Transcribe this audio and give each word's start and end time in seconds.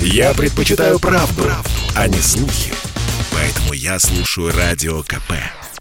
Я 0.00 0.34
предпочитаю 0.34 0.98
правду, 0.98 1.42
правду, 1.42 1.70
а 1.94 2.08
не 2.08 2.18
слухи. 2.18 2.72
Поэтому 3.32 3.72
я 3.72 3.98
слушаю 3.98 4.52
Радио 4.52 5.02
КП. 5.02 5.32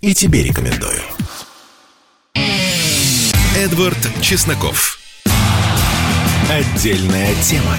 И 0.01 0.13
тебе 0.13 0.43
рекомендую. 0.43 1.01
Эдвард 3.55 3.97
Чесноков. 4.21 4.99
Отдельная 6.49 7.33
тема. 7.41 7.77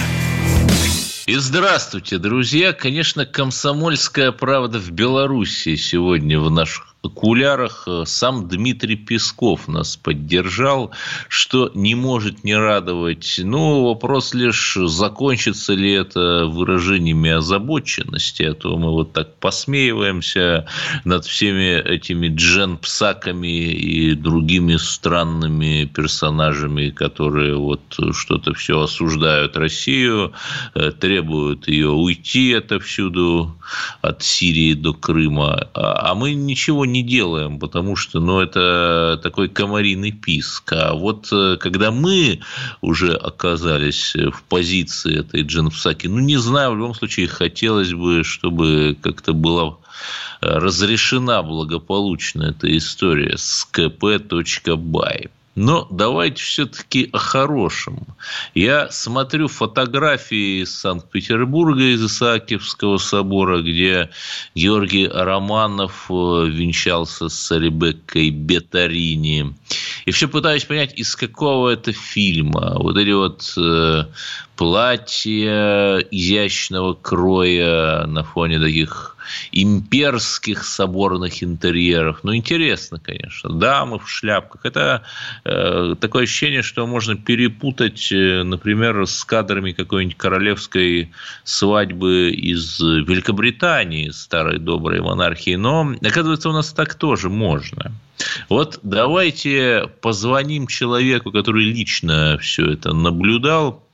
И 1.27 1.35
здравствуйте, 1.35 2.17
друзья. 2.17 2.73
Конечно, 2.73 3.25
комсомольская 3.25 4.31
правда 4.31 4.79
в 4.79 4.91
Беларуси 4.91 5.75
сегодня 5.75 6.39
в 6.39 6.49
наших 6.49 6.96
окулярах 7.07 7.83
э, 7.87 8.03
сам 8.05 8.47
Дмитрий 8.47 8.95
Песков 8.95 9.67
нас 9.67 9.97
поддержал, 9.97 10.91
что 11.27 11.71
не 11.73 11.95
может 11.95 12.43
не 12.43 12.55
радовать. 12.55 13.39
Ну, 13.43 13.85
вопрос 13.85 14.33
лишь, 14.33 14.77
закончится 14.85 15.73
ли 15.73 15.91
это 15.91 16.45
выражениями 16.45 17.31
озабоченности, 17.31 18.43
а 18.43 18.53
то 18.53 18.77
мы 18.77 18.91
вот 18.91 19.13
так 19.13 19.35
посмеиваемся 19.35 20.67
над 21.03 21.25
всеми 21.25 21.81
этими 21.81 22.27
джен-псаками 22.27 23.71
и 23.71 24.13
другими 24.13 24.77
странными 24.77 25.85
персонажами, 25.85 26.89
которые 26.89 27.55
вот 27.55 27.81
что-то 28.11 28.53
все 28.53 28.81
осуждают 28.81 29.57
Россию, 29.57 30.33
э, 30.75 30.91
требуют 30.91 31.67
ее 31.67 31.89
уйти 31.89 32.53
отовсюду, 32.53 33.57
от 34.01 34.23
Сирии 34.23 34.73
до 34.73 34.93
Крыма, 34.93 35.67
а, 35.73 36.11
а 36.11 36.15
мы 36.15 36.33
ничего 36.33 36.85
не 36.85 36.96
делаем, 37.03 37.59
потому 37.59 37.95
что, 37.95 38.19
ну, 38.19 38.39
это 38.39 39.19
такой 39.21 39.49
комариный 39.49 40.11
писк. 40.11 40.73
А 40.73 40.93
вот 40.93 41.27
э, 41.31 41.57
когда 41.59 41.91
мы 41.91 42.39
уже 42.81 43.13
оказались 43.13 44.15
в 44.15 44.43
позиции 44.43 45.19
этой 45.19 45.41
Дженфсаки, 45.41 46.07
ну, 46.07 46.19
не 46.19 46.37
знаю, 46.37 46.71
в 46.71 46.77
любом 46.77 46.93
случае 46.93 47.27
хотелось 47.27 47.93
бы, 47.93 48.23
чтобы 48.23 48.97
как-то 49.01 49.33
была 49.33 49.77
э, 50.41 50.47
разрешена 50.47 51.43
благополучно 51.43 52.43
эта 52.43 52.75
история 52.75 53.37
с 53.37 53.67
kp.by. 53.71 55.29
Но 55.57 55.87
давайте 55.89 56.43
все-таки 56.43 57.09
о 57.13 57.17
хорошем. 57.17 58.05
Я 58.53 58.91
смотрю 58.91 59.47
фотографии 59.47 60.61
из 60.61 60.77
Санкт-Петербурга, 60.77 61.81
из 61.81 62.05
Исаакиевского 62.05 62.97
собора, 62.97 63.63
где 63.63 64.11
Георгий 64.53 65.07
Романов 65.07 66.11
э, 66.11 66.13
венчался 66.13 67.29
с 67.29 67.49
Ребеккой 67.57 68.29
Бетарини. 68.29 69.55
И 70.05 70.11
все 70.11 70.27
пытаюсь 70.27 70.63
понять, 70.63 70.93
из 70.95 71.15
какого 71.15 71.69
это 71.69 71.91
фильма. 71.91 72.75
Вот 72.77 72.95
эти 72.95 73.09
вот 73.09 73.51
э, 73.57 74.05
платья 74.55 75.97
изящного 76.11 76.93
кроя 76.93 78.05
на 78.05 78.23
фоне 78.23 78.59
таких 78.59 79.16
имперских 79.51 80.63
соборных 80.63 81.43
интерьерах. 81.43 82.21
Ну, 82.23 82.35
интересно, 82.35 82.99
конечно. 82.99 83.49
Дамы 83.51 83.99
в 83.99 84.09
шляпках. 84.09 84.65
Это 84.65 85.03
э, 85.43 85.95
такое 85.99 86.23
ощущение, 86.23 86.61
что 86.61 86.85
можно 86.87 87.15
перепутать, 87.15 88.11
э, 88.11 88.43
например, 88.43 89.05
с 89.05 89.23
кадрами 89.23 89.71
какой-нибудь 89.71 90.17
королевской 90.17 91.11
свадьбы 91.43 92.31
из 92.31 92.79
Великобритании, 92.79 94.09
старой 94.09 94.59
доброй 94.59 95.01
монархии. 95.01 95.55
Но, 95.55 95.93
оказывается, 96.01 96.49
у 96.49 96.53
нас 96.53 96.73
так 96.73 96.95
тоже 96.95 97.29
можно. 97.29 97.91
Вот 98.49 98.79
давайте 98.83 99.89
позвоним 100.01 100.67
человеку, 100.67 101.31
который 101.31 101.65
лично 101.65 102.37
все 102.41 102.71
это 102.71 102.93
наблюдал, 102.93 103.86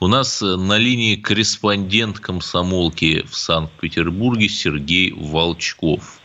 у 0.00 0.06
нас 0.08 0.42
э, 0.42 0.56
на 0.56 0.78
линии 0.78 1.16
корреспондент 1.16 2.18
комсомолки 2.18 3.24
в 3.28 3.36
Санкт-Петербурге 3.36 4.48
Сергей 4.48 5.12
Волчков. 5.12 6.20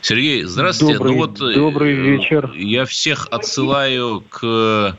Сергей, 0.00 0.42
здравствуйте. 0.44 0.98
Добрый, 0.98 1.12
ну 1.12 1.18
вот 1.18 1.40
э, 1.40 1.54
добрый 1.54 1.94
вечер. 1.94 2.52
Я 2.54 2.84
всех 2.84 3.28
отсылаю 3.30 4.24
к 4.28 4.96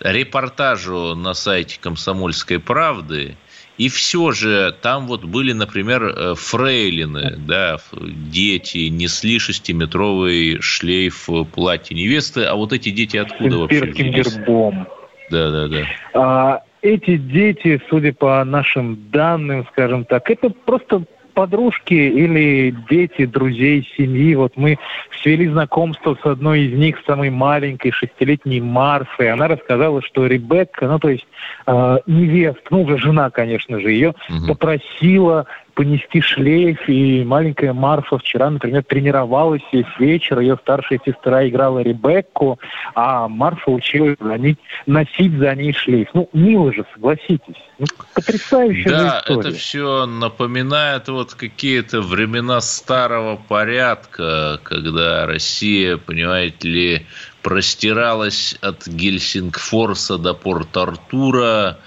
репортажу 0.00 1.14
на 1.14 1.34
сайте 1.34 1.78
«Комсомольской 1.80 2.58
правды». 2.58 3.36
И 3.78 3.88
все 3.88 4.32
же 4.32 4.76
там 4.82 5.06
вот 5.06 5.24
были, 5.24 5.52
например, 5.52 6.04
э, 6.04 6.34
фрейлины, 6.34 7.36
да, 7.38 7.78
дети 7.92 8.88
несли 8.88 9.38
шестиметровый 9.38 10.60
шлейф 10.60 11.30
платья 11.54 11.94
невесты, 11.94 12.44
а 12.44 12.56
вот 12.56 12.74
эти 12.74 12.90
дети 12.90 13.16
откуда 13.16 13.56
вообще 13.56 13.86
взялись? 13.86 14.36
гербом. 14.36 14.86
Да, 15.30 15.50
да, 15.50 15.68
да. 15.68 15.86
А, 16.12 16.62
эти 16.82 17.16
дети, 17.16 17.80
судя 17.88 18.12
по 18.12 18.42
нашим 18.44 19.10
данным, 19.10 19.66
скажем 19.72 20.04
так, 20.04 20.30
это 20.30 20.50
просто 20.50 21.04
подружки 21.34 21.94
или 21.94 22.74
дети 22.90 23.24
друзей 23.24 23.88
семьи. 23.96 24.34
Вот 24.34 24.56
мы 24.56 24.78
свели 25.22 25.48
знакомство 25.48 26.16
с 26.22 26.26
одной 26.26 26.62
из 26.62 26.78
них, 26.78 26.96
самой 27.06 27.30
маленькой, 27.30 27.92
шестилетней 27.92 28.60
Марфой. 28.60 29.30
Она 29.30 29.48
рассказала, 29.48 30.02
что 30.02 30.26
Ребекка, 30.26 30.86
ну 30.86 30.98
то 30.98 31.08
есть 31.08 31.26
э, 31.66 31.98
невестка, 32.06 32.66
ну 32.70 32.82
уже 32.82 32.98
жена, 32.98 33.30
конечно 33.30 33.80
же, 33.80 33.90
ее 33.90 34.14
угу. 34.28 34.48
попросила 34.48 35.46
понести 35.80 36.20
шлейф, 36.20 36.90
и 36.90 37.24
маленькая 37.24 37.72
Марфа 37.72 38.18
вчера, 38.18 38.50
например, 38.50 38.84
тренировалась 38.84 39.62
весь 39.72 39.86
вечер, 39.98 40.40
ее 40.40 40.58
старшая 40.60 41.00
сестра 41.06 41.48
играла 41.48 41.78
Ребекку, 41.78 42.58
а 42.94 43.28
Марфа 43.28 43.70
училась 43.70 44.18
за 44.20 44.36
ней, 44.36 44.58
носить 44.84 45.32
за 45.38 45.54
ней 45.54 45.72
шлейф. 45.72 46.08
Ну, 46.12 46.28
мило 46.34 46.70
же, 46.70 46.84
согласитесь. 46.92 47.56
Ну, 47.78 47.86
потрясающая 48.14 48.90
да, 48.90 49.22
история. 49.22 49.40
это 49.40 49.52
все 49.56 50.04
напоминает 50.04 51.08
вот 51.08 51.32
какие-то 51.32 52.02
времена 52.02 52.60
старого 52.60 53.36
порядка, 53.36 54.60
когда 54.62 55.24
Россия, 55.24 55.96
понимаете 55.96 56.68
ли, 56.68 57.06
простиралась 57.40 58.54
от 58.60 58.86
Гельсингфорса 58.86 60.18
до 60.18 60.34
Порт-Артура, 60.34 61.78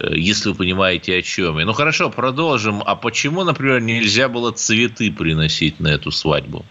если 0.00 0.50
вы 0.50 0.54
понимаете, 0.54 1.16
о 1.16 1.22
чем 1.22 1.58
я. 1.58 1.64
Ну 1.64 1.72
хорошо, 1.72 2.10
продолжим. 2.10 2.82
А 2.84 2.96
почему, 2.96 3.44
например, 3.44 3.80
нельзя 3.80 4.28
было 4.28 4.52
цветы 4.52 5.10
приносить 5.10 5.80
на 5.80 5.88
эту 5.88 6.10
свадьбу? 6.10 6.64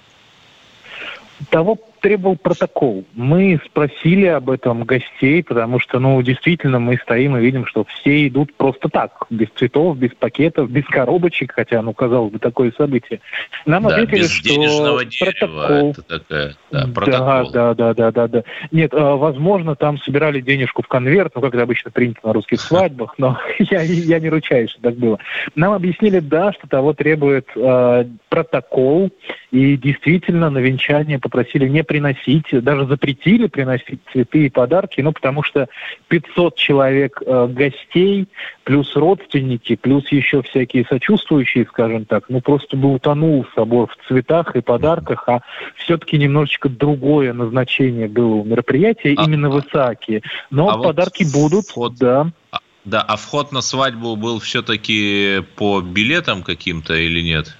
Того 1.49 1.75
требовал 2.05 2.35
протокол. 2.35 3.03
Мы 3.15 3.59
спросили 3.65 4.27
об 4.27 4.51
этом 4.51 4.83
гостей, 4.83 5.43
потому 5.43 5.79
что, 5.79 5.97
ну, 5.97 6.21
действительно, 6.21 6.77
мы 6.77 6.97
стоим 6.97 7.35
и 7.35 7.41
видим, 7.41 7.65
что 7.65 7.83
все 7.85 8.27
идут 8.27 8.53
просто 8.53 8.89
так, 8.89 9.25
без 9.31 9.47
цветов, 9.55 9.97
без 9.97 10.11
пакетов, 10.11 10.69
без 10.69 10.85
коробочек, 10.85 11.53
хотя, 11.55 11.81
ну, 11.81 11.93
казалось 11.93 12.31
бы, 12.31 12.37
такое 12.37 12.71
событие. 12.77 13.21
Нам 13.65 13.87
да, 13.87 13.95
ответили, 13.95 14.19
без 14.19 14.29
что 14.29 14.49
дерева, 14.49 15.01
протокол... 15.19 15.91
это 15.91 16.01
такая, 16.03 16.55
да, 16.71 16.87
протокол. 16.93 17.51
Да, 17.51 17.73
да, 17.73 17.93
да, 17.95 18.11
да, 18.11 18.27
да. 18.27 18.43
Нет, 18.71 18.93
а, 18.93 19.15
возможно, 19.15 19.75
там 19.75 19.97
собирали 19.97 20.41
денежку 20.41 20.83
в 20.83 20.87
конверт, 20.87 21.31
ну, 21.33 21.41
как 21.41 21.55
это 21.55 21.63
обычно 21.63 21.89
принято 21.89 22.19
на 22.23 22.33
русских 22.33 22.61
свадьбах, 22.61 23.15
но 23.17 23.39
я, 23.57 23.81
я 23.81 24.19
не 24.19 24.29
ручаюсь, 24.29 24.69
что 24.69 24.81
так 24.81 24.95
было. 24.97 25.17
Нам 25.55 25.73
объяснили, 25.73 26.19
да, 26.19 26.53
что 26.53 26.67
того 26.67 26.93
требует 26.93 27.47
э, 27.55 28.05
протокол, 28.29 29.09
и 29.49 29.75
действительно 29.75 30.51
на 30.51 30.59
венчание 30.59 31.17
попросили 31.17 31.67
не 31.67 31.81
приносить, 31.95 32.47
даже 32.51 32.85
запретили 32.87 33.47
приносить 33.47 34.01
цветы 34.11 34.47
и 34.47 34.49
подарки, 34.49 34.99
ну, 34.99 35.13
потому 35.13 35.43
что 35.43 35.69
500 36.09 36.57
человек 36.57 37.21
э, 37.25 37.47
гостей, 37.47 38.27
плюс 38.65 38.93
родственники, 38.97 39.77
плюс 39.77 40.11
еще 40.11 40.41
всякие 40.41 40.83
сочувствующие, 40.89 41.65
скажем 41.65 42.03
так, 42.03 42.25
ну, 42.27 42.41
просто 42.41 42.75
бы 42.75 42.93
утонул 42.93 43.45
собор 43.55 43.87
в 43.87 44.07
цветах 44.09 44.57
и 44.57 44.61
подарках, 44.61 45.23
а 45.29 45.39
все-таки 45.77 46.17
немножечко 46.17 46.67
другое 46.67 47.31
назначение 47.31 48.09
было 48.09 48.35
у 48.35 48.43
мероприятия, 48.43 49.15
а, 49.17 49.23
именно 49.23 49.49
в 49.49 49.61
Исааке. 49.61 50.21
Но 50.51 50.69
а 50.69 50.83
подарки 50.83 51.23
вот 51.23 51.33
будут, 51.33 51.65
вот, 51.77 51.95
да. 51.95 52.29
А, 52.51 52.59
да, 52.83 53.01
а 53.01 53.15
вход 53.15 53.53
на 53.53 53.61
свадьбу 53.61 54.17
был 54.17 54.39
все-таки 54.39 55.43
по 55.55 55.79
билетам 55.79 56.43
каким-то 56.43 56.93
или 56.93 57.21
нет? 57.21 57.55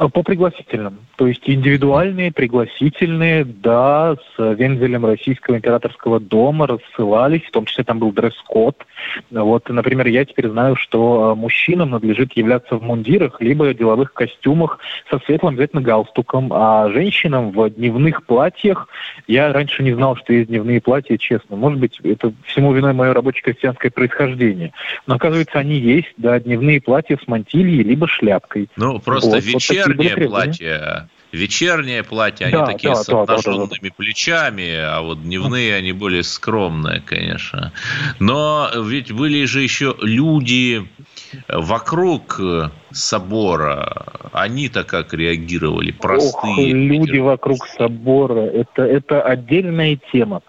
По 0.00 0.22
пригласительным. 0.22 1.00
То 1.16 1.26
есть 1.26 1.42
индивидуальные, 1.44 2.32
пригласительные, 2.32 3.44
да, 3.44 4.16
с 4.16 4.38
вензелем 4.38 5.04
Российского 5.04 5.56
императорского 5.56 6.18
дома 6.18 6.66
рассылались, 6.66 7.42
в 7.42 7.50
том 7.50 7.66
числе 7.66 7.84
там 7.84 7.98
был 7.98 8.10
дресс-код. 8.10 8.86
Вот, 9.30 9.68
например, 9.68 10.06
я 10.06 10.24
теперь 10.24 10.48
знаю, 10.48 10.76
что 10.76 11.34
мужчинам 11.36 11.90
надлежит 11.90 12.32
являться 12.32 12.76
в 12.76 12.82
мундирах, 12.82 13.42
либо 13.42 13.74
деловых 13.74 14.14
костюмах 14.14 14.78
со 15.10 15.18
светлым 15.26 15.52
обязательно 15.52 15.82
галстуком, 15.82 16.50
а 16.50 16.88
женщинам 16.88 17.50
в 17.50 17.68
дневных 17.68 18.24
платьях. 18.24 18.88
Я 19.26 19.52
раньше 19.52 19.82
не 19.82 19.92
знал, 19.92 20.16
что 20.16 20.32
есть 20.32 20.48
дневные 20.48 20.80
платья, 20.80 21.18
честно. 21.18 21.56
Может 21.56 21.78
быть, 21.78 22.00
это 22.02 22.32
всему 22.46 22.72
виной 22.72 22.94
мое 22.94 23.12
рабочее 23.12 23.42
крестьянское 23.42 23.90
происхождение. 23.90 24.72
Но, 25.06 25.16
оказывается, 25.16 25.58
они 25.58 25.74
есть, 25.78 26.14
да, 26.16 26.40
дневные 26.40 26.80
платья 26.80 27.18
с 27.22 27.28
мантильей, 27.28 27.82
либо 27.82 28.08
шляпкой. 28.08 28.70
Ну, 28.76 28.98
просто 28.98 29.40
вот, 29.42 29.89
вечернее 29.94 30.28
платье 30.28 31.08
вечернее 31.32 32.02
платье, 32.02 32.46
они 32.46 32.56
да, 32.56 32.66
такие 32.66 32.94
да, 32.94 33.02
с 33.02 33.08
обнаженными 33.08 33.68
да, 33.68 33.76
да, 33.80 33.88
да. 33.88 33.94
плечами, 33.96 34.76
а 34.76 35.00
вот 35.00 35.22
дневные 35.22 35.74
они 35.74 35.92
более 35.92 36.22
скромные, 36.22 37.00
конечно. 37.00 37.72
Но 38.18 38.70
ведь 38.74 39.12
были 39.12 39.44
же 39.44 39.62
еще 39.62 39.94
люди 40.00 40.86
вокруг 41.48 42.40
собора. 42.90 44.06
Они-то 44.32 44.84
как 44.84 45.14
реагировали? 45.14 45.92
Простые. 45.92 46.52
Ох, 46.52 46.58
люди 46.60 47.18
вокруг 47.18 47.66
собора. 47.66 48.40
Это, 48.40 48.82
это 48.82 49.22
отдельная 49.22 49.98
тема 50.12 50.42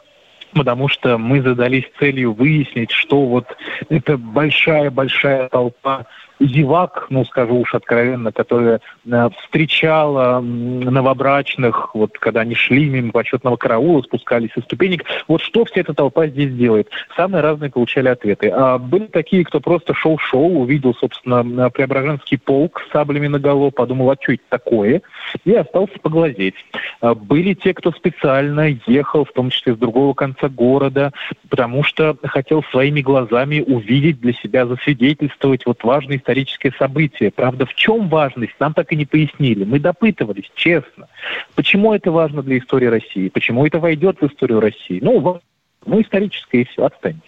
потому 0.53 0.89
что 0.89 1.17
мы 1.17 1.41
задались 1.41 1.85
целью 1.97 2.33
выяснить, 2.33 2.91
что 2.91 3.25
вот 3.25 3.45
эта 3.87 4.17
большая-большая 4.17 5.47
толпа 5.47 6.07
зевак, 6.45 7.07
ну, 7.09 7.25
скажу 7.25 7.55
уж 7.55 7.73
откровенно, 7.73 8.31
которая 8.31 8.81
э, 9.05 9.29
встречала 9.41 10.39
новобрачных, 10.41 11.93
вот 11.93 12.17
когда 12.17 12.41
они 12.41 12.55
шли 12.55 12.89
мимо 12.89 13.11
почетного 13.11 13.57
караула, 13.57 14.01
спускались 14.01 14.51
со 14.53 14.61
ступенек. 14.61 15.05
Вот 15.27 15.41
что 15.41 15.65
вся 15.65 15.81
эта 15.81 15.93
толпа 15.93 16.27
здесь 16.27 16.53
делает? 16.53 16.89
Самые 17.15 17.41
разные 17.41 17.71
получали 17.71 18.09
ответы. 18.09 18.49
А 18.49 18.77
были 18.77 19.05
такие, 19.05 19.45
кто 19.45 19.59
просто 19.59 19.93
шел-шел, 19.93 20.57
увидел, 20.61 20.93
собственно, 20.95 21.69
Преображенский 21.69 22.37
полк 22.37 22.81
с 22.87 22.91
саблями 22.91 23.27
наголо, 23.27 23.69
подумал, 23.69 24.11
а 24.11 24.17
что 24.19 24.33
это 24.33 24.43
такое? 24.49 25.01
И 25.45 25.53
остался 25.53 25.99
поглазеть. 25.99 26.55
А 26.99 27.15
были 27.15 27.53
те, 27.53 27.73
кто 27.73 27.91
специально 27.91 28.77
ехал, 28.87 29.25
в 29.25 29.31
том 29.31 29.49
числе 29.49 29.75
с 29.75 29.77
другого 29.77 30.13
конца 30.13 30.49
города, 30.49 31.11
потому 31.49 31.83
что 31.83 32.15
хотел 32.23 32.63
своими 32.71 33.01
глазами 33.01 33.61
увидеть 33.61 34.19
для 34.19 34.33
себя, 34.33 34.65
засвидетельствовать 34.65 35.65
вот 35.65 35.83
важный 35.83 36.19
историческое 36.31 36.71
событие. 36.77 37.31
Правда, 37.31 37.65
в 37.65 37.73
чем 37.75 38.07
важность, 38.07 38.53
нам 38.59 38.73
так 38.73 38.91
и 38.91 38.95
не 38.95 39.05
пояснили. 39.05 39.63
Мы 39.63 39.79
допытывались, 39.79 40.49
честно. 40.55 41.07
Почему 41.55 41.93
это 41.93 42.11
важно 42.11 42.41
для 42.41 42.57
истории 42.57 42.87
России? 42.87 43.29
Почему 43.29 43.65
это 43.65 43.79
войдет 43.79 44.21
в 44.21 44.27
историю 44.27 44.59
России? 44.59 44.99
Ну, 45.01 45.41
ну 45.85 46.01
историческое 46.01 46.61
и 46.61 46.65
все, 46.65 46.85
отстаньте. 46.85 47.21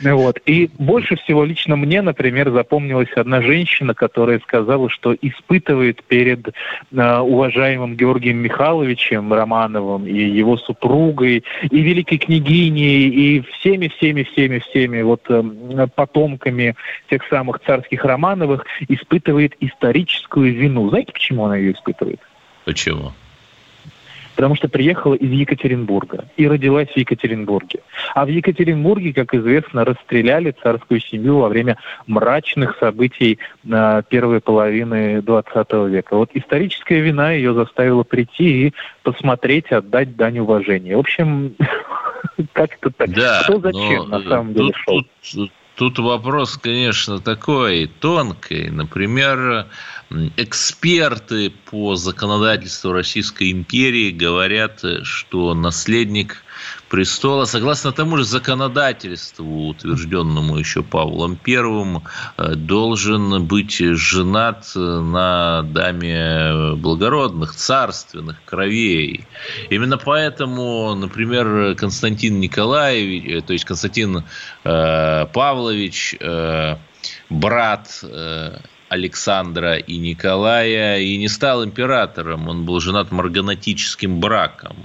Вот. 0.00 0.40
И 0.46 0.70
больше 0.78 1.16
всего 1.16 1.44
лично 1.44 1.76
мне, 1.76 2.02
например, 2.02 2.50
запомнилась 2.50 3.12
одна 3.16 3.42
женщина, 3.42 3.94
которая 3.94 4.38
сказала, 4.40 4.88
что 4.90 5.14
испытывает 5.20 6.02
перед 6.04 6.48
э, 6.48 7.18
уважаемым 7.18 7.96
Георгием 7.96 8.38
Михайловичем 8.38 9.32
Романовым 9.32 10.06
и 10.06 10.22
его 10.22 10.56
супругой, 10.56 11.44
и 11.62 11.80
великой 11.80 12.18
княгиней, 12.18 13.08
и 13.08 13.40
всеми-всеми-всеми-всеми 13.40 15.02
вот 15.02 15.22
э, 15.28 15.86
потомками 15.94 16.76
тех 17.10 17.22
самых 17.28 17.60
царских 17.66 18.04
Романовых, 18.04 18.64
испытывает 18.88 19.54
историческую 19.60 20.54
вину. 20.54 20.88
Знаете, 20.88 21.12
почему 21.12 21.46
она 21.46 21.56
ее 21.56 21.72
испытывает? 21.72 22.20
Почему? 22.64 23.12
Потому 24.34 24.54
что 24.54 24.68
приехала 24.68 25.14
из 25.14 25.30
Екатеринбурга 25.30 26.26
и 26.36 26.48
родилась 26.48 26.88
в 26.88 26.96
Екатеринбурге. 26.96 27.80
А 28.14 28.24
в 28.24 28.28
Екатеринбурге, 28.28 29.12
как 29.12 29.34
известно, 29.34 29.84
расстреляли 29.84 30.54
царскую 30.62 31.00
семью 31.00 31.38
во 31.38 31.48
время 31.48 31.78
мрачных 32.06 32.76
событий 32.78 33.38
на 33.62 34.02
первой 34.02 34.40
половины 34.40 35.18
XX 35.18 35.88
века. 35.88 36.16
Вот 36.16 36.30
историческая 36.34 37.00
вина 37.00 37.32
ее 37.32 37.54
заставила 37.54 38.02
прийти 38.02 38.68
и 38.68 38.74
посмотреть, 39.02 39.70
отдать 39.72 40.16
дань 40.16 40.38
уважения. 40.38 40.96
В 40.96 41.00
общем, 41.00 41.54
как-то 42.52 42.90
так. 42.90 43.10
Да, 43.10 43.42
Кто 43.44 43.60
зачем 43.60 44.08
на 44.08 44.20
самом 44.22 44.54
деле 44.54 44.72
шел? 44.74 45.48
Тут, 45.76 45.98
вопрос, 45.98 46.56
конечно, 46.56 47.18
такой 47.18 47.86
тонкий. 47.86 48.70
Например, 48.70 49.66
Эксперты 50.36 51.50
по 51.50 51.96
законодательству 51.96 52.92
Российской 52.92 53.50
империи 53.50 54.10
говорят, 54.10 54.84
что 55.02 55.54
наследник 55.54 56.43
престола, 56.94 57.44
согласно 57.44 57.90
тому 57.90 58.18
же 58.18 58.24
законодательству, 58.24 59.66
утвержденному 59.66 60.56
еще 60.58 60.84
Павлом 60.84 61.36
I, 61.44 62.54
должен 62.54 63.44
быть 63.46 63.78
женат 63.78 64.70
на 64.76 65.62
даме 65.62 66.76
благородных, 66.76 67.56
царственных 67.56 68.36
кровей. 68.44 69.26
Именно 69.70 69.98
поэтому, 69.98 70.94
например, 70.94 71.74
Константин 71.74 72.38
Николаевич, 72.38 73.44
то 73.44 73.52
есть 73.52 73.64
Константин 73.64 74.22
э, 74.62 75.26
Павлович, 75.32 76.14
э, 76.20 76.76
брат 77.28 78.04
э, 78.04 78.58
Александра 78.88 79.76
и 79.76 79.96
Николая 79.96 81.00
и 81.00 81.16
не 81.16 81.28
стал 81.28 81.64
императором, 81.64 82.48
он 82.48 82.64
был 82.64 82.80
женат 82.80 83.10
марганатическим 83.10 84.20
браком. 84.20 84.76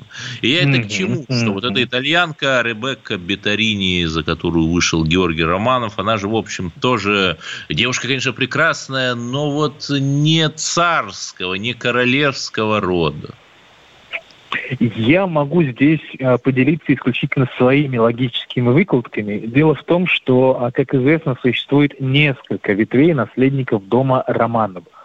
И 0.41 0.49
я 0.49 0.61
это 0.61 0.81
к 0.83 0.89
чему? 0.89 1.23
Что 1.23 1.51
вот 1.51 1.63
эта 1.63 1.83
итальянка 1.83 2.61
Ребекка 2.63 3.17
Бетарини, 3.17 4.05
за 4.05 4.23
которую 4.23 4.69
вышел 4.69 5.03
Георгий 5.03 5.43
Романов, 5.43 5.99
она 5.99 6.17
же, 6.17 6.27
в 6.27 6.35
общем, 6.35 6.71
тоже 6.81 7.37
девушка, 7.69 8.07
конечно, 8.07 8.33
прекрасная, 8.33 9.15
но 9.15 9.51
вот 9.51 9.87
не 9.89 10.49
царского, 10.49 11.55
не 11.55 11.73
королевского 11.73 12.79
рода. 12.79 13.35
Я 14.79 15.27
могу 15.27 15.63
здесь 15.63 16.01
э, 16.17 16.37
поделиться 16.37 16.93
исключительно 16.93 17.47
своими 17.57 17.97
логическими 17.97 18.69
выкладками. 18.69 19.37
Дело 19.39 19.75
в 19.75 19.83
том, 19.83 20.07
что, 20.07 20.57
а, 20.61 20.71
как 20.71 20.93
известно, 20.93 21.35
существует 21.41 21.99
несколько 21.99 22.73
ветвей 22.73 23.13
наследников 23.13 23.87
дома 23.87 24.23
Романовых. 24.27 24.99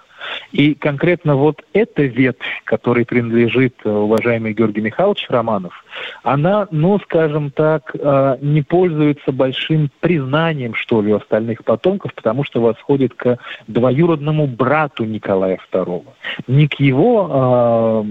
И 0.53 0.75
конкретно 0.75 1.37
вот 1.37 1.63
эта 1.73 2.03
ветвь, 2.03 2.63
которой 2.65 3.05
принадлежит 3.05 3.75
э, 3.85 3.91
уважаемый 3.91 4.53
Георгий 4.55 4.81
Михайлович 4.81 5.27
Романов, 5.29 5.85
она, 6.23 6.67
ну, 6.71 6.99
скажем 7.01 7.51
так, 7.51 7.95
э, 7.95 8.39
не 8.41 8.63
пользуется 8.63 9.33
большим 9.33 9.91
признанием, 10.01 10.75
что 10.75 11.03
ли, 11.03 11.13
у 11.13 11.17
остальных 11.17 11.65
потомков, 11.65 12.15
потому 12.15 12.45
что 12.45 12.61
восходит 12.61 13.15
к 13.15 13.39
двоюродному 13.67 14.47
брату 14.47 15.05
Николая 15.05 15.59
II. 15.73 16.05
Не 16.47 16.69
к 16.69 16.81
его 16.81 18.05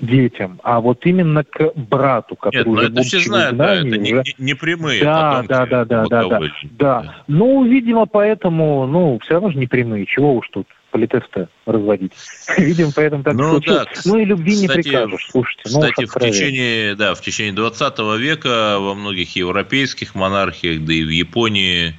детям, 0.00 0.60
а 0.62 0.80
вот 0.80 1.04
именно 1.06 1.44
к 1.44 1.72
брату, 1.74 2.36
который 2.36 2.58
Нет, 2.58 2.66
ну, 2.66 2.72
уже 2.72 2.86
это 2.88 3.02
все 3.02 3.20
знают, 3.20 3.56
да, 3.56 3.74
это 3.74 3.98
не, 3.98 4.12
уже... 4.12 4.22
не 4.38 4.54
прямые 4.54 5.02
да, 5.02 5.42
да, 5.42 5.66
да, 5.66 5.84
да, 5.84 6.06
да, 6.06 6.28
да, 6.28 6.40
да. 6.62 7.14
Ну, 7.26 7.64
видимо, 7.64 8.06
поэтому, 8.06 8.86
ну, 8.86 9.18
все 9.22 9.34
равно 9.34 9.50
же 9.50 9.58
не 9.58 9.66
прямые, 9.66 10.06
чего 10.06 10.34
уж 10.34 10.48
тут 10.48 10.66
политеста 10.90 11.48
разводить. 11.66 12.12
Видимо, 12.58 12.90
поэтому 12.94 13.22
так 13.22 13.34
ну, 13.34 13.50
случилось. 13.50 13.86
Да, 13.94 14.00
ну 14.06 14.18
и 14.18 14.24
любви 14.24 14.52
кстати, 14.52 14.68
не 14.68 14.82
прикажешь, 14.82 15.28
слушайте. 15.30 15.62
Ну, 15.66 15.80
кстати, 15.80 16.06
в 16.06 16.14
течение, 16.14 16.94
да, 16.94 17.14
в 17.14 17.20
течение 17.20 17.52
20 17.52 17.98
века 18.18 18.78
во 18.80 18.94
многих 18.94 19.36
европейских 19.36 20.14
монархиях, 20.14 20.84
да 20.84 20.92
и 20.92 21.04
в 21.04 21.10
Японии 21.10 21.94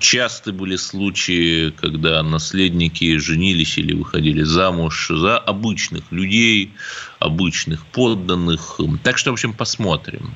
часто 0.00 0.52
были 0.52 0.76
случаи, 0.76 1.70
когда 1.70 2.22
наследники 2.22 3.16
женились 3.18 3.78
или 3.78 3.94
выходили 3.94 4.42
замуж 4.42 5.08
за 5.08 5.38
обычных 5.38 6.10
людей, 6.10 6.72
обычных 7.18 7.86
подданных. 7.86 8.80
Так 9.02 9.18
что, 9.18 9.30
в 9.30 9.34
общем, 9.34 9.52
посмотрим. 9.52 10.30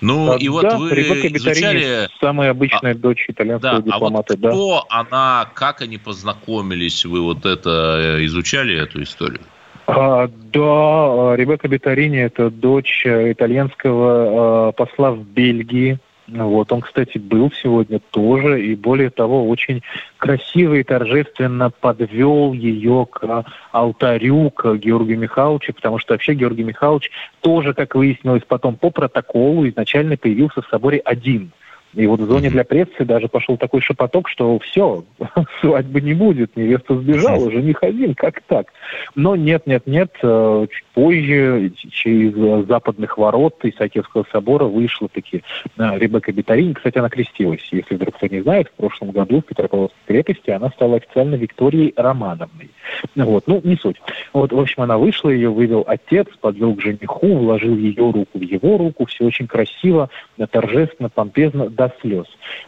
Ну, 0.00 0.28
да, 0.28 0.36
и 0.36 0.48
вот 0.48 0.62
да, 0.62 0.78
вы 0.78 0.90
изучали... 0.90 2.08
Самая 2.20 2.50
обычная 2.50 2.92
а, 2.92 2.94
дочь 2.94 3.26
итальянского 3.28 3.80
да, 3.80 3.92
дипломата. 3.92 4.34
А 4.34 4.36
вот 4.36 4.50
кто 4.50 4.86
да. 4.88 4.98
она, 4.98 5.50
как 5.54 5.82
они 5.82 5.98
познакомились, 5.98 7.04
вы 7.04 7.20
вот 7.20 7.44
это 7.44 8.18
э, 8.18 8.24
изучали, 8.24 8.76
эту 8.76 9.02
историю? 9.02 9.40
А, 9.86 10.28
да, 10.28 11.36
Ребекка 11.36 11.68
Бетарини– 11.68 12.18
это 12.20 12.50
дочь 12.50 13.02
итальянского 13.04 14.68
а, 14.68 14.72
посла 14.72 15.12
в 15.12 15.24
Бельгии. 15.24 15.98
Вот, 16.28 16.72
он, 16.72 16.80
кстати, 16.82 17.18
был 17.18 17.50
сегодня 17.62 18.00
тоже, 18.10 18.64
и 18.64 18.74
более 18.76 19.10
того, 19.10 19.48
очень 19.48 19.82
красиво 20.18 20.74
и 20.74 20.82
торжественно 20.84 21.70
подвел 21.70 22.52
ее 22.52 23.06
к 23.10 23.44
алтарю, 23.72 24.50
к 24.50 24.76
Георгию 24.76 25.18
Михайловичу, 25.18 25.74
потому 25.74 25.98
что 25.98 26.14
вообще 26.14 26.34
Георгий 26.34 26.62
Михайлович 26.62 27.10
тоже, 27.40 27.74
как 27.74 27.94
выяснилось 27.94 28.44
потом 28.46 28.76
по 28.76 28.90
протоколу, 28.90 29.68
изначально 29.68 30.16
появился 30.16 30.62
в 30.62 30.68
соборе 30.68 30.98
один– 30.98 31.50
и 31.94 32.06
вот 32.06 32.20
в 32.20 32.26
зоне 32.26 32.48
для 32.48 32.64
прессы 32.64 33.04
даже 33.04 33.28
пошел 33.28 33.56
такой 33.56 33.80
шепоток, 33.82 34.28
что 34.28 34.58
все, 34.60 35.04
свадьбы 35.60 36.00
не 36.00 36.14
будет, 36.14 36.56
невеста 36.56 36.96
сбежала, 36.96 37.50
жених 37.50 37.82
один, 37.82 38.14
как 38.14 38.40
так? 38.46 38.68
Но 39.14 39.36
нет, 39.36 39.66
нет, 39.66 39.86
нет, 39.86 40.10
э, 40.22 40.66
чуть 40.70 40.84
позже 40.94 41.72
через 41.90 42.66
западных 42.66 43.18
ворот 43.18 43.56
Исаакиевского 43.62 44.24
собора 44.32 44.64
вышла 44.64 45.08
таки 45.08 45.42
э, 45.76 45.98
Ребекка 45.98 46.32
Бетарини. 46.32 46.72
Кстати, 46.72 46.98
она 46.98 47.10
крестилась, 47.10 47.66
если 47.70 47.94
вдруг 47.94 48.16
кто 48.16 48.26
не 48.26 48.40
знает, 48.40 48.68
в 48.68 48.72
прошлом 48.72 49.10
году 49.10 49.40
в 49.40 49.44
Петропавловской 49.44 50.00
крепости 50.06 50.50
она 50.50 50.70
стала 50.70 50.96
официально 50.96 51.34
Викторией 51.34 51.92
Романовной. 51.96 52.70
Вот, 53.16 53.46
ну, 53.46 53.60
не 53.64 53.76
суть. 53.76 54.00
Вот, 54.32 54.52
в 54.52 54.58
общем, 54.58 54.82
она 54.82 54.96
вышла, 54.96 55.30
ее 55.30 55.50
вывел 55.50 55.84
отец, 55.86 56.26
подвел 56.40 56.74
к 56.74 56.80
жениху, 56.80 57.36
вложил 57.36 57.76
ее 57.76 58.10
руку 58.10 58.38
в 58.38 58.42
его 58.42 58.78
руку, 58.78 59.06
все 59.06 59.26
очень 59.26 59.46
красиво, 59.46 60.08
торжественно, 60.50 61.08
помпезно, 61.08 61.68
до 61.82 61.94
слез. 62.00 62.26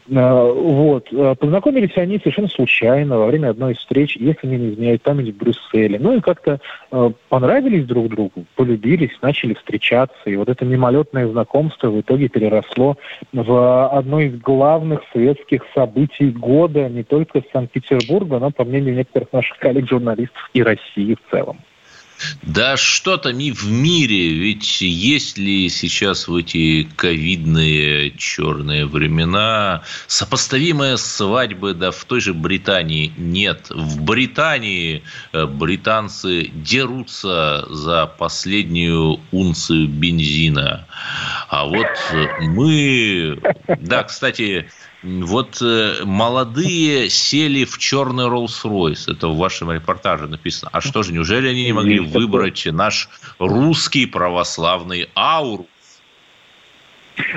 Э, 0.08 0.52
вот. 0.52 1.12
Э, 1.12 1.34
познакомились 1.38 1.96
они 1.96 2.18
совершенно 2.18 2.48
случайно 2.48 3.18
во 3.18 3.26
время 3.26 3.50
одной 3.50 3.72
из 3.72 3.78
встреч, 3.78 4.16
если 4.16 4.46
не 4.46 4.70
изменяют, 4.70 5.02
там 5.02 5.18
в 5.18 5.36
Брюсселе. 5.36 5.98
Ну 5.98 6.16
и 6.16 6.20
как-то 6.20 6.60
понравились 7.28 7.86
друг 7.86 8.08
другу, 8.08 8.44
полюбились, 8.56 9.16
начали 9.22 9.54
встречаться. 9.54 10.16
И 10.26 10.36
вот 10.36 10.48
это 10.48 10.64
мимолетное 10.64 11.28
знакомство 11.28 11.88
в 11.88 12.00
итоге 12.00 12.28
переросло 12.28 12.96
в 13.32 13.88
одно 13.88 14.20
из 14.20 14.38
главных 14.40 15.00
светских 15.12 15.62
событий 15.74 16.30
года 16.30 16.88
не 16.88 17.02
только 17.02 17.42
Санкт-Петербурга, 17.52 18.38
но, 18.38 18.50
по 18.50 18.64
мнению 18.64 18.94
некоторых 18.94 19.32
наших 19.32 19.58
коллег-журналистов, 19.58 20.50
и 20.52 20.62
России 20.62 21.14
в 21.14 21.30
целом. 21.30 21.58
Да 22.42 22.76
что 22.76 23.16
там 23.16 23.38
и 23.38 23.50
в 23.50 23.70
мире, 23.70 24.32
ведь 24.32 24.80
есть 24.80 25.38
ли 25.38 25.68
сейчас 25.68 26.28
в 26.28 26.36
эти 26.36 26.88
ковидные 26.96 28.12
черные 28.16 28.86
времена 28.86 29.82
сопоставимые 30.06 30.96
свадьбы, 30.96 31.74
да 31.74 31.90
в 31.90 32.04
той 32.04 32.20
же 32.20 32.34
Британии 32.34 33.12
нет. 33.16 33.66
В 33.70 34.02
Британии 34.02 35.02
э, 35.32 35.46
британцы 35.46 36.50
дерутся 36.54 37.66
за 37.68 38.06
последнюю 38.06 39.20
унцию 39.32 39.88
бензина. 39.88 40.86
А 41.48 41.66
вот 41.66 41.86
мы, 42.40 43.38
да, 43.80 44.02
кстати, 44.04 44.68
вот 45.04 45.60
э, 45.60 46.04
молодые 46.04 47.10
сели 47.10 47.64
в 47.64 47.78
черный 47.78 48.24
Роллс-Ройс. 48.24 49.10
Это 49.10 49.28
в 49.28 49.36
вашем 49.36 49.70
репортаже 49.70 50.26
написано. 50.26 50.70
А 50.72 50.80
что 50.80 51.02
же, 51.02 51.12
неужели 51.12 51.48
они 51.48 51.64
не 51.64 51.72
могли 51.72 52.00
выбрать 52.00 52.66
наш 52.66 53.08
русский 53.38 54.06
православный 54.06 55.10
аурус? 55.14 55.66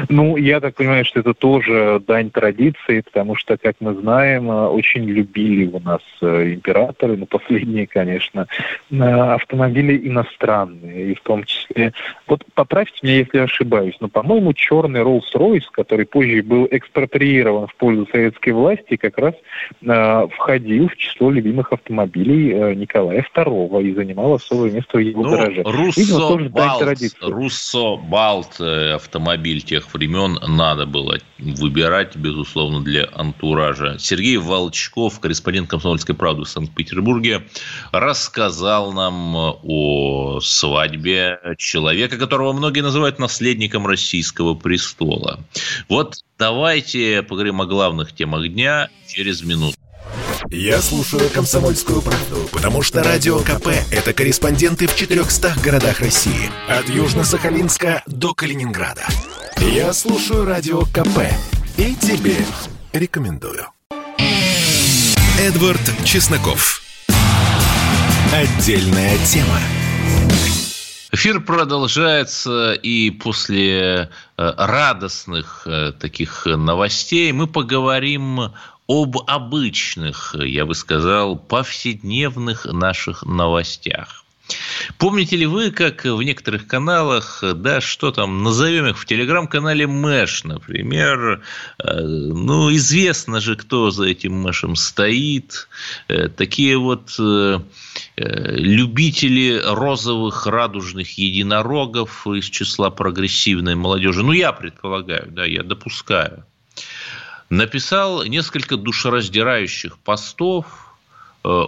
Ну, 0.09 0.37
я 0.37 0.59
так 0.59 0.75
понимаю, 0.75 1.05
что 1.05 1.19
это 1.19 1.33
тоже 1.33 2.01
дань 2.05 2.29
традиции, 2.29 3.01
потому 3.01 3.35
что, 3.35 3.57
как 3.57 3.75
мы 3.79 3.93
знаем, 3.95 4.49
э, 4.49 4.67
очень 4.67 5.05
любили 5.05 5.65
у 5.67 5.79
нас 5.79 6.01
э, 6.21 6.53
императоры, 6.53 7.17
ну, 7.17 7.25
последние, 7.25 7.87
конечно, 7.87 8.47
э, 8.91 8.95
автомобили 8.95 10.07
иностранные, 10.07 11.11
и 11.11 11.15
в 11.15 11.21
том 11.21 11.43
числе... 11.43 11.93
Вот 12.27 12.43
поправьте 12.53 12.99
меня, 13.03 13.17
если 13.17 13.37
я 13.37 13.43
ошибаюсь, 13.43 13.95
но, 13.99 14.07
по-моему, 14.07 14.53
черный 14.53 15.01
Rolls-Royce, 15.01 15.65
который 15.71 16.05
позже 16.05 16.41
был 16.41 16.67
экспроприирован 16.69 17.67
в 17.67 17.75
пользу 17.75 18.07
советской 18.11 18.51
власти, 18.51 18.95
как 18.95 19.17
раз 19.17 19.35
э, 19.81 20.27
входил 20.35 20.89
в 20.89 20.97
число 20.97 21.29
любимых 21.29 21.71
автомобилей 21.71 22.53
э, 22.53 22.73
Николая 22.73 23.25
II 23.35 23.83
и 23.83 23.93
занимал 23.93 24.33
особое 24.33 24.71
место 24.71 24.97
в 24.97 25.01
его 25.01 25.23
ну, 25.23 25.31
гараже. 25.31 25.61
Руссо-Балт, 25.63 26.99
Руссо-Балт 27.21 28.59
автомобиль 28.59 29.61
тех 29.67 29.93
времен 29.93 30.39
надо 30.47 30.85
было 30.85 31.19
выбирать, 31.37 32.15
безусловно, 32.15 32.81
для 32.81 33.07
антуража. 33.13 33.97
Сергей 33.99 34.37
Волчков, 34.37 35.19
корреспондент 35.19 35.69
«Комсомольской 35.69 36.15
правды» 36.15 36.43
в 36.43 36.49
Санкт-Петербурге, 36.49 37.47
рассказал 37.91 38.93
нам 38.93 39.35
о 39.35 40.39
свадьбе 40.41 41.39
человека, 41.57 42.17
которого 42.17 42.53
многие 42.53 42.81
называют 42.81 43.19
наследником 43.19 43.85
российского 43.85 44.55
престола. 44.55 45.39
Вот 45.89 46.15
давайте 46.39 47.21
поговорим 47.21 47.61
о 47.61 47.65
главных 47.65 48.13
темах 48.15 48.47
дня 48.47 48.89
через 49.07 49.43
минуту. 49.43 49.77
Я 50.49 50.81
слушаю 50.81 51.29
«Комсомольскую 51.29 52.01
правду», 52.01 52.47
потому 52.53 52.81
что 52.81 53.03
«Радио 53.03 53.39
КП»— 53.39 53.67
это 53.91 54.13
корреспонденты 54.13 54.87
в 54.87 54.95
400 54.95 55.55
городах 55.61 55.99
России. 55.99 56.49
От 56.69 56.85
Южно-Сахалинска 56.85 58.03
до 58.05 58.33
Калининграда. 58.33 59.05
Я 59.59 59.91
слушаю 59.91 60.45
радио 60.45 60.81
КП 60.81 61.19
и 61.77 61.95
тебе 61.95 62.37
рекомендую. 62.93 63.65
Эдвард 65.39 65.81
Чесноков. 66.05 66.81
Отдельная 68.31 69.17
тема. 69.25 69.59
Эфир 71.11 71.39
продолжается, 71.39 72.73
и 72.73 73.09
после 73.09 73.79
э, 73.79 74.07
радостных 74.37 75.63
э, 75.65 75.91
таких 75.93 76.45
новостей 76.45 77.31
мы 77.31 77.47
поговорим 77.47 78.53
об 78.87 79.17
обычных, 79.25 80.35
я 80.37 80.65
бы 80.67 80.75
сказал, 80.75 81.35
повседневных 81.35 82.65
наших 82.65 83.23
новостях. 83.23 84.23
Помните 84.97 85.35
ли 85.35 85.45
вы, 85.45 85.71
как 85.71 86.05
в 86.05 86.21
некоторых 86.23 86.67
каналах, 86.67 87.43
да, 87.55 87.81
что 87.81 88.11
там, 88.11 88.43
назовем 88.43 88.87
их 88.87 88.97
в 88.97 89.05
телеграм-канале 89.05 89.87
Мэш, 89.87 90.43
например, 90.43 91.41
э, 91.79 92.01
ну, 92.01 92.73
известно 92.73 93.39
же, 93.39 93.55
кто 93.55 93.91
за 93.91 94.05
этим 94.05 94.33
Мэшем 94.33 94.75
стоит, 94.75 95.67
э, 96.07 96.29
такие 96.29 96.77
вот 96.77 97.15
э, 97.19 97.59
любители 98.15 99.61
розовых 99.63 100.47
радужных 100.47 101.17
единорогов 101.17 102.25
из 102.27 102.45
числа 102.45 102.89
прогрессивной 102.89 103.75
молодежи, 103.75 104.23
ну, 104.23 104.31
я 104.31 104.53
предполагаю, 104.53 105.27
да, 105.29 105.45
я 105.45 105.63
допускаю, 105.63 106.45
написал 107.49 108.23
несколько 108.23 108.77
душераздирающих 108.77 109.97
постов, 109.99 110.65
Э, 110.65 110.86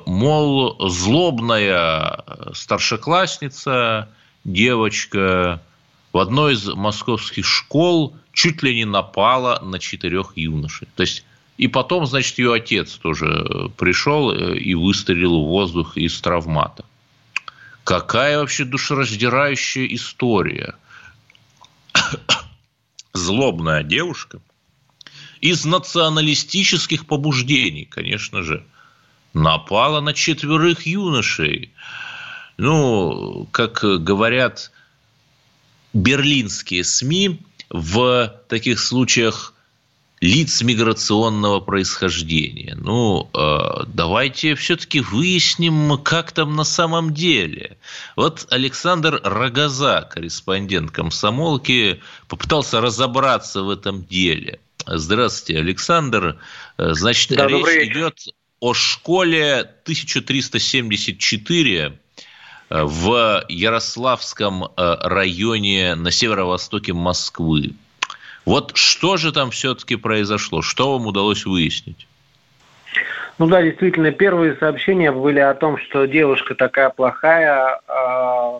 мол, 0.06 0.90
злобная 0.90 2.24
старшеклассница, 2.54 4.10
девочка 4.44 5.62
в 6.12 6.18
одной 6.18 6.54
из 6.54 6.68
московских 6.68 7.46
школ 7.46 8.16
чуть 8.34 8.64
ли 8.64 8.76
не 8.76 8.86
напала 8.86 9.60
на 9.64 9.80
четырех 9.80 10.34
юношей. 10.36 10.88
То 10.96 11.02
есть 11.02 11.24
и 11.58 11.68
потом, 11.68 12.06
значит, 12.06 12.38
ее 12.40 12.54
отец 12.54 12.94
тоже 12.94 13.70
пришел 13.78 14.32
э, 14.32 14.58
и 14.58 14.76
выстрелил 14.76 15.44
в 15.44 15.48
воздух 15.48 15.98
из 15.98 16.20
травмата. 16.22 16.86
Какая 17.84 18.40
вообще 18.40 18.64
душераздирающая 18.64 19.86
история. 19.88 20.76
Злобная 23.14 23.84
девушка 23.84 24.40
из 25.42 25.66
националистических 25.66 27.06
побуждений, 27.06 27.86
конечно 27.86 28.42
же– 28.42 28.66
напала 29.34 30.02
на 30.02 30.14
четверых 30.14 30.86
юношей. 30.86 31.72
Ну, 32.58 33.48
как 33.52 33.84
говорят 34.04 34.72
берлинские 35.94 36.84
СМИ, 36.84 37.42
в 37.70 38.34
таких 38.48 38.80
случаях 38.80 39.54
лиц 40.22 40.62
миграционного 40.62 41.60
происхождения. 41.62 42.76
Ну, 42.76 43.30
э, 43.34 43.84
давайте 43.88 44.56
все-таки 44.56 45.00
выясним, 45.00 45.98
как 46.00 46.32
там 46.32 46.56
на 46.56 46.64
самом 46.64 47.14
деле. 47.14 47.78
Вот 48.16 48.46
Александр 48.50 49.22
Рогоза, 49.24 50.02
корреспондент 50.02 50.92
комсомолки, 50.92 52.02
попытался 52.28 52.82
разобраться 52.82 53.64
в 53.64 53.70
этом 53.70 54.04
деле. 54.04 54.60
Здравствуйте, 54.86 55.62
Александр. 55.62 56.38
Э, 56.78 56.94
значит, 56.94 57.30
да, 57.38 57.48
речь 57.48 57.92
идет 57.92 58.18
о 58.60 58.74
школе 58.74 59.60
1374 59.84 61.94
э, 62.70 62.84
в 62.84 63.46
Ярославском 63.48 64.66
э, 64.66 64.96
районе 65.02 65.96
на 65.96 66.12
северо-востоке 66.12 66.92
Москвы. 66.94 67.72
Вот 68.46 68.72
что 68.76 69.18
же 69.18 69.32
там 69.32 69.50
все-таки 69.52 69.96
произошло? 69.96 70.62
Что 70.62 70.92
вам 70.94 71.08
удалось 71.08 71.46
выяснить? 71.46 72.08
Ну 73.38 73.48
да, 73.48 73.62
действительно, 73.62 74.12
первые 74.12 74.58
сообщения 74.58 75.14
были 75.14 75.40
о 75.40 75.54
том, 75.54 75.78
что 75.78 76.06
девушка 76.06 76.56
такая 76.56 76.90
плохая, 76.90 77.80
э, 77.88 78.60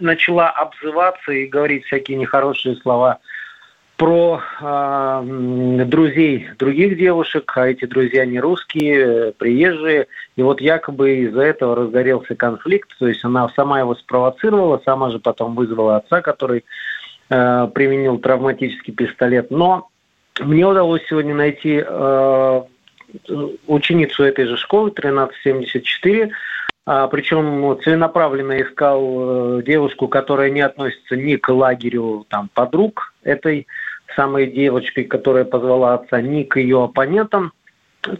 начала 0.00 0.50
обзываться 0.50 1.30
и 1.30 1.46
говорить 1.46 1.84
всякие 1.84 2.18
нехорошие 2.18 2.74
слова 2.76 3.20
про 3.96 4.42
э, 4.60 5.84
друзей 5.86 6.48
других 6.58 6.98
девушек, 6.98 7.50
а 7.56 7.68
эти 7.68 7.86
друзья 7.86 8.26
не 8.26 8.38
русские, 8.38 9.32
приезжие. 9.32 10.06
И 10.36 10.42
вот 10.42 10.60
якобы 10.60 11.16
из-за 11.20 11.42
этого 11.42 11.74
разгорелся 11.74 12.34
конфликт, 12.34 12.90
то 12.98 13.08
есть 13.08 13.24
она 13.24 13.48
сама 13.56 13.80
его 13.80 13.94
спровоцировала, 13.94 14.82
сама 14.84 15.10
же 15.10 15.18
потом 15.18 15.54
вызвала 15.54 15.96
отца, 15.96 16.20
который 16.20 16.64
э, 17.30 17.68
применил 17.74 18.18
травматический 18.18 18.92
пистолет. 18.92 19.50
Но 19.50 19.88
мне 20.40 20.66
удалось 20.66 21.02
сегодня 21.08 21.34
найти 21.34 21.82
э, 21.86 22.62
ученицу 23.66 24.24
этой 24.24 24.46
же 24.46 24.58
школы, 24.58 24.90
1374, 24.90 26.32
а, 26.88 27.08
причем 27.08 27.78
целенаправленно 27.82 28.62
искал 28.62 29.58
э, 29.58 29.62
девушку, 29.64 30.06
которая 30.06 30.50
не 30.50 30.60
относится 30.60 31.16
ни 31.16 31.34
к 31.34 31.48
лагерю 31.48 32.26
там, 32.28 32.48
подруг 32.54 33.12
этой 33.24 33.66
самой 34.14 34.46
девочкой, 34.46 35.04
которая 35.04 35.44
позвала 35.44 35.94
отца, 35.94 36.20
ни 36.20 36.42
к 36.42 36.56
ее 36.56 36.84
оппонентам. 36.84 37.52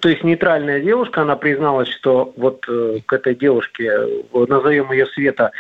То 0.01 0.09
есть 0.09 0.25
нейтральная 0.25 0.81
девушка, 0.81 1.23
она 1.23 1.37
призналась, 1.37 1.89
что 1.89 2.33
вот 2.37 2.65
э, 2.69 2.99
к 3.07 3.13
этой 3.13 3.35
девушке, 3.37 3.93
назовем 4.33 4.91
ее 4.91 5.07
Света, 5.07 5.53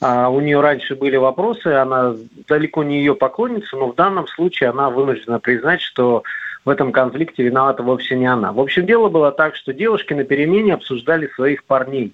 а, 0.00 0.28
у 0.28 0.40
нее 0.40 0.60
раньше 0.60 0.96
были 0.96 1.16
вопросы, 1.16 1.68
она 1.68 2.14
далеко 2.48 2.82
не 2.82 2.98
ее 2.98 3.14
поклонница, 3.14 3.76
но 3.76 3.92
в 3.92 3.94
данном 3.94 4.26
случае 4.26 4.70
она 4.70 4.90
вынуждена 4.90 5.38
признать, 5.38 5.80
что 5.80 6.24
в 6.64 6.68
этом 6.68 6.90
конфликте 6.92 7.44
виновата 7.44 7.82
вовсе 7.82 8.16
не 8.16 8.26
она. 8.26 8.52
В 8.52 8.60
общем, 8.60 8.84
дело 8.84 9.08
было 9.08 9.30
так, 9.30 9.54
что 9.54 9.72
девушки 9.72 10.12
на 10.12 10.24
перемене 10.24 10.74
обсуждали 10.74 11.28
своих 11.28 11.64
парней. 11.64 12.12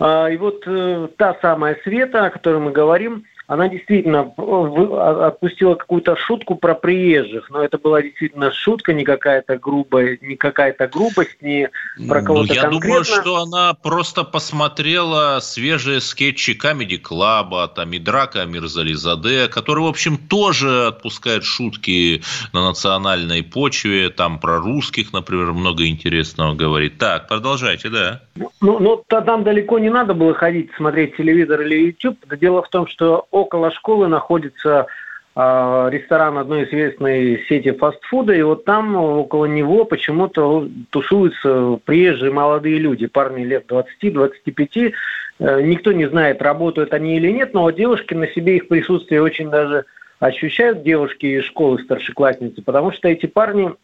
А, 0.00 0.28
и 0.28 0.36
вот 0.36 0.64
э, 0.66 1.08
та 1.16 1.36
самая 1.40 1.78
Света, 1.84 2.26
о 2.26 2.30
которой 2.30 2.60
мы 2.60 2.72
говорим, 2.72 3.24
она 3.46 3.68
действительно 3.68 4.32
э, 4.36 4.42
а, 4.42 5.28
отпустила 5.28 5.74
какую-то 5.74 6.16
шутку 6.16 6.54
про 6.54 6.74
приезжих, 6.74 7.50
но 7.50 7.62
это 7.62 7.76
была 7.76 8.00
действительно 8.00 8.50
шутка, 8.52 8.94
не 8.94 9.04
какая-то 9.04 9.58
грубая, 9.58 10.18
не 10.22 10.36
какая-то 10.36 10.86
грубость, 10.86 11.42
не 11.42 11.68
про 12.08 12.20
ну, 12.20 12.26
кого-то 12.26 12.48
ну, 12.48 12.54
я 12.54 12.62
конкретно. 12.62 12.88
думаю, 12.88 13.04
что 13.04 13.36
она 13.42 13.74
просто 13.74 14.24
посмотрела 14.24 15.40
свежие 15.40 16.00
скетчи 16.00 16.58
Comedy 16.60 17.00
Club, 17.00 17.68
там 17.74 17.92
и 17.92 17.98
Драка 17.98 18.46
Мирзализаде, 18.46 19.48
который, 19.48 19.84
в 19.84 19.88
общем, 19.88 20.16
тоже 20.16 20.86
отпускает 20.86 21.44
шутки 21.44 22.22
на 22.52 22.64
национальной 22.68 23.42
почве, 23.42 24.08
там 24.08 24.38
про 24.38 24.58
русских, 24.58 25.12
например, 25.12 25.52
много 25.52 25.86
интересного 25.86 26.54
говорит. 26.54 26.96
Так, 26.98 27.28
продолжайте, 27.28 27.90
да. 27.90 28.22
Ну, 28.60 28.78
ну, 28.80 29.04
там 29.06 29.44
далеко 29.44 29.78
не 29.78 29.90
надо 29.90 30.14
было 30.14 30.32
ходить, 30.32 30.70
смотреть 30.76 31.16
телевизор 31.16 31.60
или 31.60 31.86
YouTube. 31.86 32.18
Дело 32.40 32.62
в 32.62 32.68
том, 32.68 32.86
что 32.88 33.26
около 33.34 33.72
школы 33.72 34.06
находится 34.06 34.86
э, 35.34 35.88
ресторан 35.90 36.38
одной 36.38 36.64
известной 36.64 37.44
сети 37.48 37.72
фастфуда, 37.72 38.32
и 38.32 38.42
вот 38.42 38.64
там 38.64 38.94
около 38.94 39.46
него 39.46 39.84
почему-то 39.84 40.68
тусуются 40.90 41.78
приезжие 41.84 42.32
молодые 42.32 42.78
люди, 42.78 43.06
парни 43.06 43.44
лет 43.44 43.66
20-25. 43.68 44.92
Э, 45.40 45.62
никто 45.62 45.92
не 45.92 46.08
знает, 46.08 46.40
работают 46.40 46.94
они 46.94 47.16
или 47.16 47.30
нет, 47.30 47.54
но 47.54 47.68
девушки 47.70 48.14
на 48.14 48.28
себе 48.28 48.56
их 48.56 48.68
присутствие 48.68 49.20
очень 49.20 49.50
даже 49.50 49.84
ощущают, 50.20 50.84
девушки 50.84 51.26
из 51.26 51.44
школы 51.44 51.80
старшеклассницы, 51.80 52.62
потому 52.62 52.92
что 52.92 53.08
эти 53.08 53.26
парни 53.26 53.74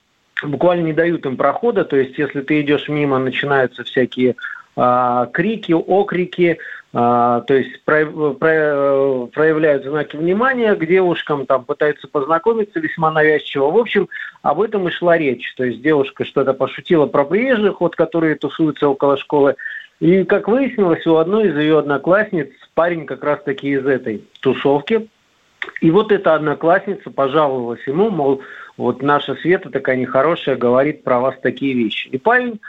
буквально 0.42 0.86
не 0.86 0.92
дают 0.92 1.26
им 1.26 1.36
прохода, 1.36 1.84
то 1.84 1.96
есть 1.96 2.16
если 2.16 2.40
ты 2.40 2.60
идешь 2.60 2.88
мимо, 2.88 3.18
начинаются 3.18 3.82
всякие 3.82 4.30
а, 4.30 4.59
крики, 5.32 5.72
окрики, 5.72 6.58
а, 6.92 7.42
то 7.42 7.54
есть 7.54 7.84
про, 7.84 8.04
про, 8.06 9.26
проявляют 9.32 9.84
знаки 9.84 10.16
внимания 10.16 10.74
к 10.74 10.84
девушкам, 10.84 11.46
там 11.46 11.64
пытаются 11.64 12.08
познакомиться 12.08 12.80
весьма 12.80 13.12
навязчиво. 13.12 13.70
В 13.70 13.76
общем, 13.76 14.08
об 14.42 14.60
этом 14.60 14.88
и 14.88 14.90
шла 14.90 15.16
речь. 15.16 15.54
То 15.56 15.64
есть 15.64 15.82
девушка 15.82 16.24
что-то 16.24 16.52
пошутила 16.52 17.06
про 17.06 17.24
приезжих, 17.24 17.80
вот, 17.80 17.94
которые 17.94 18.34
тусуются 18.34 18.88
около 18.88 19.16
школы. 19.16 19.54
И, 20.00 20.24
как 20.24 20.48
выяснилось, 20.48 21.06
у 21.06 21.16
одной 21.16 21.48
из 21.48 21.56
ее 21.56 21.78
одноклассниц 21.78 22.48
парень 22.74 23.06
как 23.06 23.22
раз-таки 23.22 23.68
из 23.68 23.86
этой 23.86 24.24
тусовки. 24.40 25.08
И 25.80 25.90
вот 25.90 26.10
эта 26.10 26.34
одноклассница 26.34 27.10
пожаловалась 27.10 27.86
ему, 27.86 28.10
мол, 28.10 28.40
вот 28.76 29.02
наша 29.02 29.34
Света 29.36 29.70
такая 29.70 29.96
нехорошая, 29.96 30.56
говорит 30.56 31.04
про 31.04 31.20
вас 31.20 31.34
такие 31.42 31.74
вещи. 31.74 32.08
И 32.08 32.18
парень, 32.18 32.60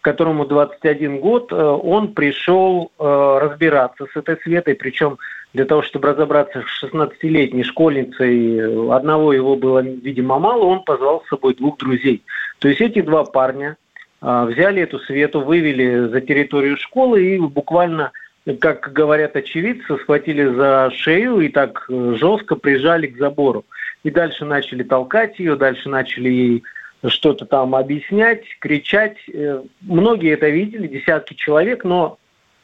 которому 0.00 0.44
21 0.44 1.20
год, 1.20 1.52
э, 1.52 1.56
он 1.56 2.14
пришел 2.14 2.90
э, 2.98 3.38
разбираться 3.40 4.06
с 4.12 4.16
этой 4.16 4.36
Светой, 4.42 4.74
причем 4.74 5.18
для 5.52 5.64
того, 5.64 5.82
чтобы 5.82 6.08
разобраться 6.08 6.62
с 6.62 6.84
16-летней 6.84 7.64
школьницей, 7.64 8.94
одного 8.94 9.32
его 9.32 9.56
было, 9.56 9.80
видимо, 9.80 10.38
мало, 10.38 10.64
он 10.64 10.84
позвал 10.84 11.22
с 11.24 11.28
собой 11.28 11.54
двух 11.54 11.78
друзей. 11.78 12.22
То 12.60 12.68
есть 12.68 12.80
эти 12.80 13.00
два 13.00 13.24
парня 13.24 13.76
э, 14.22 14.44
взяли 14.48 14.82
эту 14.82 14.98
Свету, 15.00 15.40
вывели 15.40 16.08
за 16.08 16.20
территорию 16.20 16.76
школы 16.76 17.22
и 17.22 17.38
буквально 17.38 18.12
как 18.58 18.92
говорят 18.94 19.36
очевидцы, 19.36 19.98
схватили 19.98 20.46
за 20.46 20.90
шею 20.94 21.40
и 21.40 21.50
так 21.50 21.84
жестко 21.88 22.56
прижали 22.56 23.06
к 23.06 23.18
забору 23.18 23.64
и 24.02 24.10
дальше 24.10 24.44
начали 24.44 24.82
толкать 24.82 25.38
ее, 25.38 25.56
дальше 25.56 25.88
начали 25.88 26.28
ей 26.28 26.62
что-то 27.06 27.46
там 27.46 27.74
объяснять, 27.74 28.44
кричать. 28.58 29.16
Э, 29.32 29.62
многие 29.80 30.32
это 30.32 30.48
видели, 30.48 30.86
десятки 30.86 31.34
человек, 31.34 31.84
но 31.84 32.18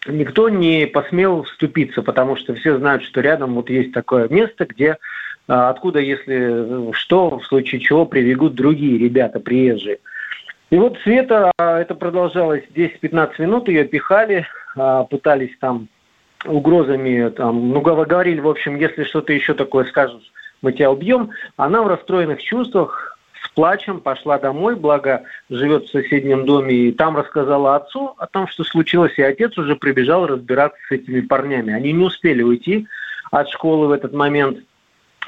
никто 0.07 0.49
не 0.49 0.87
посмел 0.87 1.43
вступиться, 1.45 2.02
потому 2.02 2.37
что 2.37 2.55
все 2.55 2.78
знают, 2.78 3.02
что 3.02 3.21
рядом 3.21 3.55
вот 3.55 3.71
есть 3.71 3.93
такое 3.93 4.28
место, 4.28 4.66
где 4.66 4.99
а, 5.49 5.71
откуда, 5.71 6.00
если 6.00 6.93
что, 6.93 7.38
в 7.38 7.47
случае 7.47 7.81
чего 7.81 8.05
прибегут 8.05 8.55
другие 8.55 8.99
ребята, 8.99 9.40
приезжие. 9.40 9.99
И 10.71 10.76
вот 10.76 10.99
Света, 11.02 11.52
а, 11.59 11.81
это 11.81 11.95
продолжалось 11.95 12.64
10-15 12.75 13.40
минут, 13.40 13.68
ее 13.68 13.85
пихали, 13.85 14.46
а, 14.77 15.05
пытались 15.05 15.57
там 15.61 15.88
угрозами, 16.44 17.31
там, 17.31 17.70
ну, 17.70 17.81
говорили, 17.81 18.40
в 18.40 18.49
общем, 18.49 18.77
если 18.77 19.05
что-то 19.05 19.33
еще 19.33 19.55
такое 19.55 19.85
скажешь, 19.85 20.33
мы 20.62 20.72
тебя 20.72 20.90
убьем. 20.90 21.31
Она 21.57 21.83
в 21.83 21.88
расстроенных 21.88 22.42
чувствах, 22.42 23.15
с 23.46 23.48
плачем 23.54 24.00
пошла 24.00 24.38
домой, 24.38 24.76
благо 24.76 25.22
живет 25.48 25.85
в 25.85 25.90
соседнем 25.90 26.44
доме, 26.44 26.74
и 26.74 26.92
там 26.92 27.16
рассказала 27.16 27.76
отцу 27.76 28.14
о 28.18 28.26
том, 28.26 28.48
что 28.48 28.64
случилось, 28.64 29.14
и 29.16 29.22
отец 29.22 29.56
уже 29.56 29.76
прибежал 29.76 30.26
разбираться 30.26 30.78
с 30.88 30.92
этими 30.92 31.20
парнями. 31.20 31.72
Они 31.72 31.92
не 31.92 32.04
успели 32.04 32.42
уйти 32.42 32.87
от 33.30 33.48
школы 33.48 33.88
в 33.88 33.92
этот 33.92 34.12
момент. 34.12 34.59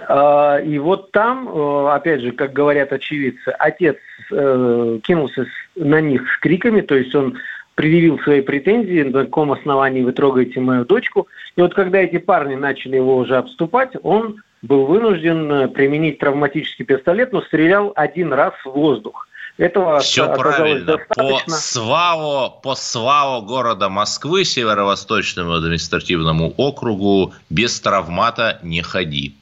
А, 0.07 0.59
и 0.59 0.78
вот 0.78 1.11
там, 1.12 1.48
э, 1.48 1.88
опять 1.90 2.20
же, 2.20 2.33
как 2.33 2.52
говорят 2.52 2.92
очевидцы, 2.92 3.48
отец 3.59 3.96
э, 4.31 4.98
кинулся 5.02 5.46
на 5.74 6.00
них 6.00 6.22
с 6.33 6.38
криками, 6.38 6.83
то 6.83 6.94
есть 6.94 7.14
он 7.14 7.38
предъявил 7.74 8.18
свои 8.20 8.40
претензии, 8.40 9.02
на 9.02 9.24
каком 9.24 9.52
основании 9.52 10.02
вы 10.02 10.12
трогаете 10.12 10.61
мою 10.61 10.85
дочку. 10.85 11.28
И 11.57 11.61
вот 11.61 11.74
когда 11.74 11.98
эти 11.98 12.18
парни 12.18 12.57
начали 12.57 12.96
его 12.96 13.16
уже 13.16 13.37
обступать, 13.37 13.92
он 14.02 14.42
был 14.62 14.87
вынужден 14.87 15.51
э, 15.53 15.68
применить 15.68 16.18
травматический 16.18 16.85
пистолет, 16.85 17.33
но 17.33 17.42
стрелял 17.42 17.92
один 17.94 18.33
раз 18.33 18.55
в 18.64 18.71
воздух. 18.71 19.29
Этого 19.57 19.99
Все 19.99 20.33
правильно. 20.35 20.85
Достаточно. 20.85 21.44
По 21.47 21.51
СВАО, 21.51 22.61
по 22.62 22.75
СВАО 22.77 23.42
города 23.42 23.88
Москвы, 23.88 24.44
Северо-Восточному 24.44 25.53
административному 25.53 26.55
округу, 26.57 27.33
без 27.51 27.81
травмата 27.81 28.61
не 28.62 28.83
ходи. 28.83 29.35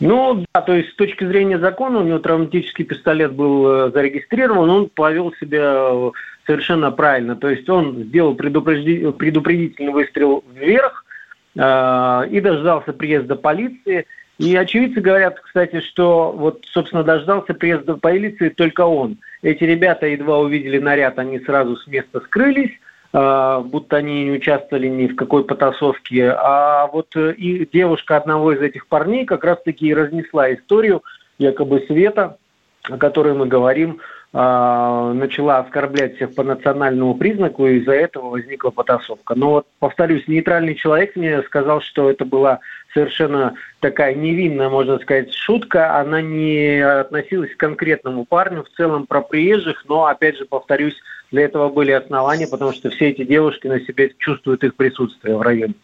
Ну, 0.00 0.44
да, 0.54 0.62
то 0.62 0.74
есть 0.74 0.90
с 0.90 0.94
точки 0.96 1.24
зрения 1.24 1.58
закона 1.58 2.00
у 2.00 2.02
него 2.02 2.18
травматический 2.18 2.84
пистолет 2.84 3.32
был 3.32 3.68
э, 3.68 3.90
зарегистрирован, 3.92 4.70
он 4.70 4.88
повел 4.88 5.32
себя 5.40 5.90
э, 5.90 6.10
совершенно 6.46 6.90
правильно. 6.90 7.36
То 7.36 7.48
есть 7.48 7.68
он 7.68 8.04
сделал 8.04 8.34
предупредительный 8.34 9.92
выстрел 9.92 10.42
вверх, 10.52 11.04
и 11.54 12.40
дождался 12.40 12.92
приезда 12.92 13.34
полиции. 13.36 14.06
И 14.38 14.54
очевидцы 14.54 15.00
говорят, 15.00 15.40
кстати, 15.40 15.80
что 15.80 16.30
вот, 16.30 16.64
собственно, 16.72 17.02
дождался 17.02 17.54
приезда 17.54 17.96
полиции 17.96 18.50
только 18.50 18.82
он. 18.82 19.18
Эти 19.42 19.64
ребята 19.64 20.06
едва 20.06 20.38
увидели 20.38 20.78
наряд, 20.78 21.18
они 21.18 21.40
сразу 21.40 21.76
с 21.76 21.86
места 21.88 22.20
скрылись, 22.20 22.70
э, 23.12 23.62
будто 23.64 23.96
они 23.96 24.24
не 24.24 24.30
участвовали 24.30 24.86
ни 24.86 25.08
в 25.08 25.16
какой 25.16 25.44
потасовке. 25.44 26.30
А 26.30 26.86
вот 26.86 27.16
э, 27.16 27.32
и 27.32 27.66
девушка 27.66 28.16
одного 28.16 28.52
из 28.52 28.60
этих 28.60 28.86
парней 28.86 29.24
как 29.24 29.42
раз-таки 29.42 29.88
и 29.88 29.94
разнесла 29.94 30.54
историю 30.54 31.02
якобы 31.38 31.84
Света, 31.88 32.38
о 32.84 32.96
которой 32.96 33.34
мы 33.34 33.46
говорим, 33.46 34.00
начала 34.32 35.58
оскорблять 35.58 36.16
всех 36.16 36.34
по 36.34 36.42
национальному 36.42 37.14
признаку, 37.14 37.66
и 37.66 37.78
из-за 37.78 37.92
этого 37.92 38.28
возникла 38.28 38.70
потасовка. 38.70 39.34
Но 39.34 39.50
вот, 39.50 39.66
повторюсь, 39.78 40.28
нейтральный 40.28 40.74
человек 40.74 41.16
мне 41.16 41.42
сказал, 41.44 41.80
что 41.80 42.10
это 42.10 42.26
была 42.26 42.60
совершенно 42.92 43.54
такая 43.80 44.14
невинная, 44.14 44.68
можно 44.68 44.98
сказать, 44.98 45.32
шутка. 45.32 45.98
Она 45.98 46.20
не 46.20 46.80
относилась 46.80 47.54
к 47.54 47.58
конкретному 47.58 48.26
парню, 48.26 48.64
в 48.64 48.76
целом 48.76 49.06
про 49.06 49.22
приезжих, 49.22 49.84
но, 49.88 50.04
опять 50.04 50.36
же, 50.36 50.44
повторюсь, 50.44 50.96
для 51.30 51.42
этого 51.42 51.70
были 51.70 51.92
основания, 51.92 52.46
потому 52.46 52.72
что 52.72 52.90
все 52.90 53.08
эти 53.10 53.24
девушки 53.24 53.66
на 53.66 53.80
себе 53.80 54.12
чувствуют 54.18 54.62
их 54.62 54.74
присутствие 54.74 55.36
в 55.36 55.42
районе. 55.42 55.74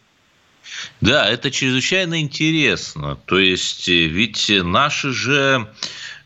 Да, 1.01 1.29
это 1.29 1.51
чрезвычайно 1.51 2.21
интересно. 2.21 3.17
То 3.25 3.39
есть, 3.39 3.87
э, 3.87 4.07
ведь 4.07 4.51
наши 4.63 5.11
же 5.11 5.67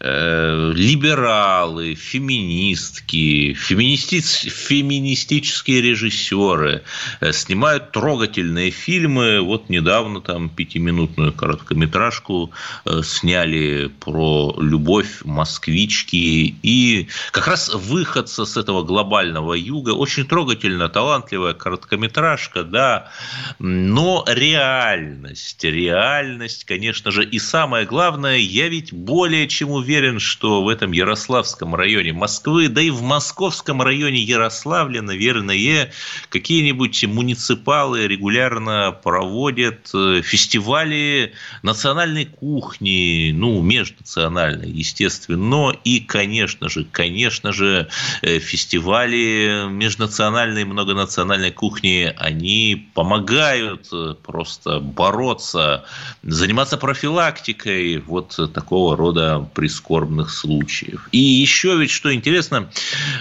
Э, 0.01 0.71
либералы, 0.73 1.93
феминистки, 1.93 3.53
феминисти... 3.53 4.21
феминистические 4.21 5.81
режиссеры 5.81 6.83
э, 7.19 7.33
снимают 7.33 7.91
трогательные 7.91 8.71
фильмы. 8.71 9.41
Вот 9.41 9.67
недавно 9.67 10.21
там 10.21 10.47
пятиминутную 10.47 11.33
короткометражку 11.33 12.51
э, 12.85 13.01
сняли 13.03 13.91
про 13.99 14.55
любовь 14.57 15.25
москвички. 15.25 16.55
И 16.63 17.09
как 17.31 17.47
раз 17.47 17.73
выходца 17.73 18.45
с 18.45 18.55
этого 18.55 18.83
глобального 18.83 19.53
юга. 19.53 19.89
Очень 19.89 20.23
трогательная, 20.23 20.87
талантливая 20.87 21.53
короткометражка, 21.53 22.63
да. 22.63 23.11
Но 23.59 24.23
реальность, 24.25 25.61
реальность, 25.61 26.63
конечно 26.63 27.11
же. 27.11 27.25
И 27.25 27.37
самое 27.37 27.85
главное, 27.85 28.37
я 28.37 28.69
ведь 28.69 28.93
более 28.93 29.49
чем 29.49 29.71
уверен, 29.71 29.88
уверен, 29.89 30.19
что 30.19 30.61
в 30.61 30.69
этом 30.69 30.91
Ярославском 30.91 31.73
районе 31.73 32.13
Москвы, 32.13 32.67
да 32.67 32.79
и 32.79 32.91
в 32.91 33.01
московском 33.01 33.81
районе 33.81 34.21
Ярославля, 34.21 35.01
наверное, 35.01 35.91
какие-нибудь 36.29 37.05
муниципалы 37.05 38.05
регулярно 38.07 38.91
проводят 38.91 39.89
э, 39.95 40.21
фестивали 40.21 41.33
национальной 41.63 42.25
кухни, 42.25 43.31
ну, 43.33 43.63
межнациональной, 43.63 44.69
естественно, 44.69 45.73
и, 45.83 46.01
конечно 46.01 46.69
же, 46.69 46.85
конечно 46.85 47.51
же, 47.51 47.87
э, 48.21 48.37
фестивали 48.37 49.67
межнациональной, 49.71 50.65
многонациональной 50.65 51.51
кухни, 51.51 52.13
они 52.15 52.91
помогают 52.93 53.87
э, 53.91 54.13
просто 54.21 54.79
бороться, 54.79 55.85
заниматься 56.21 56.77
профилактикой 56.77 57.97
вот 57.97 58.37
такого 58.53 58.95
рода 58.95 59.49
прискорбных 59.79 60.29
случаев. 60.31 61.07
И 61.11 61.17
еще 61.17 61.77
ведь, 61.77 61.91
что 61.91 62.13
интересно, 62.13 62.69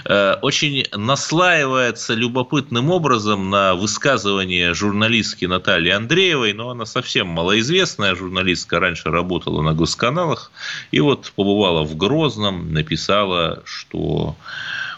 э, 0.05 0.35
очень 0.43 0.85
наслаивается 0.93 2.15
любопытным 2.15 2.91
образом 2.91 3.51
на 3.51 3.75
высказывание 3.75 4.75
журналистки 4.75 5.45
Натальи 5.45 5.91
Андреевой, 5.91 6.53
но 6.53 6.71
она 6.71 6.85
совсем 6.87 7.29
малоизвестная 7.29 8.15
журналистка, 8.15 8.81
раньше 8.81 9.11
работала 9.11 9.63
на 9.63 9.73
госканалах, 9.73 10.51
и 10.91 11.01
вот 11.01 11.33
побывала 11.37 11.85
в 11.85 11.97
Грозном, 11.97 12.73
написала, 12.73 13.63
что 13.65 14.37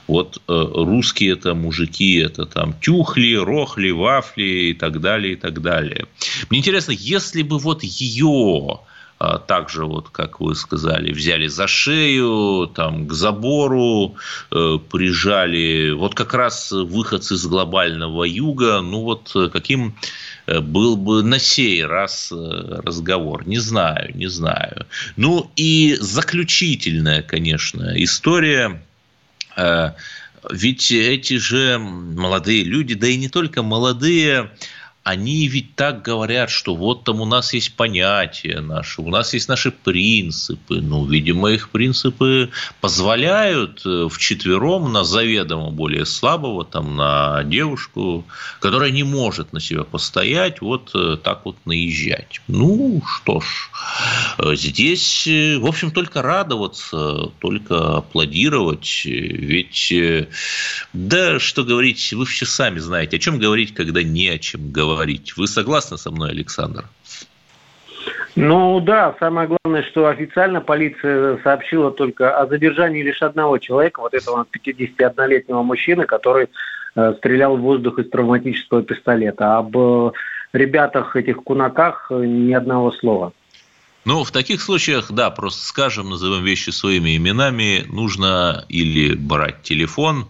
вот 0.09 0.41
э, 0.49 0.53
русские 0.75 1.35
это 1.35 1.55
мужики, 1.55 2.17
это 2.17 2.47
там 2.47 2.73
тюхли, 2.81 3.35
рохли, 3.35 3.91
вафли 3.91 4.71
и 4.71 4.75
так 4.75 5.01
далее, 5.01 5.35
и 5.35 5.37
так 5.37 5.61
далее. 5.61 6.07
Мне 6.49 6.61
интересно, 6.61 6.93
если 6.93 7.43
бы 7.43 7.59
вот 7.59 7.83
ее 7.85 8.81
также, 9.47 9.85
вот, 9.85 10.09
как 10.11 10.41
вы 10.41 10.55
сказали, 10.55 11.13
взяли 11.13 11.47
за 11.47 11.67
шею, 11.67 12.67
там, 12.75 13.07
к 13.07 13.13
забору 13.13 14.17
э, 14.51 14.79
прижали. 14.91 15.91
Вот 15.91 16.15
как 16.15 16.35
раз 16.35 16.73
выход 16.73 17.23
из 17.31 17.47
глобального 17.47 18.25
юга, 18.25 18.81
ну 18.81 19.03
вот 19.03 19.33
каким 19.53 19.95
э, 20.47 20.61
был 20.61 20.97
бы 20.97 21.23
на 21.23 21.39
сей 21.39 21.85
раз 21.85 22.33
э, 22.33 22.81
разговор. 22.85 23.47
Не 23.47 23.59
знаю, 23.59 24.11
не 24.15 24.29
знаю. 24.29 24.87
Ну 25.17 25.51
и 25.57 25.97
заключительная, 26.01 27.23
конечно, 27.23 27.93
история 27.97 28.81
Э, 29.61 29.93
ведь 30.51 30.91
эти 30.91 31.37
же 31.37 31.79
молодые 31.79 32.65
люди, 32.65 32.95
да 32.95 33.07
и 33.07 33.17
не 33.17 33.29
только 33.29 33.63
молодые, 33.63 34.51
они 35.11 35.49
ведь 35.49 35.75
так 35.75 36.03
говорят, 36.03 36.51
что 36.51 36.77
вот 36.77 37.05
там 37.05 37.21
у 37.21 37.25
нас 37.25 37.53
есть 37.53 37.75
понятия 37.75 38.61
наши, 38.61 39.03
у 39.03 39.11
нас 39.11 39.35
есть 39.35 39.49
наши 39.49 39.73
принципы. 39.73 40.81
Ну, 40.81 41.05
видимо, 41.05 41.51
их 41.51 41.71
принципы 41.71 42.51
позволяют 42.81 43.83
э, 43.85 44.09
в 44.09 44.19
четвером 44.19 44.93
на 44.93 45.03
заведомо 45.03 45.71
более 45.71 46.07
слабого, 46.07 46.65
там, 46.65 46.97
на 46.97 47.43
девушку, 47.43 48.25
которая 48.61 48.91
не 48.91 49.03
может 49.03 49.53
на 49.53 49.61
себя 49.61 49.83
постоять, 49.83 50.61
вот 50.61 50.93
э, 50.95 51.17
так 51.23 51.45
вот 51.45 51.57
наезжать. 51.65 52.41
Ну, 52.47 53.03
что 53.05 53.41
ж, 53.41 53.71
э, 54.39 54.55
здесь, 54.55 55.27
в 55.27 55.67
общем, 55.67 55.91
только 55.91 56.23
радоваться, 56.23 57.33
только 57.41 57.97
аплодировать, 57.97 59.03
ведь, 59.05 59.93
да, 60.93 61.41
что 61.41 61.65
говорить, 61.65 62.13
вы 62.13 62.25
все 62.27 62.47
сами 62.47 62.79
знаете, 62.79 63.17
о 63.17 63.21
чем 63.21 63.41
говорить, 63.41 63.75
когда 63.75 64.05
не 64.05 64.29
о 64.29 64.39
чем 64.39 64.71
говорить 64.71 65.00
говорить. 65.01 65.37
Вы 65.37 65.47
согласны 65.47 65.97
со 65.97 66.11
мной, 66.11 66.31
Александр? 66.31 66.85
Ну 68.37 68.81
да, 68.81 69.15
самое 69.19 69.49
главное, 69.49 69.83
что 69.83 70.07
официально 70.07 70.61
полиция 70.61 71.39
сообщила 71.43 71.91
только 71.91 72.39
о 72.39 72.47
задержании 72.47 73.03
лишь 73.03 73.23
одного 73.23 73.59
человека, 73.59 74.01
вот 74.01 74.15
этого 74.15 74.47
51-летнего 74.53 75.63
мужчины, 75.63 76.05
который 76.05 76.49
э, 76.95 77.15
стрелял 77.19 77.57
в 77.57 77.61
воздух 77.61 77.99
из 77.99 78.09
травматического 78.11 78.83
пистолета. 78.83 79.59
Об 79.59 79.77
э, 79.77 80.13
ребятах 80.53 81.17
этих 81.17 81.43
кунаках 81.43 82.07
э, 82.11 82.25
ни 82.25 82.53
одного 82.53 82.93
слова. 82.93 83.33
Ну, 84.05 84.25
в 84.25 84.31
таких 84.31 84.63
случаях, 84.63 85.11
да, 85.11 85.31
просто 85.31 85.67
скажем, 85.67 86.11
назовем 86.11 86.45
вещи 86.45 86.71
своими 86.71 87.17
именами, 87.17 87.85
нужно 87.89 88.65
или 88.69 89.15
брать 89.15 89.63
телефон, 89.63 90.27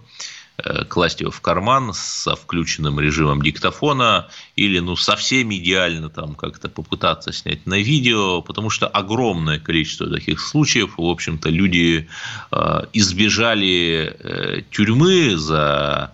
класть 0.89 1.21
его 1.21 1.31
в 1.31 1.41
карман 1.41 1.93
со 1.95 2.37
включенным 2.37 3.01
режимом 3.01 3.43
диктофона 3.43 4.29
или 4.57 4.79
ну 4.79 4.97
совсем 4.97 5.53
идеально 5.53 6.09
там 6.09 6.35
как-то 6.35 6.69
попытаться 6.69 7.33
снять 7.33 7.67
на 7.67 7.79
видео, 7.81 8.43
потому 8.43 8.71
что 8.71 8.87
огромное 8.87 9.59
количество 9.59 10.09
таких 10.09 10.41
случаев, 10.41 10.95
в 10.97 11.05
общем-то, 11.05 11.49
люди 11.49 12.09
э, 12.53 12.83
избежали 12.93 14.17
э, 14.19 14.63
тюрьмы 14.71 15.37
за 15.37 16.13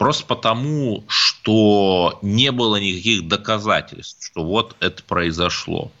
просто 0.00 0.26
потому, 0.26 1.04
что 1.06 2.18
не 2.22 2.50
было 2.50 2.74
никаких 2.74 3.28
доказательств, 3.28 4.26
что 4.26 4.42
вот 4.42 4.74
это 4.80 5.00
произошло. 5.04 5.92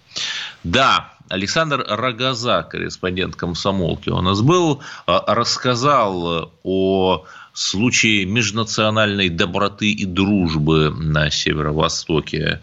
Да, 0.64 1.14
Александр 1.30 1.84
Рогоза, 1.88 2.64
корреспондент 2.64 3.36
комсомолки, 3.36 4.10
у 4.10 4.20
нас 4.20 4.40
был, 4.40 4.82
рассказал 5.06 6.52
о 6.64 7.24
случаи 7.52 8.24
межнациональной 8.24 9.28
доброты 9.28 9.90
и 9.92 10.04
дружбы 10.04 10.90
на 10.90 11.30
северо-востоке 11.30 12.60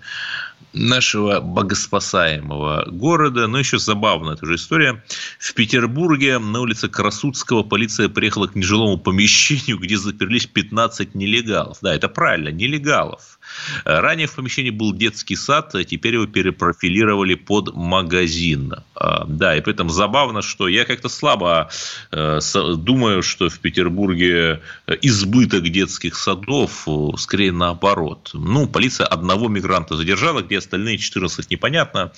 нашего 0.74 1.40
богоспасаемого 1.40 2.86
города. 2.92 3.48
Но 3.48 3.60
еще 3.60 3.80
забавная 3.80 4.36
эта 4.36 4.46
же 4.46 4.56
история. 4.56 5.04
В 5.40 5.54
Петербурге 5.54 6.40
на 6.40 6.62
улице 6.62 6.90
Красудского 6.90 7.64
полиция 7.64 8.10
приехала 8.10 8.48
к 8.48 8.56
нежилому 8.56 8.98
помещению, 8.98 9.80
где 9.80 9.98
заперлись 9.98 10.46
15 10.46 11.16
нелегалов. 11.16 11.78
Да, 11.82 11.94
это 11.94 12.10
правильно, 12.10 12.50
нелегалов. 12.50 13.37
Ранее 13.86 14.28
в 14.28 14.36
помещении 14.36 14.70
был 14.70 14.94
детский 14.94 15.36
сад, 15.36 15.76
а 15.76 15.84
теперь 15.84 16.16
его 16.16 16.26
перепрофилировали 16.26 17.36
под 17.36 17.74
магазин. 17.76 18.74
А, 18.96 19.26
да, 19.26 19.56
и 19.56 19.62
при 19.62 19.74
этом 19.74 19.90
забавно, 19.90 20.42
что 20.42 20.68
я 20.68 20.86
как-то 20.86 21.10
слабо 21.10 21.70
э, 22.12 22.40
думаю, 22.78 23.24
что 23.24 23.50
в 23.50 23.60
Петербурге 23.60 24.62
избыток 25.02 25.70
детских 25.70 26.16
садов, 26.16 26.88
скорее 27.18 27.52
наоборот. 27.52 28.32
Ну, 28.34 28.68
полиция 28.68 29.06
одного 29.08 29.48
мигранта 29.48 29.96
задержала, 29.96 30.42
где 30.42 30.58
остальные 30.58 30.98
14 30.98 31.50
непонятно, 31.52 32.12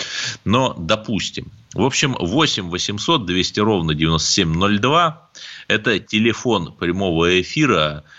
но 0.46 0.76
допустим. 0.78 1.52
В 1.74 1.84
общем, 1.84 2.15
8 2.20 2.70
800 2.70 3.26
200 3.26 3.60
ровно 3.60 3.94
9702– 3.94 5.30
это 5.68 6.00
телефон 6.00 6.74
прямого 6.74 7.42
эфира– 7.42 8.04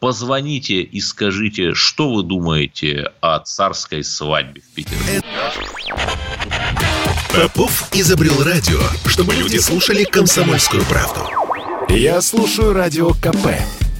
позвоните 0.00 0.80
и 0.80 1.00
скажите, 1.00 1.74
что 1.74 2.12
вы 2.12 2.22
думаете 2.22 3.12
о 3.20 3.38
царской 3.40 4.02
свадьбе 4.02 4.60
в 4.60 4.74
Питере. 4.74 5.22
Попов 7.34 7.88
изобрел 7.92 8.42
радио, 8.42 8.80
чтобы 9.06 9.34
люди 9.34 9.58
слушали 9.58 10.04
комсомольскую 10.04 10.84
правду. 10.84 11.20
Я 11.88 12.20
слушаю 12.20 12.72
радио 12.72 13.10
КП 13.10 13.48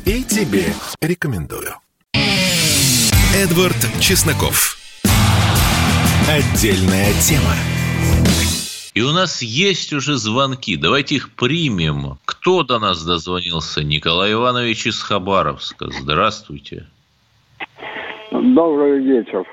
и 0.04 0.22
тебе 0.22 0.72
рекомендую. 1.00 1.74
Эдвард 3.34 3.76
Чесноков. 4.00 4.76
Отдельная 6.28 7.12
тема. 7.20 7.54
И 8.94 9.02
у 9.02 9.12
нас 9.12 9.40
есть 9.40 9.92
уже 9.92 10.16
звонки. 10.16 10.76
Давайте 10.76 11.14
их 11.16 11.34
примем. 11.36 12.18
Кто 12.24 12.64
до 12.64 12.80
нас 12.80 13.04
дозвонился? 13.04 13.84
Николай 13.84 14.32
Иванович 14.32 14.88
из 14.88 15.00
Хабаровска. 15.00 15.86
Здравствуйте. 15.90 16.86
Добрый 18.32 19.00
вечер. 19.00 19.44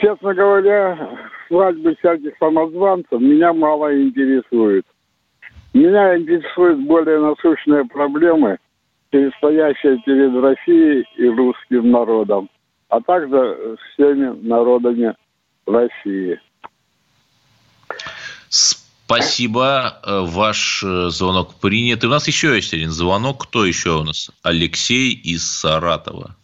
Честно 0.00 0.34
говоря, 0.34 1.18
свадьбы 1.48 1.94
всяких 1.96 2.32
самозванцев 2.38 3.20
меня 3.20 3.52
мало 3.52 3.94
интересует. 4.02 4.86
Меня 5.74 6.16
интересуют 6.16 6.80
более 6.80 7.18
насущные 7.18 7.84
проблемы, 7.84 8.58
стоящие 9.38 9.98
перед 10.04 10.34
Россией 10.42 11.06
и 11.16 11.28
русским 11.28 11.90
народом, 11.90 12.48
а 12.88 13.00
также 13.00 13.76
всеми 13.92 14.38
народами 14.46 15.14
России. 15.66 16.40
Спасибо, 18.52 19.98
э, 20.04 20.20
ваш 20.26 20.82
э, 20.84 21.08
звонок 21.08 21.54
принят. 21.60 22.04
И 22.04 22.06
у 22.06 22.10
нас 22.10 22.26
еще 22.26 22.54
есть 22.54 22.74
один 22.74 22.90
звонок. 22.90 23.44
Кто 23.44 23.64
еще 23.64 23.90
у 24.00 24.04
нас? 24.04 24.30
Алексей 24.42 25.14
из 25.14 25.42
Саратова. 25.42 26.36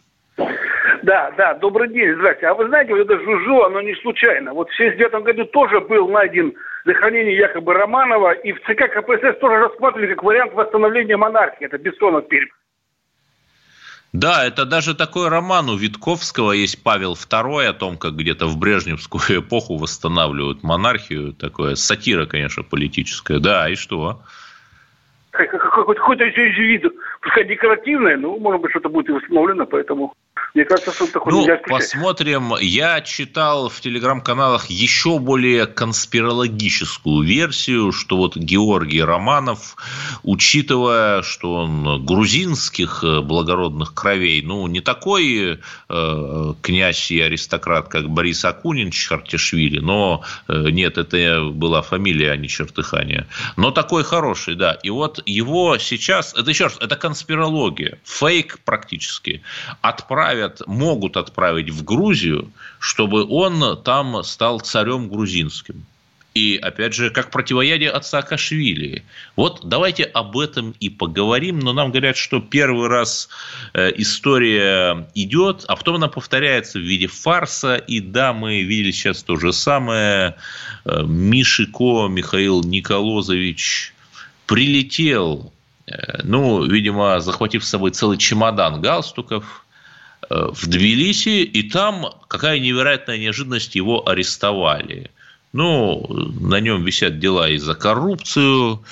Да, 1.02 1.30
да, 1.36 1.54
добрый 1.54 1.88
день, 1.88 2.14
здрасте. 2.14 2.46
А 2.46 2.54
вы 2.54 2.66
знаете, 2.68 2.94
вот 2.94 3.00
это 3.00 3.18
жужу, 3.22 3.62
оно 3.62 3.82
не 3.82 3.94
случайно. 3.96 4.54
Вот 4.54 4.70
в 4.70 4.76
79 4.76 5.22
году 5.22 5.44
тоже 5.44 5.80
был 5.80 6.08
найден 6.08 6.54
захоронение 6.86 7.36
якобы 7.36 7.74
Романова, 7.74 8.32
и 8.32 8.52
в 8.52 8.60
ЦК 8.60 8.88
КПСС 8.90 9.38
тоже 9.40 9.58
рассматривали 9.58 10.14
как 10.14 10.22
вариант 10.22 10.54
восстановления 10.54 11.18
монархии. 11.18 11.66
Это 11.66 11.76
Бессонов 11.76 12.26
Пермь. 12.28 12.48
Да, 14.12 14.46
это 14.46 14.64
даже 14.64 14.94
такой 14.94 15.28
роман 15.28 15.68
у 15.68 15.76
Витковского 15.76 16.52
есть 16.52 16.82
Павел 16.82 17.12
II 17.12 17.66
о 17.66 17.72
том, 17.74 17.98
как 17.98 18.16
где-то 18.16 18.46
в 18.46 18.56
Брежневскую 18.56 19.22
эпоху 19.40 19.76
восстанавливают 19.76 20.62
монархию. 20.62 21.34
Такое 21.34 21.74
сатира, 21.74 22.26
конечно, 22.26 22.62
политическая. 22.62 23.38
Да, 23.38 23.68
и 23.68 23.74
что? 23.74 24.22
Какой-то 25.30 26.24
вид, 26.24 26.84
пускай 27.20 27.44
декоративное, 27.44 28.16
но, 28.16 28.38
может 28.38 28.60
быть, 28.60 28.70
что-то 28.70 28.88
будет 28.88 29.08
и 29.08 29.12
восстановлено, 29.12 29.66
поэтому 29.66 30.14
мне 30.54 30.64
кажется, 30.64 30.92
что 30.92 31.06
такое 31.06 31.34
ну, 31.34 31.46
посмотрим. 31.68 32.54
Я 32.60 33.00
читал 33.02 33.68
в 33.68 33.80
телеграм-каналах 33.80 34.66
еще 34.66 35.18
более 35.18 35.66
конспирологическую 35.66 37.22
версию, 37.22 37.92
что 37.92 38.16
вот 38.16 38.36
Георгий 38.36 39.02
Романов, 39.02 39.76
учитывая, 40.22 41.22
что 41.22 41.54
он 41.54 42.04
грузинских 42.04 43.04
э, 43.04 43.20
благородных 43.20 43.94
кровей, 43.94 44.42
ну, 44.42 44.66
не 44.66 44.80
такой 44.80 45.60
э, 45.88 46.54
князь 46.62 47.10
и 47.10 47.20
аристократ, 47.20 47.88
как 47.88 48.08
Борис 48.08 48.44
Акунин 48.44 48.90
Чартишвили, 48.90 49.80
но 49.80 50.24
э, 50.48 50.70
нет, 50.70 50.96
это 50.98 51.50
была 51.52 51.82
фамилия, 51.82 52.32
а 52.32 52.36
не 52.36 52.48
чертыхание. 52.48 53.26
Но 53.56 53.70
такой 53.70 54.02
хороший, 54.02 54.54
да. 54.54 54.72
И 54.82 54.90
вот 54.90 55.22
его 55.26 55.76
сейчас, 55.78 56.34
это 56.34 56.50
еще 56.50 56.64
раз, 56.64 56.78
это 56.80 56.96
конспирология, 56.96 57.17
фейк 58.04 58.58
практически, 58.64 59.42
отправят, 59.80 60.62
могут 60.66 61.16
отправить 61.16 61.70
в 61.70 61.84
Грузию, 61.84 62.50
чтобы 62.78 63.24
он 63.24 63.82
там 63.82 64.22
стал 64.22 64.60
царем 64.60 65.08
грузинским. 65.08 65.84
И, 66.38 66.56
опять 66.56 66.94
же, 66.94 67.10
как 67.10 67.32
противоядие 67.32 67.90
от 67.90 68.06
Саакашвили. 68.06 69.02
Вот 69.34 69.62
давайте 69.64 70.04
об 70.04 70.38
этом 70.38 70.72
и 70.78 70.88
поговорим. 70.88 71.58
Но 71.58 71.72
нам 71.72 71.90
говорят, 71.90 72.16
что 72.16 72.38
первый 72.38 72.86
раз 72.86 73.28
э, 73.74 73.90
история 73.96 75.08
идет, 75.16 75.64
а 75.66 75.74
потом 75.74 75.96
она 75.96 76.06
повторяется 76.06 76.78
в 76.78 76.82
виде 76.82 77.08
фарса. 77.08 77.74
И 77.74 77.98
да, 77.98 78.32
мы 78.32 78.62
видели 78.62 78.92
сейчас 78.92 79.24
то 79.24 79.36
же 79.36 79.52
самое. 79.52 80.36
Э, 80.84 81.02
Мишико 81.02 82.06
Михаил 82.06 82.62
Николозович 82.62 83.94
прилетел, 84.46 85.52
ну, 86.22 86.64
видимо, 86.64 87.20
захватив 87.20 87.64
с 87.64 87.68
собой 87.68 87.90
целый 87.90 88.18
чемодан 88.18 88.80
галстуков, 88.80 89.64
Э, 90.30 90.48
в 90.52 90.66
Тбилиси, 90.66 91.42
и 91.42 91.62
там 91.70 92.06
какая 92.28 92.58
невероятная 92.58 93.18
неожиданность 93.18 93.74
его 93.74 94.06
арестовали. 94.08 95.10
Ну, 95.52 96.06
на 96.40 96.60
нем 96.60 96.84
висят 96.84 97.18
дела 97.18 97.48
и 97.48 97.56
за 97.56 97.74
коррупцию, 97.74 98.82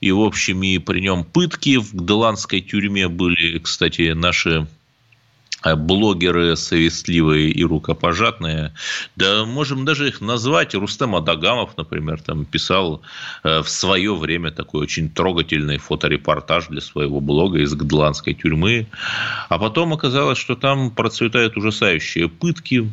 и, 0.00 0.12
в 0.12 0.20
общем, 0.20 0.62
и 0.62 0.78
при 0.78 1.00
нем 1.00 1.24
пытки 1.24 1.76
в 1.76 1.92
Гделандской 1.94 2.62
тюрьме 2.62 3.08
были, 3.08 3.58
кстати, 3.58 4.12
наши 4.12 4.66
блогеры 5.64 6.56
совестливые 6.56 7.50
и 7.50 7.64
рукопожатные. 7.64 8.72
Да 9.16 9.44
можем 9.44 9.84
даже 9.84 10.08
их 10.08 10.20
назвать. 10.20 10.74
Рустем 10.74 11.14
Адагамов, 11.14 11.76
например, 11.76 12.20
там 12.20 12.44
писал 12.44 13.02
э, 13.42 13.62
в 13.62 13.68
свое 13.68 14.14
время 14.14 14.50
такой 14.50 14.82
очень 14.82 15.10
трогательный 15.10 15.78
фоторепортаж 15.78 16.68
для 16.68 16.80
своего 16.80 17.20
блога 17.20 17.58
из 17.58 17.74
Гдландской 17.74 18.34
тюрьмы. 18.34 18.86
А 19.48 19.58
потом 19.58 19.92
оказалось, 19.92 20.38
что 20.38 20.54
там 20.54 20.90
процветают 20.90 21.56
ужасающие 21.56 22.28
пытки. 22.28 22.90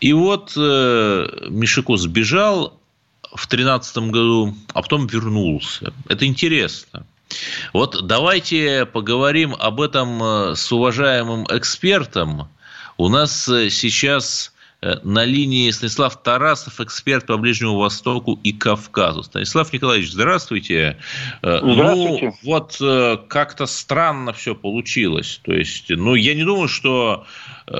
И 0.00 0.12
вот 0.12 0.52
э, 0.56 1.46
Мишико 1.48 1.96
сбежал 1.96 2.78
в 3.22 3.48
2013 3.48 3.96
году, 4.10 4.54
а 4.72 4.82
потом 4.82 5.06
вернулся. 5.06 5.92
Это 6.08 6.26
интересно. 6.26 7.06
Вот 7.72 8.06
давайте 8.06 8.86
поговорим 8.86 9.54
об 9.58 9.80
этом 9.80 10.22
э, 10.22 10.54
с 10.54 10.70
уважаемым 10.72 11.44
экспертом. 11.50 12.48
У 12.96 13.08
нас 13.08 13.48
э, 13.48 13.68
сейчас 13.68 14.54
э, 14.80 15.00
на 15.02 15.24
линии 15.24 15.70
Станислав 15.70 16.22
Тарасов, 16.22 16.80
эксперт 16.80 17.26
по 17.26 17.36
Ближнему 17.36 17.78
Востоку 17.78 18.38
и 18.42 18.52
Кавказу. 18.52 19.22
Станислав 19.22 19.72
Николаевич, 19.72 20.12
здравствуйте. 20.12 20.98
Здравствуйте. 21.42 22.26
Ну, 22.26 22.34
вот 22.44 22.76
как-то 23.28 23.66
странно 23.66 24.32
все 24.32 24.54
получилось. 24.54 25.40
То 25.44 25.52
есть, 25.52 25.90
ну, 25.90 26.14
я 26.14 26.34
не 26.34 26.44
думаю, 26.44 26.68
что 26.68 27.26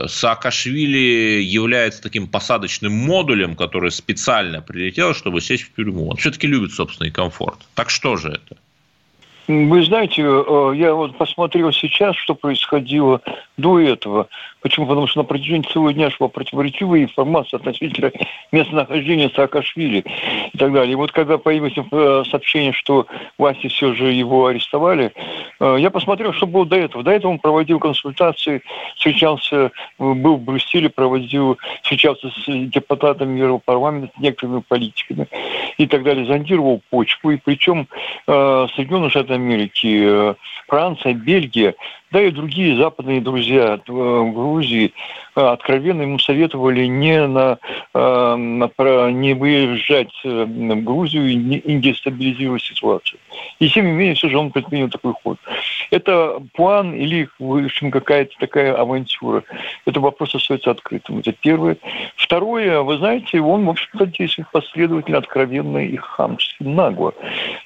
Саакашвили 0.07 1.41
является 1.43 2.03
таким 2.03 2.27
посадочным 2.27 2.93
модулем, 2.93 3.55
который 3.55 3.93
специально 3.93 4.61
прилетел, 4.61 5.15
чтобы 5.15 5.41
сесть 5.41 5.63
в 5.63 5.75
тюрьму. 5.75 6.09
Он 6.11 6.17
все-таки 6.17 6.47
любит 6.47 6.73
собственный 6.73 7.13
комфорт. 7.13 7.61
Так 7.75 7.91
что 7.91 8.17
же 8.17 8.31
это? 8.31 8.61
Вы 9.49 9.85
знаете, 9.85 10.23
э, 10.23 10.73
я 10.75 10.95
вот 10.95 11.17
посмотрел 11.17 11.73
сейчас, 11.73 12.17
что 12.17 12.35
происходило 12.35 13.21
до 13.57 13.81
этого. 13.81 14.29
Почему? 14.61 14.87
Потому 14.87 15.07
что 15.07 15.21
на 15.21 15.25
протяжении 15.25 15.67
целого 15.67 15.93
дня 15.93 16.11
шла 16.11 16.29
противоречивая 16.29 17.03
информация 17.03 17.59
относительно 17.59 18.13
местонахождения 18.53 19.31
Саакашвили 19.35 20.05
и 20.53 20.59
так 20.59 20.73
далее. 20.73 20.93
И 20.93 20.97
вот 20.97 21.13
когда 21.13 21.39
появилось 21.39 21.75
э, 21.77 22.23
сообщение, 22.31 22.73
что 22.73 23.07
власти 23.39 23.69
все 23.69 23.95
же 23.95 24.13
его 24.13 24.47
арестовали, 24.47 25.13
э, 25.61 25.77
я 25.79 25.91
посмотрел, 25.91 26.33
что 26.33 26.47
было 26.47 26.67
до 26.67 26.77
этого. 26.77 27.03
До 27.03 27.11
этого 27.11 27.33
он 27.33 27.39
проводил 27.39 27.79
консультации, 27.79 28.63
встречался, 28.97 29.71
был 29.99 30.37
в 30.37 30.43
Брюсселе, 30.43 30.91
проводил, 30.91 31.59
встречался 31.83 32.29
с 32.29 32.45
депутатами 32.47 33.39
Европарламента, 33.39 34.13
с 34.17 34.21
некоторыми 34.21 34.63
политиками 34.67 35.29
и 35.79 35.87
так 35.87 36.03
далее, 36.03 36.27
зондировал 36.27 36.83
почву. 36.91 37.31
И 37.31 37.37
причем 37.37 37.89
Соединенные 38.27 39.11
Штаты 39.11 39.35
Америки, 39.35 40.35
Франция, 40.67 41.15
Бельгия, 41.15 41.75
да 42.17 42.23
и 42.23 42.31
другие 42.31 42.79
западные 42.79 43.21
друзья 43.21 43.79
в 43.87 44.33
Грузии 44.33 44.95
э, 45.35 45.41
откровенно 45.43 46.01
ему 46.01 46.19
советовали 46.19 46.87
не, 46.87 47.27
на, 47.27 47.59
э, 47.93 48.37
не 49.13 49.35
выезжать 49.35 50.15
э, 50.25 50.45
в 50.47 50.83
Грузию 50.83 51.29
и 51.29 51.35
не 51.35 51.79
дестабилизировать 51.79 52.63
ситуацию. 52.63 53.21
И 53.59 53.69
тем 53.69 53.85
не 53.85 53.93
менее, 53.93 54.15
все 54.15 54.31
же 54.31 54.39
он 54.39 54.51
предпринял 54.51 54.89
такой 54.89 55.13
ход. 55.23 55.37
Это 55.91 56.43
план 56.55 56.95
или, 56.95 57.29
в 57.39 57.65
общем, 57.65 57.91
какая-то 57.91 58.33
такая 58.39 58.75
авантюра. 58.75 59.45
Это 59.85 60.01
вопрос 60.01 60.35
остается 60.35 60.71
открытым. 60.71 61.19
Это 61.19 61.33
первое. 61.33 61.77
Второе, 62.17 62.83
вы 62.83 62.99
знаете, 62.99 63.41
он, 63.41 63.67
в 63.67 63.71
общем-то, 63.71 64.07
действует 64.07 64.51
последовательно, 64.51 65.19
откровенно 65.19 65.79
и 65.79 65.97
хамски, 65.97 66.63
нагло. 66.63 67.15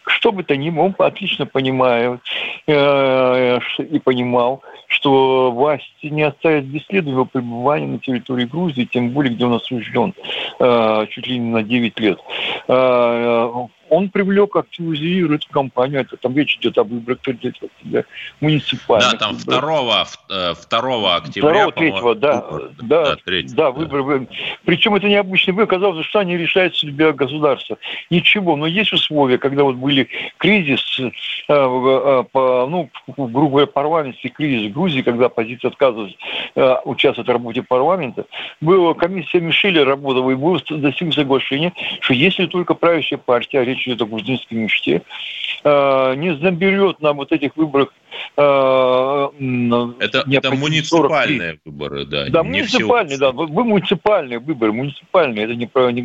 Что 0.07 0.33
бы 0.33 0.43
то 0.43 0.57
ни 0.57 0.71
было, 0.71 0.85
он 0.85 0.95
отлично 0.99 1.47
понимает 1.47 2.21
э, 2.67 3.59
и 3.79 3.99
понимал, 3.99 4.63
что 4.87 5.51
власти 5.53 6.07
не 6.07 6.23
оставят 6.23 6.65
бесследного 6.65 7.15
его 7.15 7.25
пребывания 7.25 7.87
на 7.87 7.99
территории 7.99 8.45
Грузии, 8.45 8.89
тем 8.91 9.11
более, 9.11 9.35
где 9.35 9.47
он 9.47 9.55
осужден 9.55 10.15
э, 10.59 11.07
чуть 11.11 11.27
ли 11.27 11.39
не 11.39 11.51
на 11.51 11.63
9 11.63 12.01
лет. 12.01 12.19
Э, 12.69 13.67
он 13.91 14.09
привлек, 14.09 14.57
активизирует 14.57 15.45
компанию. 15.47 16.01
Это 16.01 16.17
там 16.17 16.37
речь 16.37 16.57
идет 16.57 16.79
об 16.79 16.89
выборах 16.89 17.19
муниципальных. 18.41 19.13
Да, 19.13 19.19
там 19.19 19.35
выборах. 19.35 20.09
2, 20.29 20.55
2 20.71 21.17
октября. 21.17 21.65
2 21.65 21.73
3 21.73 21.91
да. 21.91 22.01
Выбор. 22.01 22.71
Да, 22.83 23.05
да, 23.05 23.17
3, 23.25 23.43
да, 23.43 23.55
да, 23.55 23.71
выборы. 23.73 24.29
Причем 24.65 24.95
это 24.95 25.09
необычный 25.09 25.53
выбор. 25.53 25.67
Казалось, 25.67 26.07
что 26.07 26.21
они 26.21 26.37
решают 26.37 26.77
судьбе 26.77 27.13
государства. 27.13 27.79
Ничего. 28.11 28.57
Но 28.57 28.67
есть 28.67 28.93
условия, 28.93 29.39
когда 29.39 29.65
вот 29.65 29.75
были 29.75 30.09
кризис, 30.39 30.81
э, 31.01 31.11
э, 31.49 32.25
по, 32.33 32.67
ну, 32.71 32.91
грубо 33.17 33.51
говоря, 33.51 33.67
парламентский 33.67 34.29
кризис 34.29 34.71
в 34.71 34.73
Грузии, 34.73 35.03
когда 35.03 35.27
оппозиция 35.27 35.71
отказывалась 35.71 36.17
э, 36.55 36.77
участвовать 36.85 37.29
в 37.29 37.33
работе 37.33 37.63
парламента, 37.63 38.27
была 38.61 38.95
комиссия 38.95 39.41
Мишеля 39.41 39.85
работала, 39.85 40.31
и 40.31 40.35
было 40.35 40.61
достигнуто 40.69 41.21
соглашение, 41.21 41.73
что 42.01 42.15
если 42.15 42.47
только 42.47 42.75
правящая 42.75 43.19
партия, 43.19 43.65
речь 43.65 43.80
идет 43.87 44.03
о 44.03 44.07
грузинской 44.07 44.59
мечте, 44.59 45.03
не 45.65 46.39
заберет 46.41 47.01
на 47.01 47.13
вот 47.13 47.33
этих 47.33 47.57
выборах 47.57 47.93
э, 48.37 48.41
это, 48.41 50.25
это 50.31 50.51
муниципальные 50.53 51.59
43. 51.59 51.61
выборы, 51.65 52.07
да. 52.07 52.31
Да, 52.31 52.43
муниципальные, 52.43 53.19
да. 53.19 53.33
Вы 53.33 53.65
муниципальные 53.65 54.39
выборы, 54.39 54.73
муниципальные, 54.73 55.45
это 55.45 55.55
не, 55.55 55.67
про, 55.67 55.91
не 55.91 56.03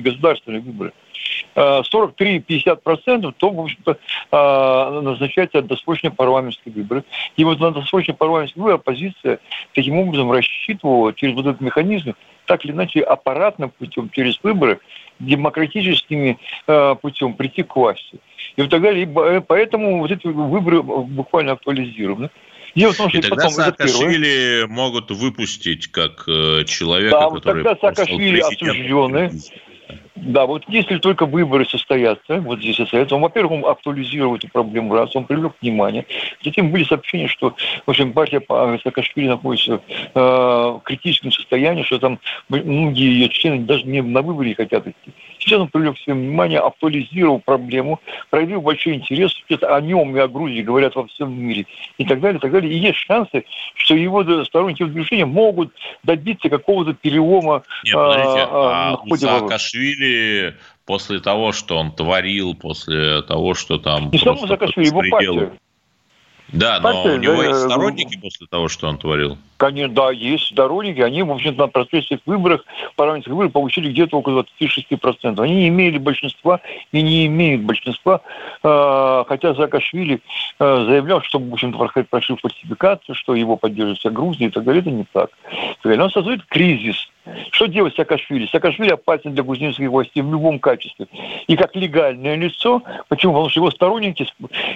государственные 0.00 0.60
выборы. 0.60 0.92
43-50%, 1.54 3.34
то, 3.36 3.50
в 3.50 3.60
общем-то, 3.60 3.98
назначается 5.02 5.62
досрочные 5.62 6.10
парламентские 6.10 6.74
выборы. 6.74 7.04
И 7.36 7.44
вот 7.44 7.60
на 7.60 7.70
досрочные 7.70 8.14
парламентские 8.14 8.62
выборы 8.62 8.76
оппозиция 8.76 9.38
таким 9.74 9.98
образом 9.98 10.30
рассчитывала 10.32 11.12
через 11.12 11.34
вот 11.34 11.46
этот 11.46 11.60
механизм, 11.60 12.14
так 12.48 12.64
или 12.64 12.72
иначе 12.72 13.00
аппаратным 13.00 13.70
путем, 13.70 14.10
через 14.10 14.38
выборы, 14.42 14.80
демократическими 15.20 16.38
э, 16.66 16.94
путем 17.00 17.34
прийти 17.34 17.62
к 17.62 17.76
власти. 17.76 18.18
И 18.56 18.62
вот 18.62 18.70
так 18.70 18.82
далее. 18.82 19.04
И 19.04 19.08
э, 19.08 19.40
поэтому 19.46 19.98
вот 19.98 20.10
эти 20.10 20.26
выборы 20.26 20.82
буквально 20.82 21.52
актуализированы. 21.52 22.30
Дело 22.74 22.92
в 22.92 22.96
том, 22.96 23.08
что 23.08 23.18
и 23.18 23.22
тогда 23.22 23.48
Саакашвили 23.48 24.66
могут 24.66 25.10
выпустить 25.10 25.88
как 25.88 26.24
э, 26.28 26.64
человека, 26.64 27.18
да, 27.18 27.30
который... 27.30 27.64
тогда 27.64 27.76
Саакашвили 27.80 28.40
осужденный. 28.40 29.30
Да, 30.16 30.46
вот 30.46 30.64
если 30.68 30.98
только 30.98 31.26
выборы 31.26 31.64
состоятся, 31.64 32.40
вот 32.40 32.58
здесь 32.58 32.76
состоятся, 32.76 33.14
он, 33.14 33.22
во-первых, 33.22 33.52
он 33.52 33.70
актуализировал 33.70 34.36
эту 34.36 34.48
проблему 34.48 34.94
раз, 34.94 35.14
он 35.14 35.24
привлек 35.24 35.54
внимание. 35.60 36.04
Затем 36.44 36.70
были 36.70 36.84
сообщения, 36.84 37.28
что, 37.28 37.54
в 37.86 37.90
общем, 37.90 38.12
партия 38.12 38.42
Саакашвили 38.46 39.28
находится 39.28 39.80
э, 40.14 40.20
в 40.20 40.82
критическом 40.84 41.32
состоянии, 41.32 41.82
что 41.82 41.98
там 41.98 42.18
многие 42.48 43.10
ее 43.12 43.28
члены 43.28 43.64
даже 43.64 43.84
не 43.84 44.02
на 44.02 44.22
выборы 44.22 44.54
хотят 44.54 44.86
идти. 44.86 45.12
Сейчас 45.38 45.60
он 45.60 45.68
привлек 45.68 45.98
себе 45.98 46.14
внимание, 46.14 46.60
актуализировал 46.60 47.40
проблему, 47.40 48.00
проявил 48.30 48.60
большой 48.60 48.94
интерес, 48.94 49.32
о 49.62 49.80
нем 49.80 50.16
и 50.16 50.20
о 50.20 50.28
Грузии 50.28 50.62
говорят 50.62 50.94
во 50.94 51.06
всем 51.06 51.32
мире 51.32 51.66
и 51.96 52.04
так 52.04 52.20
далее, 52.20 52.38
и 52.38 52.40
так 52.40 52.52
далее. 52.52 52.72
И 52.72 52.78
есть 52.78 52.98
шансы, 52.98 53.44
что 53.74 53.94
его 53.94 54.22
сторонники 54.44 54.84
движения 54.84 55.26
могут 55.26 55.72
добиться 56.02 56.48
какого-то 56.48 56.94
перелома. 56.94 57.62
Нет, 57.84 57.94
подождите, 57.94 58.46
а, 58.50 58.94
а 58.94 59.02
у 59.04 59.16
Саакашвили 59.16 60.56
после 60.84 61.20
того, 61.20 61.52
что 61.52 61.76
он 61.76 61.92
творил, 61.92 62.54
после 62.54 63.22
того, 63.22 63.54
что 63.54 63.78
там... 63.78 64.10
Не 64.10 64.18
само 64.18 64.46
Саакашвили, 64.46 64.86
его 64.86 65.02
партия. 65.10 65.52
Да, 66.52 66.80
но 66.80 67.02
у 67.02 67.16
него 67.18 67.42
есть 67.42 67.60
сторонники 67.60 68.18
после 68.18 68.46
того, 68.46 68.68
что 68.68 68.88
он 68.88 68.96
творил. 68.96 69.36
Конечно, 69.58 69.94
да, 69.94 70.10
есть 70.10 70.46
сторонники. 70.46 71.00
Они, 71.00 71.22
в 71.22 71.30
общем-то, 71.30 71.62
на 71.62 71.68
предстоящих 71.68 72.20
выборах, 72.24 72.64
парламентских 72.96 73.32
выборах 73.32 73.52
получили 73.52 73.90
где-то 73.90 74.16
около 74.16 74.46
26%. 74.60 75.42
Они 75.42 75.54
не 75.54 75.68
имели 75.68 75.98
большинства 75.98 76.60
и 76.92 77.02
не 77.02 77.26
имеют 77.26 77.62
большинства, 77.62 78.22
э, 78.62 79.24
хотя 79.28 79.54
Заакашвили 79.54 80.20
э, 80.58 80.84
заявлял, 80.88 81.22
что, 81.22 81.38
в 81.38 81.52
общем-то, 81.52 82.04
прошил 82.08 82.38
фальсификацию, 82.40 83.14
что 83.14 83.34
его 83.34 83.56
поддерживает 83.56 83.98
вся 83.98 84.10
Грузия 84.10 84.46
и 84.46 84.50
так 84.50 84.64
далее. 84.64 84.80
Это 84.80 84.90
не 84.90 85.04
так. 85.12 85.30
Он 85.84 86.10
создает 86.10 86.44
кризис 86.46 87.08
что 87.50 87.66
делать 87.66 87.94
Саакашвили? 87.96 88.46
Саакашвили 88.46 88.90
опасен 88.90 89.34
для 89.34 89.42
грузинских 89.42 89.88
властей 89.88 90.22
в 90.22 90.30
любом 90.30 90.58
качестве. 90.58 91.06
И 91.46 91.56
как 91.56 91.74
легальное 91.76 92.36
лицо, 92.36 92.82
почему? 93.08 93.32
Потому 93.34 93.48
что 93.50 93.60
его 93.60 93.70
сторонники 93.70 94.26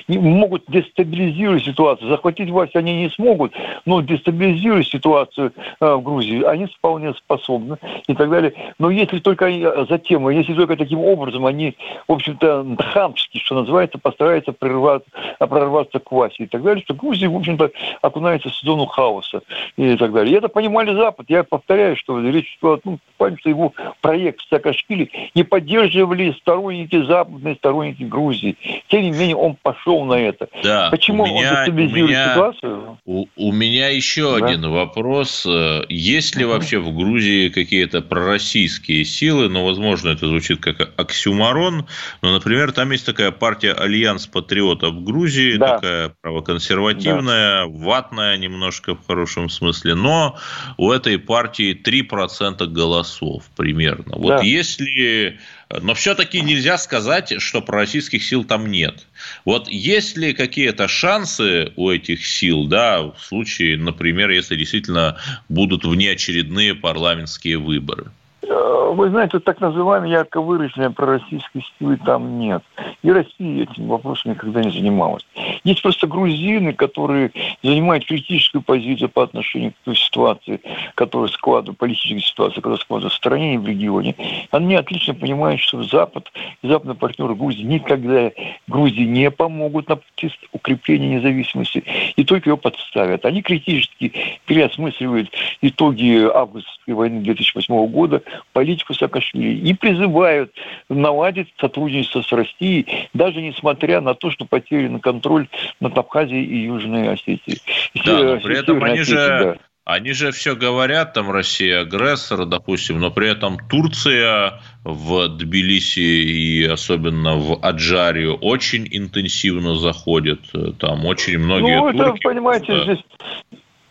могут 0.08 0.64
дестабилизировать 0.68 1.64
ситуацию. 1.64 2.08
Захватить 2.08 2.50
власть 2.50 2.76
они 2.76 2.94
не 2.94 3.10
смогут, 3.10 3.52
но 3.86 4.00
дестабилизировать 4.00 4.88
ситуацию 4.88 5.52
э, 5.80 5.94
в 5.94 6.02
Грузии 6.02 6.42
они 6.42 6.66
вполне 6.66 7.14
способны 7.14 7.76
и 8.06 8.14
так 8.14 8.30
далее. 8.30 8.54
Но 8.78 8.90
если 8.90 9.18
только 9.18 9.48
э, 9.48 9.86
затем, 9.88 10.28
если 10.28 10.54
только 10.54 10.76
таким 10.76 11.00
образом 11.00 11.46
они, 11.46 11.76
в 12.08 12.12
общем-то, 12.12 12.76
хамски, 12.78 13.38
что 13.38 13.54
называется, 13.56 13.98
постараются 13.98 14.52
прорваться, 14.52 15.08
прорваться 15.38 15.98
к 15.98 16.10
власти 16.10 16.42
и 16.42 16.46
так 16.46 16.62
далее, 16.62 16.82
что 16.84 16.94
Грузия, 16.94 17.28
в 17.28 17.36
общем-то, 17.36 17.70
окунается 18.00 18.48
в 18.48 18.54
зону 18.54 18.86
хаоса 18.86 19.42
и 19.76 19.96
так 19.96 20.12
далее. 20.12 20.34
И 20.34 20.36
это 20.36 20.48
понимали 20.48 20.94
Запад. 20.94 21.26
Я 21.28 21.44
повторяю, 21.44 21.96
что 21.96 22.20
речь 22.20 22.41
шла 22.60 22.78
ну, 22.84 22.98
что 23.38 23.48
его 23.48 23.72
проект 24.00 24.40
Саакашвили 24.48 25.10
не 25.34 25.44
поддерживали 25.44 26.32
сторонники 26.40 27.04
западные, 27.04 27.54
сторонники 27.56 28.02
Грузии. 28.02 28.56
Тем 28.88 29.02
не 29.02 29.10
менее, 29.10 29.36
он 29.36 29.56
пошел 29.60 30.04
на 30.04 30.14
это. 30.14 30.48
Да, 30.62 30.88
Почему 30.90 31.26
меня, 31.26 31.36
он 31.36 31.56
дестабилизирует 31.56 32.10
меня, 32.10 32.32
ситуацию? 32.32 32.98
У, 33.04 33.26
у 33.36 33.52
меня 33.52 33.88
еще 33.88 34.38
да? 34.38 34.46
один 34.46 34.70
вопрос. 34.70 35.46
Есть 35.88 36.36
ли 36.36 36.44
вообще 36.44 36.78
в 36.78 36.94
Грузии 36.94 37.48
какие-то 37.48 38.02
пророссийские 38.02 39.04
силы? 39.04 39.48
Ну, 39.48 39.64
возможно, 39.64 40.10
это 40.10 40.26
звучит 40.26 40.60
как 40.60 40.92
оксюмарон, 40.96 41.86
но, 42.22 42.32
например, 42.32 42.72
там 42.72 42.90
есть 42.90 43.06
такая 43.06 43.30
партия 43.30 43.72
Альянс 43.72 44.26
патриотов 44.26 45.02
Грузии, 45.04 45.56
да. 45.56 45.76
такая 45.76 46.14
правоконсервативная, 46.20 47.66
да. 47.66 47.66
ватная 47.66 48.36
немножко 48.36 48.94
в 48.94 49.06
хорошем 49.06 49.48
смысле, 49.48 49.94
но 49.94 50.36
у 50.76 50.90
этой 50.90 51.18
партии 51.18 51.78
3% 51.80 52.21
голосов 52.66 53.44
примерно. 53.56 54.16
Вот 54.16 54.28
да. 54.28 54.42
если... 54.42 55.38
Но 55.80 55.94
все-таки 55.94 56.40
нельзя 56.42 56.76
сказать, 56.76 57.40
что 57.40 57.62
пророссийских 57.62 58.22
сил 58.22 58.44
там 58.44 58.70
нет. 58.70 59.06
Вот 59.44 59.68
есть 59.68 60.18
ли 60.18 60.34
какие-то 60.34 60.86
шансы 60.86 61.72
у 61.76 61.90
этих 61.90 62.26
сил, 62.26 62.66
да, 62.66 63.02
в 63.02 63.18
случае, 63.18 63.78
например, 63.78 64.30
если 64.30 64.56
действительно 64.56 65.18
будут 65.48 65.84
внеочередные 65.84 66.74
парламентские 66.74 67.58
выборы? 67.58 68.10
Э, 68.42 68.92
вы 68.94 69.08
знаете, 69.10 69.38
так 69.38 69.60
называемые 69.60 70.12
ярко 70.12 70.40
выраженные 70.40 70.90
пророссийские 70.90 71.64
силы 71.78 71.96
там 72.04 72.38
нет. 72.38 72.62
И 73.02 73.10
Россия 73.10 73.62
этим 73.64 73.86
вопросом 73.86 74.32
никогда 74.32 74.62
не 74.62 74.70
занималась. 74.70 75.24
Есть 75.64 75.82
просто 75.82 76.06
грузины, 76.06 76.72
которые 76.72 77.30
занимают 77.62 78.06
критическую 78.06 78.62
позицию 78.62 79.08
по 79.08 79.22
отношению 79.22 79.72
к 79.72 79.76
той 79.84 79.96
ситуации, 79.96 80.60
которая 80.94 81.28
складывается, 81.28 81.78
политической 81.78 82.20
ситуации, 82.20 82.56
которая 82.56 82.78
складывается 82.78 83.14
в 83.14 83.18
стране 83.18 83.54
и 83.54 83.58
в 83.58 83.66
регионе. 83.66 84.16
Они 84.50 84.74
отлично 84.74 85.14
понимают, 85.14 85.60
что 85.60 85.82
Запад 85.84 86.30
и 86.62 86.68
западные 86.68 86.96
партнеры 86.96 87.34
Грузии 87.34 87.62
никогда 87.62 88.30
Грузии 88.66 89.04
не 89.04 89.30
помогут 89.30 89.88
на 89.88 89.96
пути 89.96 90.32
укрепления 90.52 91.16
независимости 91.16 91.84
и 92.16 92.24
только 92.24 92.50
ее 92.50 92.56
подставят. 92.56 93.24
Они 93.24 93.42
критически 93.42 94.12
переосмысливают 94.46 95.30
итоги 95.60 96.28
августовской 96.28 96.94
войны 96.94 97.20
2008 97.20 97.86
года, 97.86 98.22
политику 98.52 98.94
Саакашвили 98.94 99.68
и 99.68 99.74
призывают 99.74 100.52
наладить 100.88 101.52
сотрудничество 101.58 102.22
с 102.22 102.32
Россией, 102.32 103.08
даже 103.14 103.40
несмотря 103.40 104.00
на 104.00 104.14
то, 104.14 104.30
что 104.30 104.44
потерян 104.44 105.00
контроль 105.00 105.48
над 105.80 105.96
Абхазией 105.96 106.44
и 106.44 106.64
Южной 106.66 107.12
Осетией. 107.12 107.60
Да, 108.04 108.18
но 108.18 108.40
при 108.40 108.58
этом 108.58 108.82
они 108.82 109.02
же, 109.02 109.14
да. 109.14 109.56
Они 109.84 110.12
же 110.12 110.30
все 110.30 110.54
говорят, 110.54 111.12
там 111.12 111.32
Россия 111.32 111.80
агрессор, 111.80 112.46
допустим, 112.46 113.00
но 113.00 113.10
при 113.10 113.28
этом 113.28 113.58
Турция 113.68 114.60
в 114.84 115.26
Тбилиси 115.26 115.98
и 115.98 116.64
особенно 116.64 117.34
в 117.34 117.58
Аджарию 117.64 118.36
очень 118.36 118.86
интенсивно 118.88 119.74
заходит. 119.74 120.40
Там 120.78 121.04
очень 121.04 121.38
многие 121.38 121.80
ну, 121.80 121.92
турки... 121.92 122.00
это, 122.00 122.28
понимаете, 122.28 122.82
здесь 122.84 123.04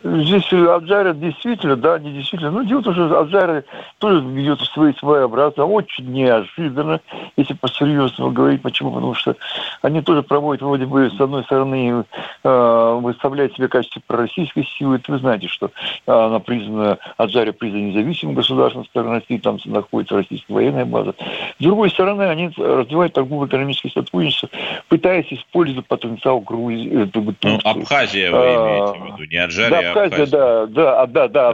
Здесь 0.04 0.52
Аджаря 0.52 1.12
действительно, 1.12 1.76
да, 1.76 1.98
не 1.98 2.12
действительно. 2.12 2.50
Ну, 2.50 2.64
дело 2.64 2.80
в 2.80 2.84
том, 2.84 2.94
что 2.94 3.20
Аджаря 3.20 3.62
тоже 3.98 4.20
ведет 4.20 4.60
свои 4.60 4.92
своеобразно, 4.94 5.64
очень 5.64 6.12
неожиданно, 6.12 7.00
если 7.36 7.54
по-серьезному 7.54 8.32
говорить. 8.32 8.62
Почему? 8.62 8.92
Потому 8.92 9.14
что 9.14 9.36
они 9.80 10.02
тоже 10.02 10.22
проводят, 10.22 10.62
вроде 10.62 10.86
бы, 10.86 11.08
с 11.10 11.20
одной 11.20 11.44
стороны, 11.44 12.04
э, 12.42 12.98
выставляют 13.00 13.54
себя 13.54 13.68
в 13.68 13.70
качестве 13.70 14.02
пророссийской 14.06 14.64
силы. 14.76 14.96
Это 14.96 15.12
вы 15.12 15.18
знаете, 15.18 15.48
что 15.48 15.70
она 16.06 16.40
признана, 16.40 16.98
Аджаря 17.16 17.52
признана 17.52 17.82
независимым 17.82 18.34
государством 18.34 18.84
стороны 18.86 19.20
России, 19.20 19.38
там 19.38 19.58
находится 19.66 20.16
российская 20.16 20.52
военная 20.52 20.84
база. 20.84 21.14
С 21.58 21.62
другой 21.62 21.90
стороны, 21.90 22.22
они 22.22 22.50
развивают 22.56 23.12
торгово-экономическое 23.12 23.90
сотрудничество, 23.90 24.48
пытаясь 24.88 25.32
использовать 25.32 25.86
потенциал 25.86 26.40
Грузии. 26.40 27.04
Э, 27.04 27.34
ну, 27.42 27.60
Абхазия 27.62 28.30
вы 28.30 28.38
имеете 28.38 28.98
в 28.98 29.06
виду, 29.06 29.30
не 29.30 29.36
Аджария, 29.36 29.82
да, 29.82 29.91
Абхазия, 29.92 30.26
да, 30.26 30.66
да, 30.66 31.06
да, 31.06 31.28
да, 31.28 31.52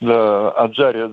да, 0.00 0.50
Аджария, 0.50 1.08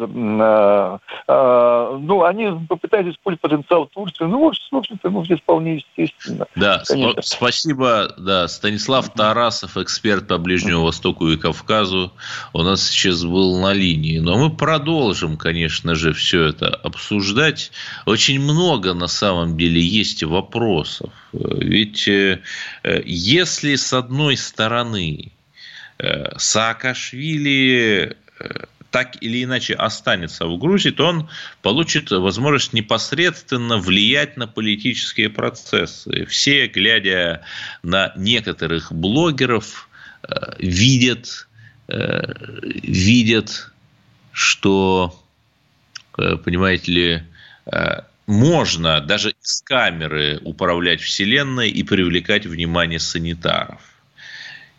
ну, 2.00 2.24
они 2.24 2.66
попытались 2.68 3.14
использовать 3.16 3.42
потенциал 3.42 3.88
Турции, 3.88 4.26
ну, 4.26 4.52
в 4.72 4.76
общем-то, 4.76 5.10
ну, 5.10 5.26
здесь 5.26 5.40
вполне 5.40 5.76
естественно. 5.76 6.46
Да, 6.56 6.84
спасибо, 7.22 8.14
да, 8.18 8.48
Станислав 8.48 9.10
Тарасов, 9.14 9.78
эксперт 9.78 10.28
по 10.28 10.38
Ближнему 10.38 10.84
Востоку 10.84 11.28
и 11.30 11.38
Кавказу, 11.38 12.12
у 12.54 12.62
нас 12.62 12.88
сейчас 12.88 13.24
был 13.24 13.60
на 13.60 13.74
линии, 13.74 14.20
но 14.20 14.38
мы 14.38 14.56
продолжим, 14.56 15.38
конечно 15.38 15.96
же, 15.96 16.14
все 16.14 16.46
это 16.46 16.68
обсуждать. 16.68 17.72
Очень 18.06 18.42
много, 18.42 18.94
на 18.94 19.08
самом 19.08 19.58
деле, 19.58 19.82
есть 19.82 20.24
вопросов. 20.24 21.12
Ведь 21.34 22.08
э, 22.08 22.42
если 23.06 23.76
с 23.76 23.94
одной 23.94 24.38
стороны 24.38 24.98
Э, 24.98 25.37
Саакашвили 26.38 28.16
э, 28.40 28.66
так 28.92 29.22
или 29.22 29.44
иначе 29.44 29.74
останется 29.74 30.46
в 30.46 30.58
Грузии, 30.58 30.92
то 30.92 31.08
он 31.08 31.30
получит 31.62 32.12
возможность 32.12 32.74
непосредственно 32.74 33.78
влиять 33.78 34.38
на 34.38 34.48
политические 34.48 35.30
процессы. 35.30 36.26
Все, 36.26 36.68
глядя 36.68 37.42
на 37.84 38.14
некоторых 38.16 38.92
блогеров, 38.92 39.90
э, 40.24 40.56
видят, 40.60 41.48
видят, 41.88 43.72
что, 44.34 45.24
понимаете 46.12 46.92
ли, 46.92 47.24
можно 48.26 49.00
даже 49.00 49.34
из 49.42 49.62
камеры 49.62 50.38
управлять 50.44 51.00
Вселенной 51.00 51.70
и 51.70 51.84
привлекать 51.84 52.46
внимание 52.46 53.00
санитаров. 53.00 53.97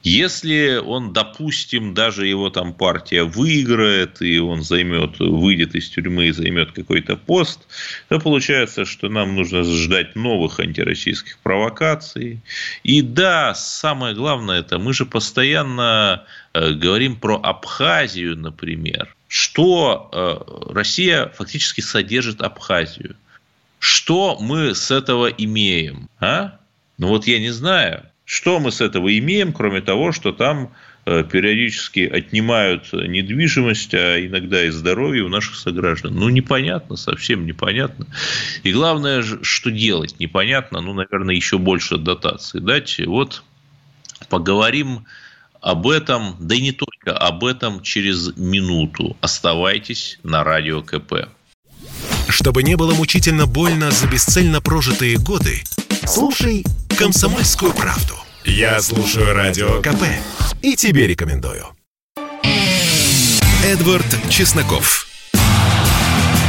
Если 0.05 0.77
он, 0.77 1.13
допустим, 1.13 1.93
даже 1.93 2.27
его 2.27 2.51
там 2.51 2.73
партия 2.73 3.25
выиграет, 3.25 4.23
и 4.23 4.39
он 4.39 4.63
займет, 4.63 5.19
выйдет 5.19 5.75
из 5.75 5.91
тюрьмы 5.91 6.27
и 6.29 6.33
займет 6.33 6.73
какой-то 6.73 7.17
пост, 7.17 7.61
то 8.09 8.21
получается, 8.21 8.85
что 8.85 9.09
нам 9.09 9.35
нужно 9.35 9.65
ждать 9.65 10.15
новых 10.15 10.61
антироссийских 10.61 11.39
провокаций. 11.39 12.41
И 12.85 13.03
да, 13.03 13.55
самое 13.55 14.15
главное, 14.15 14.61
это 14.61 14.79
мы 14.79 14.95
же 14.95 15.05
постоянно 15.05 16.25
э, 16.55 16.73
говорим 16.73 17.17
про 17.17 17.37
Абхазию, 17.43 18.37
например. 18.37 19.15
что 19.29 20.09
э, 20.13 20.73
Россия 20.73 21.29
фактически 21.29 21.83
содержит 21.83 22.41
Абхазию. 22.41 23.15
Что 23.79 24.39
мы 24.41 24.75
с 24.75 24.91
этого 24.91 25.27
имеем? 25.27 26.09
А? 26.19 26.59
Ну 26.97 27.09
вот 27.09 27.27
я 27.27 27.39
не 27.39 27.51
знаю, 27.51 28.08
что 28.29 28.61
мы 28.61 28.71
с 28.71 28.81
этого 28.81 29.17
имеем, 29.19 29.53
кроме 29.53 29.81
того, 29.81 30.13
что 30.13 30.31
там 30.31 30.71
Э, 31.11 31.25
периодически 31.25 32.01
отнимают 32.01 32.93
недвижимость, 32.93 33.95
а 33.95 34.21
иногда 34.21 34.63
и 34.63 34.69
здоровье 34.69 35.23
у 35.23 35.31
наших 35.31 35.57
сограждан. 35.57 36.15
Ну, 36.15 36.29
непонятно, 36.29 36.97
совсем 36.97 37.47
непонятно. 37.47 38.07
И 38.63 38.73
главное, 38.73 39.25
что 39.41 39.71
делать, 39.71 40.17
непонятно, 40.21 40.83
ну, 40.83 40.93
наверное, 40.93 41.35
еще 41.35 41.57
больше 41.57 41.97
дотации 41.97 42.59
дать. 42.59 43.01
Вот 43.07 43.43
поговорим 44.29 45.07
об 45.63 45.89
этом, 45.89 46.37
да 46.41 46.55
и 46.57 46.61
не 46.61 46.73
только 46.73 47.17
об 47.17 47.43
этом 47.43 47.81
через 47.81 48.37
минуту. 48.37 49.17
Оставайтесь 49.23 50.19
на 50.25 50.45
Радио 50.45 50.83
КП. 50.83 51.31
Чтобы 52.29 52.63
не 52.63 52.77
было 52.77 52.93
мучительно 52.93 53.47
больно 53.47 53.91
за 53.91 54.07
бесцельно 54.09 54.61
прожитые 54.61 55.17
годы, 55.17 55.63
слушай 56.05 56.67
«Комсомольскую 56.99 57.73
правду». 57.75 58.15
Я 58.45 58.81
слушаю 58.81 59.33
Радио 59.33 59.81
КП 59.83 60.03
и 60.63 60.75
тебе 60.75 61.07
рекомендую. 61.07 61.65
Эдвард 63.65 64.05
Чесноков. 64.29 65.07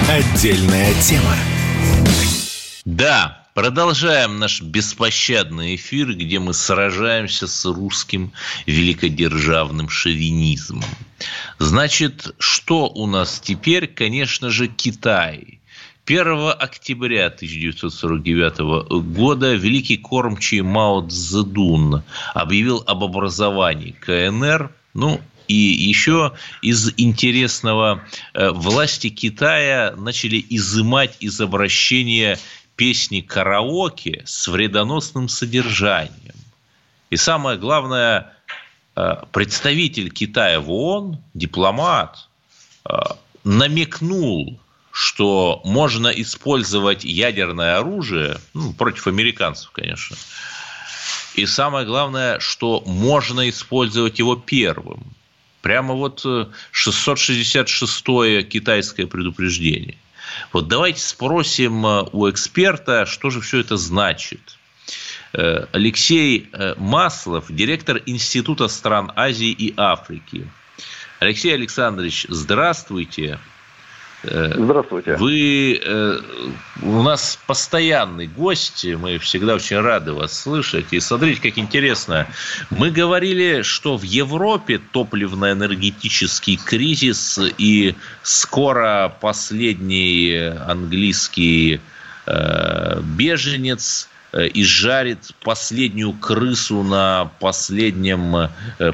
Отдельная 0.10 0.96
тема. 1.04 1.36
Да, 2.84 3.48
продолжаем 3.54 4.40
наш 4.40 4.64
беспощадный 4.64 5.76
эфир, 5.76 6.16
где 6.16 6.40
мы 6.40 6.56
сражаемся 6.56 7.46
с 7.46 7.64
русским 7.66 8.34
великодержавным 8.66 9.88
шовинизмом. 9.88 10.90
Значит, 11.60 12.34
что 12.40 12.88
у 12.88 13.06
нас 13.06 13.40
теперь? 13.40 13.86
Конечно 13.86 14.50
же, 14.50 14.68
Китай– 14.68 15.59
1 16.10 16.56
октября 16.58 17.28
1949 17.28 19.04
года 19.16 19.54
великий 19.54 19.98
кормчий 19.98 20.62
Мао 20.62 21.08
Цзэдун 21.08 22.02
объявил 22.34 22.84
об 22.88 23.04
образовании 23.04 23.92
КНР, 23.92 24.72
ну, 24.96 25.22
и 25.48 25.54
еще 25.54 26.34
из 26.64 26.92
интересного, 26.98 28.02
э, 28.34 28.50
власти 28.50 29.10
Китая 29.10 29.94
начали 29.96 30.44
изымать 30.50 31.16
из 31.20 31.40
обращения 31.40 32.40
песни 32.76 33.22
караоке 33.22 34.24
с 34.26 34.48
вредоносным 34.48 35.30
содержанием. 35.30 36.36
И 37.12 37.18
самое 37.18 37.60
главное, 37.60 38.34
э, 38.96 39.16
представитель 39.32 40.10
Китая 40.10 40.60
в 40.60 40.72
ООН, 40.72 41.20
дипломат, 41.36 42.28
э, 42.90 42.94
намекнул 43.44 44.60
что 44.92 45.62
можно 45.64 46.08
использовать 46.08 47.04
ядерное 47.04 47.78
оружие 47.78 48.40
ну, 48.54 48.74
против 48.74 49.06
американцев, 49.08 49.72
конечно. 49.72 50.16
И 51.36 51.46
самое 51.46 51.86
главное, 51.86 52.40
что 52.40 52.82
можно 52.86 53.48
использовать 53.50 54.20
его 54.20 54.36
первым. 54.36 55.04
Прямо 55.62 55.94
вот 55.94 56.26
666-е 56.26 58.44
китайское 58.44 59.08
предупреждение. 59.08 59.98
Вот 60.52 60.68
давайте 60.68 61.02
спросим 61.02 61.86
э, 61.86 62.06
у 62.12 62.30
эксперта, 62.30 63.06
что 63.06 63.30
же 63.30 63.42
все 63.42 63.60
это 63.60 63.78
значит. 63.78 64.58
Э, 65.34 65.66
Алексей 65.72 66.50
э, 66.52 66.76
Маслов, 66.78 67.46
директор 67.50 68.02
Института 68.06 68.68
стран 68.68 69.12
Азии 69.16 69.52
и 69.52 69.74
Африки. 69.78 70.50
Алексей 71.20 71.54
Александрович, 71.54 72.26
здравствуйте. 72.30 73.40
Э, 74.24 74.52
Здравствуйте. 74.56 75.16
Вы 75.16 75.80
э, 75.82 76.20
у 76.82 77.02
нас 77.04 77.40
постоянный 77.48 78.28
гость, 78.28 78.86
мы 78.86 79.18
всегда 79.18 79.56
очень 79.56 79.80
рады 79.80 80.14
вас 80.14 80.38
слышать. 80.38 80.88
И 80.92 81.00
смотрите, 81.00 81.42
как 81.42 81.58
интересно. 81.58 82.28
Мы 82.70 82.92
говорили, 82.92 83.62
что 83.62 83.98
в 83.98 84.04
Европе 84.04 84.80
топливно-энергетический 84.92 86.58
кризис, 86.58 87.40
и 87.58 87.96
скоро 88.22 89.16
последний 89.22 90.36
английский 90.68 91.80
э, 92.26 93.02
беженец 93.02 94.10
изжарит 94.32 95.32
последнюю 95.42 96.14
крысу 96.14 96.84
на 96.84 97.32
последнем 97.40 98.50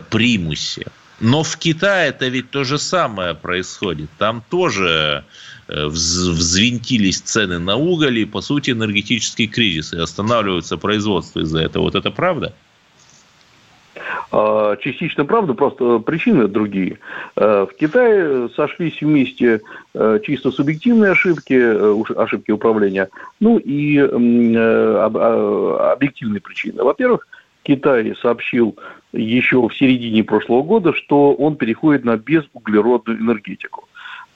примусе. 0.10 0.88
Но 1.20 1.44
в 1.44 1.58
Китае 1.58 2.10
это 2.10 2.28
ведь 2.28 2.52
то 2.52 2.64
же 2.64 2.78
самое 2.78 3.36
происходит. 3.36 4.10
Там 4.18 4.44
тоже 4.50 5.24
э, 5.68 5.86
взвинтились 5.86 7.22
цены 7.22 7.60
на 7.60 7.76
уголь 7.78 8.20
и, 8.20 8.26
по 8.26 8.42
сути, 8.42 8.72
энергетический 8.72 9.48
кризис. 9.48 9.94
И 9.94 9.98
останавливается 9.98 10.78
производство 10.78 11.40
из-за 11.40 11.60
этого. 11.62 11.84
Вот 11.84 11.96
это 11.96 12.12
правда? 12.12 12.54
А, 14.32 14.76
частично 14.78 15.24
правда, 15.24 15.54
просто 15.54 16.00
причины 16.00 16.50
другие. 16.50 17.00
Э, 17.38 17.66
в 17.70 17.76
Китае 17.78 18.50
сошлись 18.54 19.00
вместе 19.00 19.62
э, 19.94 20.20
чисто 20.24 20.52
субъективные 20.52 21.12
ошибки, 21.12 21.54
ошибки 22.18 22.52
управления, 22.52 23.08
ну 23.40 23.58
и 23.58 23.98
объективные 25.98 26.42
причины. 26.42 26.84
Во-первых, 26.84 27.26
Китай 27.66 28.16
сообщил 28.22 28.78
еще 29.12 29.68
в 29.68 29.74
середине 29.76 30.24
прошлого 30.24 30.62
года, 30.62 30.94
что 30.94 31.34
он 31.34 31.56
переходит 31.56 32.06
на 32.06 32.16
безуглеродную 32.16 33.20
энергетику. 33.20 33.88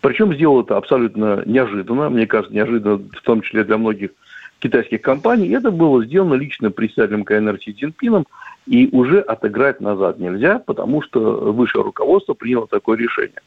Причем 0.01 0.33
сделал 0.33 0.61
это 0.61 0.77
абсолютно 0.77 1.43
неожиданно, 1.45 2.09
мне 2.09 2.25
кажется, 2.25 2.55
неожиданно 2.55 2.97
в 2.97 3.21
том 3.21 3.41
числе 3.41 3.63
для 3.63 3.77
многих 3.77 4.11
китайских 4.59 5.01
компаний. 5.01 5.49
Это 5.49 5.69
было 5.69 6.03
сделано 6.03 6.33
лично 6.33 6.71
председателем 6.71 7.23
КНР 7.23 7.59
Си 7.59 7.73
Цзиньпином, 7.73 8.25
и 8.65 8.89
уже 8.91 9.19
отыграть 9.19 9.79
назад 9.79 10.19
нельзя, 10.19 10.59
потому 10.59 11.01
что 11.01 11.51
высшее 11.53 11.83
руководство 11.83 12.33
приняло 12.33 12.67
такое 12.67 12.97
решение. 12.97 13.41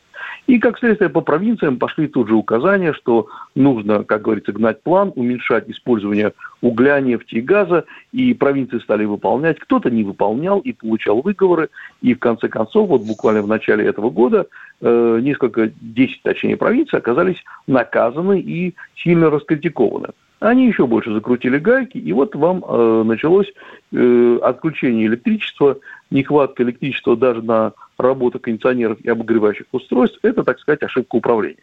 И, 0.47 0.59
как 0.59 0.78
следствие, 0.78 1.11
по 1.11 1.20
провинциям 1.20 1.78
пошли 1.78 2.07
тут 2.07 2.28
же 2.28 2.35
указания, 2.35 2.93
что 2.93 3.28
нужно, 3.55 4.05
как 4.05 4.22
говорится, 4.22 4.53
гнать 4.53 4.83
план, 4.83 5.12
уменьшать 5.14 5.68
использование 5.68 6.33
угля, 6.62 7.00
нефти 7.00 7.36
и 7.36 7.40
газа, 7.40 7.84
и 8.12 8.32
провинции 8.32 8.78
стали 8.78 9.04
выполнять. 9.04 9.58
Кто-то 9.58 9.90
не 9.90 10.04
выполнял 10.04 10.60
и 10.60 10.72
получал 10.72 11.20
выговоры, 11.20 11.68
и 12.00 12.14
в 12.14 12.18
конце 12.18 12.48
концов, 12.48 12.88
вот 12.88 13.02
буквально 13.02 13.42
в 13.42 13.48
начале 13.48 13.84
этого 13.84 14.08
года, 14.08 14.46
э, 14.80 15.20
несколько, 15.22 15.70
10 15.80 16.22
точнее 16.22 16.56
провинций 16.56 16.98
оказались 16.98 17.42
наказаны 17.66 18.40
и 18.40 18.74
сильно 18.96 19.28
раскритикованы. 19.28 20.08
Они 20.40 20.66
еще 20.66 20.86
больше 20.86 21.12
закрутили 21.12 21.58
гайки, 21.58 21.98
и 21.98 22.12
вот 22.12 22.34
вам 22.34 22.64
э, 22.66 23.02
началось 23.04 23.52
э, 23.92 24.38
отключение 24.42 25.06
электричества, 25.06 25.78
нехватка 26.10 26.64
электричества 26.64 27.16
даже 27.16 27.42
на 27.42 27.72
работу 27.96 28.40
кондиционеров 28.40 29.00
и 29.00 29.08
обогревающих 29.08 29.66
устройств. 29.70 30.18
Это, 30.22 30.42
так 30.42 30.58
сказать, 30.58 30.82
ошибка 30.82 31.16
управления. 31.16 31.62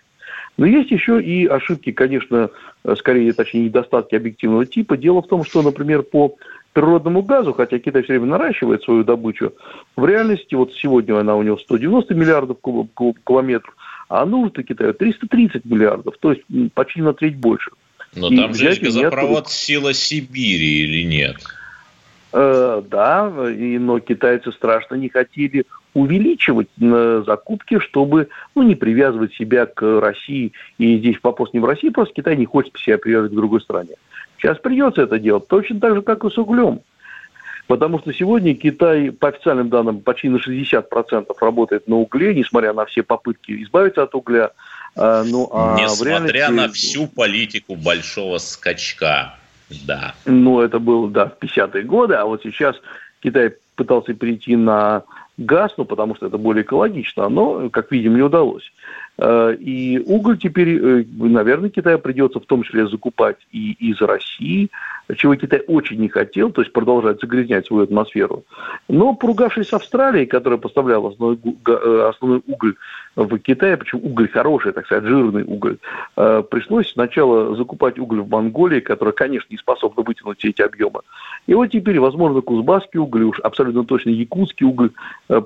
Но 0.60 0.66
есть 0.66 0.92
еще 0.92 1.24
и 1.24 1.46
ошибки, 1.46 1.94
конечно, 1.94 2.50
скорее, 2.98 3.32
точнее, 3.32 3.62
недостатки 3.62 4.16
объективного 4.16 4.66
типа. 4.66 4.98
Дело 4.98 5.22
в 5.22 5.28
том, 5.28 5.46
что, 5.46 5.62
например, 5.62 6.04
по 6.04 6.36
природному 6.74 7.22
газу, 7.22 7.54
хотя 7.54 7.80
Китай 7.80 8.04
все 8.04 8.14
время 8.14 8.26
наращивает 8.26 8.84
свою 8.84 9.06
добычу, 9.06 9.54
в 9.96 10.06
реальности, 10.06 10.56
вот 10.56 10.74
сегодня 10.74 11.18
она 11.18 11.38
у 11.38 11.44
него 11.44 11.58
190 11.58 12.14
миллиардов 12.14 12.58
километров, 12.62 13.74
а 14.10 14.26
нужно 14.26 14.62
Китаю 14.64 14.94
330 14.94 15.64
миллиардов, 15.64 16.16
то 16.20 16.34
есть 16.34 16.44
почти 16.74 17.02
на 17.02 17.14
треть 17.14 17.38
больше. 17.38 17.72
Но 18.18 18.28
и 18.28 18.36
там 18.36 18.54
же 18.54 18.66
есть 18.66 18.84
газопровод 18.84 19.48
«Сила 19.48 19.94
Сибири» 19.94 20.84
или 20.84 21.04
нет? 21.04 21.38
Э, 22.32 22.82
да, 22.88 23.32
и, 23.50 23.78
но 23.78 24.00
китайцы 24.00 24.52
страшно 24.52 24.96
не 24.96 25.10
хотели 25.10 25.66
увеличивать 25.94 26.68
э, 26.80 27.24
закупки, 27.26 27.80
чтобы 27.80 28.30
ну, 28.54 28.62
не 28.64 28.76
привязывать 28.76 29.34
себя 29.34 29.66
к 29.66 30.00
России. 30.00 30.54
И 30.78 30.98
здесь 30.98 31.18
вопрос 31.24 31.52
не 31.54 31.60
в 31.60 31.66
России, 31.66 31.90
просто 31.90 32.14
Китай 32.14 32.38
не 32.38 32.46
хочет 32.46 32.78
себя 32.78 32.98
привязывать 32.98 33.32
к 33.32 33.36
другой 33.36 33.62
стране. 33.62 33.96
Сейчас 34.38 34.58
придется 34.60 35.02
это 35.02 35.20
делать, 35.20 35.48
точно 35.48 35.80
так 35.80 35.96
же, 35.96 36.02
как 36.02 36.24
и 36.24 36.30
с 36.30 36.38
углем. 36.38 36.82
Потому 37.68 38.00
что 38.00 38.12
сегодня 38.14 38.56
Китай, 38.56 39.12
по 39.12 39.28
официальным 39.28 39.70
данным, 39.70 40.02
почти 40.02 40.30
на 40.30 40.38
60% 40.38 41.28
работает 41.40 41.88
на 41.88 41.98
угле, 41.98 42.34
несмотря 42.34 42.74
на 42.74 42.86
все 42.86 43.04
попытки 43.04 43.64
избавиться 43.64 44.04
от 44.04 44.16
угля. 44.16 44.52
А, 44.96 45.24
ну, 45.24 45.48
а 45.54 45.78
Несмотря 45.80 46.32
реальности... 46.32 46.68
на 46.68 46.74
всю 46.74 47.08
политику 47.08 47.76
большого 47.76 48.40
скачка, 48.40 49.36
да. 49.86 50.14
Ну, 50.26 50.62
это 50.62 50.80
было, 50.80 51.10
да, 51.10 51.26
в 51.26 51.44
50-е 51.44 51.84
годы, 51.84 52.16
а 52.16 52.26
вот 52.26 52.42
сейчас 52.44 52.76
Китай 53.22 53.54
пытался 53.76 54.14
перейти 54.14 54.56
на 54.56 55.04
газ, 55.38 55.72
ну, 55.78 55.86
потому 55.86 56.16
что 56.16 56.28
это 56.28 56.38
более 56.38 56.64
экологично, 56.64 57.30
но, 57.30 57.70
как 57.70 57.92
видим, 57.92 58.16
не 58.16 58.22
удалось. 58.22 58.72
Э, 59.22 59.54
и 59.60 60.00
уголь 60.00 60.38
теперь, 60.38 60.80
э, 60.82 61.04
наверное, 61.18 61.70
Китаю 61.70 62.00
придется 62.00 62.40
в 62.40 62.46
том 62.46 62.64
числе 62.64 62.88
закупать 62.88 63.36
и 63.52 63.74
из 63.74 64.02
России, 64.02 64.70
чего 65.16 65.36
Китай 65.36 65.62
очень 65.68 66.00
не 66.00 66.08
хотел, 66.08 66.52
то 66.52 66.62
есть 66.62 66.72
продолжать 66.72 67.20
загрязнять 67.20 67.66
свою 67.66 67.84
атмосферу. 67.84 68.46
Но 68.88 69.14
поругавшись 69.14 69.68
с 69.68 69.74
Австралией, 69.74 70.26
которая 70.26 70.58
поставляла 70.58 71.10
основной, 71.10 71.40
э, 71.68 72.10
основной 72.10 72.42
уголь 72.48 72.76
в 73.16 73.38
Китае, 73.40 73.76
причем 73.76 74.00
уголь 74.04 74.30
хороший, 74.30 74.72
так 74.72 74.86
сказать, 74.86 75.04
жирный 75.04 75.44
уголь, 75.44 75.78
пришлось 76.16 76.92
сначала 76.92 77.56
закупать 77.56 78.00
уголь 78.00 78.22
в 78.22 78.30
Монголии, 78.30 78.80
которая, 78.80 79.14
конечно, 79.14 79.48
не 79.50 79.58
способна 79.58 80.04
вытянуть 80.04 80.40
все 80.40 80.50
эти 80.50 80.62
объемы. 80.62 81.02
И 81.48 81.54
вот 81.54 81.68
теперь, 81.68 82.00
возможно, 82.00 82.40
кузбасский 82.42 83.00
уголь, 83.00 83.24
уж 83.24 83.40
абсолютно 83.40 83.84
точно 83.84 84.12
якутский 84.12 84.66
уголь 84.66 84.92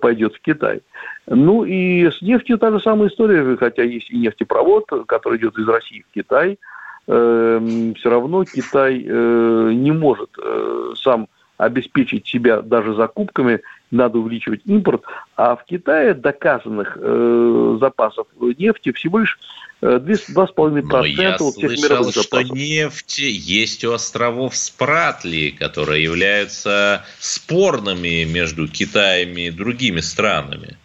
пойдет 0.02 0.36
в 0.36 0.42
Китай. 0.42 0.82
Ну 1.26 1.64
и 1.64 2.10
с 2.10 2.22
нефтью 2.22 2.58
та 2.58 2.70
же 2.72 2.80
самая 2.80 3.08
история, 3.08 3.56
хотя 3.64 3.84
есть 3.84 4.10
и 4.12 4.18
нефтепровод, 4.18 4.90
который 5.08 5.40
идет 5.40 5.58
из 5.58 5.68
России 5.68 6.04
в 6.10 6.14
Китай. 6.14 6.60
Эм, 7.08 7.96
Все 7.96 8.10
равно 8.10 8.44
Китай 8.44 9.02
э, 9.06 9.72
не 9.74 9.92
может 9.92 10.30
э, 10.38 10.94
сам 11.02 11.28
обеспечить 11.58 12.28
себя 12.28 12.62
даже 12.62 12.94
закупками, 12.96 13.62
надо 13.90 14.18
увеличивать 14.18 14.62
импорт, 14.66 15.04
а 15.38 15.56
в 15.56 15.64
Китае 15.64 16.14
доказанных 16.14 16.98
э, 17.00 17.78
запасов 17.80 18.28
нефти 18.58 18.92
всего 18.92 19.20
лишь 19.20 19.40
2,5% 19.82 21.28
от 21.28 21.40
всех 21.40 21.72
слышал, 21.72 21.90
мировых 21.90 22.14
запасов. 22.14 22.24
что 22.24 22.42
нефть 22.56 23.20
есть 23.20 23.86
у 23.86 23.94
островов 23.94 24.56
Спратли, 24.56 25.56
которые 25.58 26.04
являются 26.04 27.06
спорными 27.20 28.26
между 28.26 28.68
Китаем 28.68 29.38
и 29.38 29.52
другими 29.52 30.00
странами. 30.00 30.78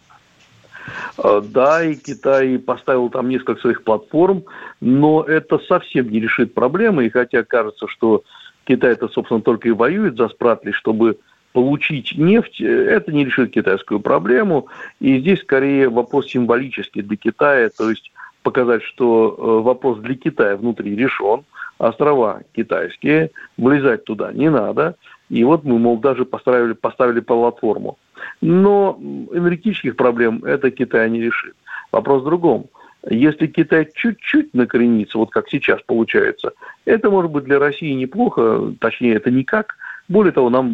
Э, 1.18 1.42
да, 1.44 1.84
и 1.84 1.94
Китай 1.94 2.58
поставил 2.58 3.08
там 3.10 3.28
несколько 3.28 3.60
своих 3.60 3.82
платформ, 3.82 4.44
но 4.80 5.22
это 5.22 5.58
совсем 5.60 6.10
не 6.10 6.20
решит 6.20 6.54
проблемы. 6.54 7.06
И 7.06 7.10
хотя 7.10 7.44
кажется, 7.44 7.86
что 7.88 8.22
Китай 8.64 8.92
это, 8.92 9.08
собственно, 9.08 9.40
только 9.40 9.68
и 9.68 9.72
воюет 9.72 10.16
за 10.16 10.28
Спратли, 10.28 10.72
чтобы 10.72 11.18
получить 11.52 12.16
нефть, 12.16 12.60
э, 12.60 12.66
это 12.66 13.12
не 13.12 13.24
решит 13.24 13.52
китайскую 13.52 14.00
проблему. 14.00 14.68
И 15.00 15.18
здесь 15.20 15.40
скорее 15.40 15.88
вопрос 15.88 16.28
символический 16.28 17.02
для 17.02 17.16
Китая, 17.16 17.70
то 17.76 17.90
есть 17.90 18.10
показать, 18.42 18.82
что 18.82 19.34
э, 19.36 19.62
вопрос 19.64 19.98
для 19.98 20.14
Китая 20.14 20.56
внутри 20.56 20.94
решен, 20.94 21.44
острова 21.78 22.42
китайские, 22.54 23.30
влезать 23.56 24.04
туда 24.04 24.32
не 24.32 24.50
надо. 24.50 24.96
И 25.28 25.44
вот 25.44 25.64
мы, 25.64 25.78
мол, 25.78 25.98
даже 25.98 26.24
поставили, 26.24 26.72
поставили 26.72 27.20
платформу. 27.20 27.98
Но 28.40 28.98
энергетических 29.00 29.96
проблем 29.96 30.44
это 30.44 30.70
Китай 30.70 31.10
не 31.10 31.20
решит. 31.20 31.54
Вопрос 31.92 32.22
в 32.22 32.26
другом. 32.26 32.66
Если 33.08 33.46
Китай 33.46 33.88
чуть-чуть 33.94 34.54
накоренится, 34.54 35.18
вот 35.18 35.30
как 35.30 35.48
сейчас 35.48 35.80
получается, 35.82 36.52
это 36.84 37.10
может 37.10 37.30
быть 37.30 37.44
для 37.44 37.58
России 37.58 37.92
неплохо, 37.92 38.72
точнее 38.80 39.14
это 39.14 39.30
никак. 39.30 39.76
Более 40.08 40.32
того, 40.32 40.50
нам 40.50 40.68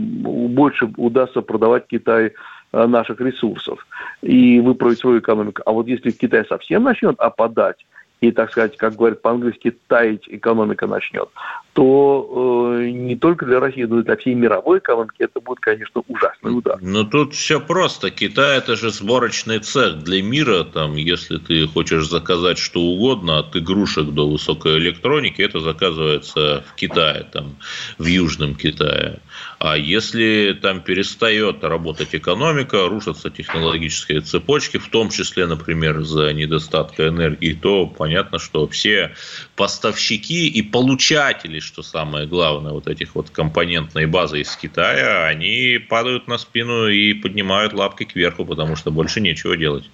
больше 0.54 0.90
удастся 0.96 1.42
продавать 1.42 1.86
Китай 1.86 2.32
э, 2.72 2.86
наших 2.86 3.20
ресурсов 3.20 3.86
и 4.22 4.60
выправить 4.60 4.98
свою 4.98 5.18
экономику. 5.18 5.62
А 5.66 5.72
вот 5.72 5.86
если 5.86 6.10
Китай 6.10 6.44
совсем 6.46 6.84
начнет 6.84 7.18
опадать, 7.20 7.84
и, 8.20 8.32
так 8.32 8.50
сказать, 8.50 8.76
как 8.76 8.94
говорят 8.94 9.20
по-английски, 9.20 9.76
таять 9.86 10.22
экономика 10.28 10.86
начнет, 10.86 11.28
то 11.74 12.76
э, 12.78 12.90
не 12.90 13.16
только 13.16 13.44
для 13.46 13.58
России, 13.58 13.82
но 13.82 13.98
и 13.98 14.04
для 14.04 14.16
всей 14.16 14.34
мировой 14.34 14.78
экономики 14.78 15.16
это 15.18 15.40
будет, 15.40 15.58
конечно, 15.58 16.02
ужасный 16.06 16.56
удар. 16.56 16.78
Но 16.80 17.02
тут 17.02 17.34
все 17.34 17.60
просто. 17.60 18.12
Китай– 18.12 18.58
это 18.58 18.76
же 18.76 18.90
сборочный 18.90 19.58
цех 19.58 19.98
для 20.04 20.22
мира. 20.22 20.62
Там, 20.62 20.94
если 20.94 21.38
ты 21.38 21.66
хочешь 21.66 22.08
заказать 22.08 22.58
что 22.58 22.80
угодно, 22.80 23.40
от 23.40 23.56
игрушек 23.56 24.06
до 24.06 24.30
высокой 24.30 24.78
электроники, 24.78 25.42
это 25.42 25.58
заказывается 25.58 26.64
в 26.64 26.76
Китае, 26.76 27.26
там, 27.32 27.56
в 27.98 28.06
Южном 28.06 28.54
Китае. 28.54 29.18
А 29.58 29.76
если 29.76 30.56
там 30.60 30.80
перестает 30.80 31.64
работать 31.64 32.14
экономика, 32.14 32.86
рушатся 32.88 33.30
технологические 33.30 34.20
цепочки, 34.20 34.76
в 34.76 34.88
том 34.88 35.10
числе, 35.10 35.46
например, 35.46 36.00
из-за 36.00 36.32
недостатка 36.32 37.08
энергии, 37.08 37.52
то 37.54 37.86
понятно, 37.86 38.38
что 38.38 38.68
все 38.68 39.14
поставщики 39.56 40.46
и 40.46 40.62
получатели, 40.62 41.60
что 41.64 41.82
самое 41.82 42.26
главное, 42.26 42.72
вот 42.72 42.86
этих 42.86 43.14
вот 43.14 43.30
компонентной 43.30 44.06
базы 44.06 44.40
из 44.40 44.54
Китая, 44.56 45.26
они 45.26 45.78
падают 45.78 46.28
на 46.28 46.38
спину 46.38 46.88
и 46.88 47.14
поднимают 47.14 47.72
лапки 47.72 48.04
кверху, 48.04 48.44
потому 48.44 48.76
что 48.76 48.90
больше 48.90 49.20
нечего 49.20 49.56
делать. 49.56 49.90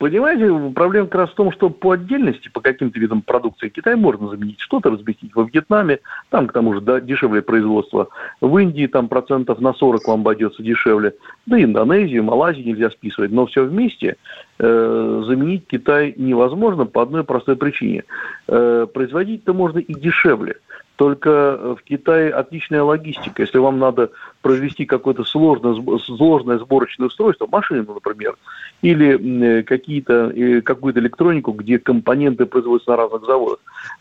Понимаете, 0.00 0.72
проблема 0.74 1.08
как 1.08 1.20
раз 1.20 1.30
в 1.30 1.34
том, 1.34 1.52
что 1.52 1.68
по 1.68 1.90
отдельности, 1.90 2.48
по 2.48 2.62
каким-то 2.62 2.98
видам 2.98 3.20
продукции 3.20 3.68
Китай 3.68 3.96
можно 3.96 4.28
заменить, 4.28 4.58
что-то 4.58 4.88
разместить 4.88 5.34
во 5.34 5.42
Вьетнаме, 5.42 5.98
там 6.30 6.46
к 6.46 6.54
тому 6.54 6.72
же 6.72 6.80
да, 6.80 7.02
дешевле 7.02 7.42
производство, 7.42 8.08
в 8.40 8.56
Индии 8.56 8.86
там 8.86 9.08
процентов 9.08 9.60
на 9.60 9.74
40 9.74 10.08
вам 10.08 10.20
обойдется 10.20 10.62
дешевле, 10.62 11.16
да 11.44 11.62
Индонезию, 11.62 12.24
Малайзию 12.24 12.68
нельзя 12.68 12.88
списывать, 12.88 13.30
но 13.30 13.44
все 13.44 13.62
вместе 13.62 14.16
э, 14.58 15.22
заменить 15.26 15.66
Китай 15.66 16.14
невозможно 16.16 16.86
по 16.86 17.02
одной 17.02 17.22
простой 17.22 17.56
причине. 17.56 18.04
Э, 18.48 18.86
производить-то 18.90 19.52
можно 19.52 19.80
и 19.80 19.92
дешевле– 19.92 20.56
только 21.00 21.76
в 21.78 21.82
Китае 21.82 22.30
отличная 22.30 22.82
логистика. 22.82 23.40
Если 23.40 23.56
вам 23.56 23.78
надо 23.78 24.10
провести 24.42 24.84
какое-то 24.84 25.24
сложное, 25.24 25.74
сложное 25.98 26.58
сборочное 26.58 27.06
устройство, 27.06 27.48
машину, 27.50 27.94
например, 27.94 28.36
или 28.82 29.62
какие-то, 29.62 30.30
э, 30.30 30.60
какую-то 30.60 31.00
электронику, 31.00 31.52
где 31.52 31.78
компоненты 31.78 32.44
производятся 32.44 32.90
на 32.90 32.96
разных 32.98 33.24
заводах, 33.24 33.60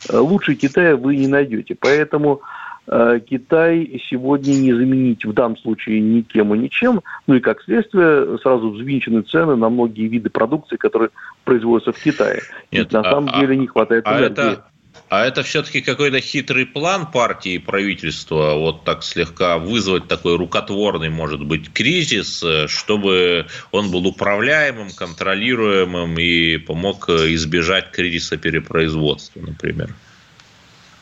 э, 0.09 0.17
лучше 0.17 0.55
Китая 0.55 0.97
вы 0.97 1.15
не 1.15 1.29
найдете. 1.29 1.73
Поэтому 1.79 2.41
э, 2.87 3.21
Китай 3.25 4.01
сегодня 4.09 4.51
не 4.51 4.73
заменить 4.73 5.23
в 5.23 5.31
данном 5.31 5.55
случае 5.55 6.01
никем 6.01 6.53
и 6.53 6.57
ничем, 6.57 7.01
ну 7.27 7.35
и 7.35 7.39
как 7.39 7.61
следствие 7.61 8.37
сразу 8.39 8.71
взвинчены 8.71 9.21
цены 9.21 9.55
на 9.55 9.69
многие 9.69 10.09
виды 10.09 10.29
продукции, 10.29 10.75
которые 10.75 11.11
производятся 11.45 11.93
в 11.93 12.03
Китае. 12.03 12.41
Нет, 12.73 12.87
Ведь 12.87 12.91
на 12.91 12.99
а, 12.99 13.03
самом 13.05 13.29
а, 13.31 13.39
деле 13.39 13.55
не 13.55 13.67
хватает 13.67 14.03
а 14.05 14.19
энергии. 14.19 14.33
Это 14.33 14.65
а 15.09 15.25
это 15.25 15.43
все-таки 15.43 15.81
какой-то 15.81 16.19
хитрый 16.21 16.65
план 16.65 17.07
партии 17.11 17.53
и 17.53 17.57
правительства, 17.59 18.53
вот 18.55 18.83
так 18.83 19.03
слегка 19.03 19.57
вызвать 19.57 20.07
такой 20.07 20.37
рукотворный, 20.37 21.09
может 21.09 21.43
быть, 21.43 21.71
кризис, 21.73 22.43
чтобы 22.67 23.47
он 23.71 23.91
был 23.91 24.05
управляемым, 24.07 24.89
контролируемым 24.95 26.17
и 26.19 26.57
помог 26.57 27.09
избежать 27.09 27.91
кризиса 27.91 28.37
перепроизводства, 28.37 29.41
например? 29.41 29.89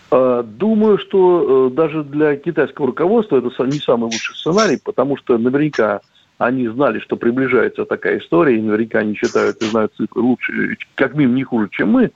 А, 0.09 0.43
думаю, 0.43 0.97
что 0.99 1.67
э, 1.67 1.75
даже 1.75 2.03
для 2.03 2.37
китайского 2.37 2.87
руководства 2.87 3.37
это 3.37 3.65
не 3.65 3.79
самый 3.79 4.05
лучший 4.05 4.35
сценарий, 4.35 4.79
потому 4.81 5.17
что 5.17 5.37
наверняка 5.37 6.01
они 6.37 6.67
знали, 6.67 6.99
что 6.99 7.17
приближается 7.17 7.83
такая 7.83 8.19
история, 8.19 8.57
и 8.57 8.61
наверняка 8.61 8.99
они 8.99 9.15
считают 9.15 9.61
и 9.61 9.65
знают 9.65 9.93
цифры 9.97 10.21
лучше, 10.21 10.77
как 10.95 11.15
минимум 11.15 11.35
не 11.35 11.43
хуже, 11.43 11.67
чем 11.71 11.89
мы. 11.89 12.11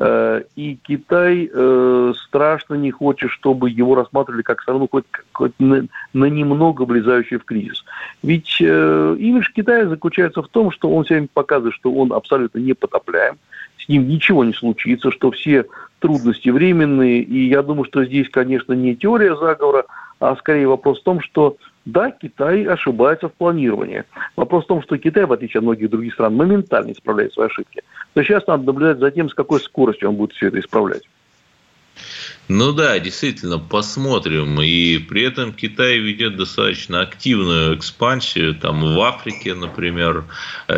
Э, 0.00 0.42
и 0.54 0.76
Китай 0.76 1.50
э, 1.52 2.12
страшно 2.24 2.74
не 2.74 2.90
хочет, 2.90 3.30
чтобы 3.30 3.70
его 3.70 3.94
рассматривали 3.94 4.42
как 4.42 4.62
страну 4.62 4.88
хоть, 4.90 5.04
хоть 5.32 5.52
на, 5.58 5.86
на 6.12 6.24
немного 6.26 6.82
влезающую 6.82 7.40
в 7.40 7.44
кризис. 7.44 7.84
Ведь 8.22 8.58
э, 8.60 9.16
имидж 9.18 9.50
Китая 9.52 9.88
заключается 9.88 10.42
в 10.42 10.48
том, 10.48 10.70
что 10.70 10.90
он 10.90 11.04
всем 11.04 11.28
показывает, 11.32 11.74
что 11.74 11.92
он 11.92 12.12
абсолютно 12.12 12.58
непотопляем, 12.58 13.38
с 13.76 13.88
ним 13.88 14.08
ничего 14.08 14.44
не 14.44 14.52
случится, 14.52 15.10
что 15.10 15.32
все 15.32 15.66
трудности 15.98 16.50
временные. 16.50 17.22
И 17.22 17.48
я 17.48 17.62
думаю, 17.62 17.84
что 17.84 18.04
здесь, 18.04 18.28
конечно, 18.28 18.74
не 18.74 18.94
теория 18.94 19.34
заговора, 19.36 19.84
а 20.20 20.36
скорее 20.36 20.68
вопрос 20.68 21.00
в 21.00 21.04
том, 21.04 21.20
что 21.20 21.56
да, 21.84 22.10
Китай 22.10 22.64
ошибается 22.64 23.28
в 23.28 23.32
планировании. 23.32 24.04
Вопрос 24.36 24.64
в 24.64 24.68
том, 24.68 24.82
что 24.82 24.98
Китай, 24.98 25.24
в 25.24 25.32
отличие 25.32 25.60
от 25.60 25.64
многих 25.64 25.90
других 25.90 26.14
стран, 26.14 26.34
моментально 26.34 26.92
исправляет 26.92 27.32
свои 27.32 27.46
ошибки. 27.46 27.82
Но 28.14 28.22
сейчас 28.22 28.46
надо 28.46 28.64
наблюдать 28.64 28.98
за 28.98 29.10
тем, 29.10 29.28
с 29.30 29.34
какой 29.34 29.60
скоростью 29.60 30.10
он 30.10 30.16
будет 30.16 30.32
все 30.32 30.48
это 30.48 30.60
исправлять. 30.60 31.08
Ну 32.48 32.72
да, 32.72 32.98
действительно, 32.98 33.58
посмотрим. 33.58 34.58
И 34.62 34.96
при 34.98 35.22
этом 35.22 35.52
Китай 35.52 35.98
ведет 35.98 36.36
достаточно 36.36 37.02
активную 37.02 37.76
экспансию, 37.76 38.54
там 38.54 38.94
в 38.94 39.00
Африке, 39.02 39.54
например. 39.54 40.24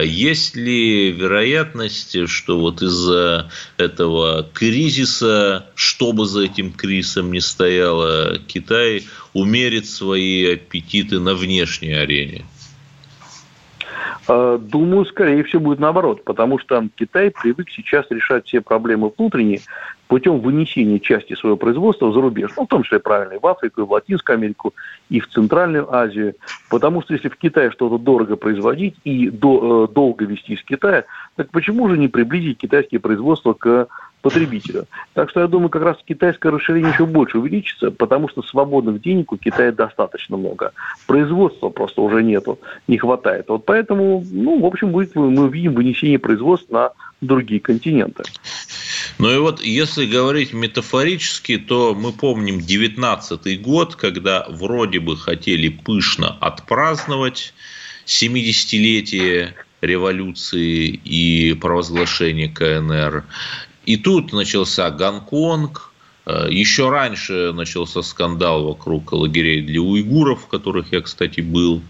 Есть 0.03 0.57
ли 0.57 1.13
вероятность, 1.13 2.29
что 2.29 2.59
вот 2.59 2.83
из-за 2.83 3.51
этого 3.77 4.49
кризиса, 4.53 5.67
что 5.77 6.13
бы 6.13 6.27
за 6.27 6.43
этим 6.47 6.73
кризисом 6.73 7.31
ни 7.31 7.39
стояло, 7.39 8.39
Китай 8.39 9.05
умерит 9.33 9.87
свои 9.87 10.55
аппетиты 10.55 11.21
на 11.21 11.35
внешней 11.35 11.93
арене? 11.93 12.45
А, 14.27 14.59
думаю, 14.59 15.07
скорее 15.07 15.45
всего, 15.45 15.61
будет 15.61 15.79
наоборот, 15.79 16.25
потому 16.25 16.59
что 16.59 16.85
Китай 16.97 17.31
привык 17.31 17.69
сейчас 17.71 18.07
решать 18.11 18.47
все 18.47 18.61
проблемы 18.61 19.13
внутренние 19.17 19.61
путем 20.11 20.41
вынесения 20.41 20.99
части 20.99 21.35
своего 21.35 21.57
производства 21.57 22.13
за 22.13 22.21
рубеж, 22.21 22.51
ну, 22.57 22.65
в 22.65 22.67
том 22.67 22.83
числе, 22.83 22.99
правильно, 22.99 23.35
и 23.35 23.39
в 23.39 23.47
Африку, 23.47 23.81
и 23.81 23.85
в 23.85 23.93
Латинскую 23.93 24.35
Америку, 24.35 24.75
и 25.09 25.21
в 25.21 25.29
Центральную 25.29 25.95
Азию. 25.95 26.35
Потому 26.69 27.01
что 27.01 27.15
если 27.15 27.29
в 27.29 27.37
Китае 27.37 27.71
что-то 27.71 27.97
дорого 27.97 28.35
производить 28.35 28.97
и 29.05 29.31
до, 29.31 29.87
э, 29.89 29.95
долго 29.95 30.25
вести 30.25 30.55
из 30.55 30.65
Китая, 30.65 31.05
так 31.37 31.51
почему 31.51 31.89
же 31.89 31.97
не 31.97 32.09
приблизить 32.09 32.59
китайские 32.59 32.99
производства 32.99 33.53
к 33.53 33.87
потребителю. 34.23 34.87
Так 35.15 35.31
что 35.31 35.41
я 35.41 35.47
думаю, 35.47 35.71
как 35.71 35.83
раз 35.83 35.97
китайское 36.05 36.53
расширение 36.53 36.93
еще 36.93 37.07
больше 37.07 37.39
увеличится, 37.39 37.91
потому 37.91 38.29
что 38.29 38.43
свободных 38.43 39.01
денег 39.01 39.33
у 39.33 39.37
Китая 39.37 39.73
достаточно 39.73 40.37
много. 40.37 40.73
Производства 41.07 41.69
просто 41.71 42.03
уже 42.03 42.23
нету, 42.23 42.59
не 42.87 42.99
хватает. 42.99 43.47
Вот 43.49 43.65
поэтому, 43.65 44.25
ну, 44.31 44.61
в 44.61 44.67
общем, 44.67 44.91
будет, 44.93 45.15
мы 45.15 45.45
увидим 45.45 45.75
вынесение 45.75 46.19
производств 46.19 46.71
на 46.71 46.93
другие 47.21 47.61
континенты. 47.61 48.23
Ну 49.19 49.31
и 49.31 49.39
вот, 49.39 49.63
если 49.63 50.07
говорить 50.07 50.53
метафорически, 50.53 51.59
то 51.59 51.95
мы 51.95 52.13
помним 52.13 52.61
19 52.61 53.61
год, 53.63 53.97
когда 53.97 54.47
вроде 54.49 55.01
бы 55.01 55.17
хотели 55.17 55.69
пышно 55.69 56.37
отпраздновать 56.41 57.53
70-летие 58.07 59.55
революции 59.81 60.89
и 60.89 61.55
провозглашения 61.55 62.49
КНР. 62.53 63.25
И 63.91 63.97
тут 63.97 64.33
начался 64.33 64.89
Гонконг, 64.93 65.91
э, 66.25 66.47
еще 66.49 66.91
раньше 66.91 67.53
начался 67.53 68.03
скандал 68.03 68.69
вокруг 68.69 69.13
лагерей 69.13 69.63
для 69.63 69.81
уйгуров, 69.81 70.45
в 70.45 70.47
которых 70.47 70.93
я, 70.93 71.01
кстати, 71.01 71.41
был. 71.41 71.83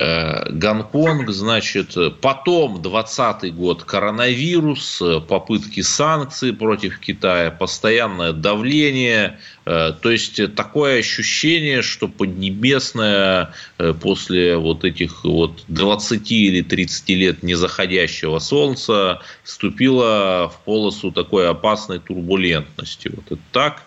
Э, 0.00 0.50
Гонконг, 0.50 1.28
значит, 1.28 1.94
потом 2.22 2.80
20 2.80 3.54
год 3.54 3.84
коронавирус, 3.84 5.02
попытки 5.28 5.82
санкций 5.82 6.54
против 6.54 6.98
Китая, 7.00 7.50
постоянное 7.50 8.32
давление, 8.32 9.38
э, 9.66 9.92
то 10.00 10.10
есть 10.10 10.54
такое 10.54 11.00
ощущение, 11.00 11.82
что 11.82 12.08
Поднебесная 12.08 13.52
э, 13.76 13.92
после 13.92 14.56
вот 14.56 14.84
этих 14.84 15.22
вот 15.24 15.64
20 15.68 16.32
или 16.32 16.62
30 16.62 17.08
лет 17.10 17.42
незаходящего 17.42 18.38
солнца 18.38 19.20
вступила 19.44 20.48
в 20.48 20.64
полосу 20.64 21.10
такой 21.10 21.46
опасной 21.46 21.98
турбулентности. 21.98 23.12
Вот 23.14 23.26
это 23.26 23.42
так? 23.52 23.82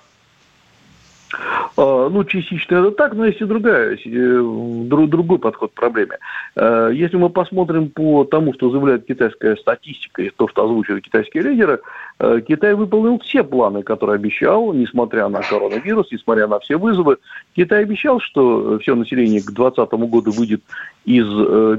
А, 1.76 2.10
ну, 2.10 2.24
частично 2.24 2.76
это 2.76 2.92
так, 2.92 3.14
но 3.14 3.26
есть 3.26 3.42
и 3.42 3.46
другая, 3.46 3.98
э, 3.98 4.42
другой 4.86 5.40
подход 5.40 5.72
к 5.72 5.80
проблеме. 5.80 6.18
Э, 6.56 6.92
если 6.94 7.18
мы 7.18 7.30
посмотрим 7.30 7.90
по 7.90 8.24
тому, 8.26 8.54
что 8.54 8.70
заявляет 8.70 9.06
китайская 9.06 9.56
статистика 9.56 10.22
и 10.22 10.30
то, 10.30 10.48
что 10.48 10.64
озвучивают 10.66 11.04
китайские 11.04 11.44
лидеры, 11.44 11.80
э, 12.20 12.42
Китай 12.48 12.76
выполнил 12.76 13.20
все 13.20 13.44
планы, 13.44 13.82
которые 13.82 14.16
обещал, 14.16 14.74
несмотря 14.74 15.28
на 15.30 15.42
коронавирус, 15.42 16.12
несмотря 16.12 16.48
на 16.48 16.60
все 16.60 16.78
вызовы. 16.78 17.18
Китай 17.56 17.84
обещал, 17.84 18.20
что 18.20 18.78
все 18.80 18.96
население 18.96 19.42
к 19.42 19.52
2020 19.52 19.94
году 20.10 20.32
выйдет 20.32 20.62
из 21.06 21.28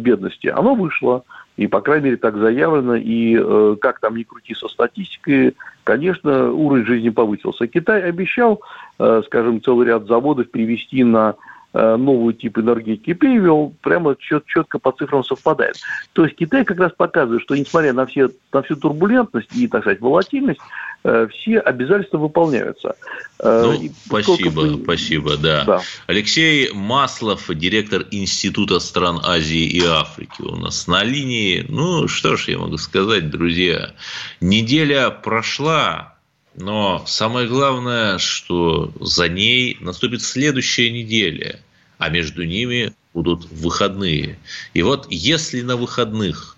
бедности. 0.01 0.49
Оно 0.49 0.75
вышло. 0.75 1.25
И, 1.57 1.69
по 1.69 1.81
крайней 1.81 2.07
мере, 2.07 2.17
так 2.17 2.37
заявлено. 2.37 2.97
И 2.97 3.77
как 3.77 4.01
там 4.01 4.17
ни 4.17 4.25
крути 4.25 4.55
со 4.55 4.69
статистикой, 4.69 5.55
конечно, 5.85 6.51
уровень 6.51 6.87
жизни 6.87 7.11
повысился. 7.11 7.67
Китай 7.67 8.03
обещал, 8.03 8.61
э, 8.99 9.23
скажем, 9.27 9.63
целый 9.63 9.87
ряд 9.87 10.07
заводов 10.07 10.51
перевести 10.51 11.05
на 11.05 11.37
Э, 11.77 11.97
новый 11.97 12.35
тип 12.35 12.59
энергетики 12.59 13.15
перевел, 13.15 13.75
прямо 13.83 14.15
чет, 14.17 14.47
четко 14.47 14.79
по 14.79 14.93
цифрам 14.93 15.25
совпадает. 15.25 15.75
То 16.13 16.25
есть 16.25 16.37
Китай 16.37 16.65
как 16.65 16.79
раз 16.79 16.93
показывает, 16.93 17.43
что 17.43 17.57
несмотря 17.57 17.93
на, 17.93 18.07
все, 18.07 18.29
на 18.53 18.63
всю 18.63 18.77
турбулентность 18.77 19.53
и, 19.57 19.67
так 19.67 19.83
сказать, 19.83 20.01
волатильность, 20.01 20.61
все 21.05 21.59
обязательства 21.59 22.19
выполняются. 22.19 22.97
Э, 23.39 23.63
ну, 23.65 23.73
и 23.75 23.91
спасибо, 24.07 24.65
мы... 24.65 24.83
спасибо, 24.83 25.37
да. 25.37 25.65
да. 25.65 25.83
Алексей 26.07 26.73
Маслов, 26.73 27.51
директор 27.51 28.07
Института 28.11 28.81
стран 28.81 29.21
Азии 29.23 29.67
и 29.67 29.85
Африки 29.85 30.41
у 30.41 30.57
нас 30.57 30.87
на 30.87 31.05
линии. 31.05 31.67
Ну, 31.69 32.09
что 32.09 32.37
ж 32.37 32.49
я 32.49 32.59
могу 32.59 32.79
сказать, 32.79 33.29
друзья. 33.29 33.93
Неделя 34.41 35.11
прошла, 35.11 36.15
но 36.57 37.05
самое 37.07 37.49
главное, 37.49 38.17
что 38.19 38.91
за 39.01 39.29
ней 39.29 39.77
наступит 39.81 40.23
следующая 40.23 40.91
неделя, 40.91 41.61
а 41.99 42.09
между 42.09 42.45
ними 42.45 42.95
будут 43.13 43.45
выходные. 43.51 44.39
И 44.73 44.83
вот 44.83 45.07
если 45.11 45.61
на 45.61 45.77
выходных 45.77 46.54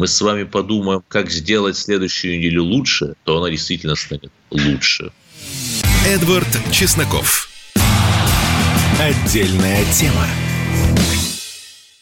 мы 0.00 0.06
с 0.06 0.18
вами 0.22 0.44
подумаем, 0.44 1.02
как 1.08 1.30
сделать 1.30 1.76
следующую 1.76 2.38
неделю 2.38 2.64
лучше, 2.64 3.16
то 3.24 3.36
она 3.36 3.50
действительно 3.50 3.96
станет 3.96 4.32
лучше. 4.50 5.12
Эдвард 6.06 6.48
Чесноков. 6.72 7.50
Отдельная 8.98 9.84
тема. 9.92 10.26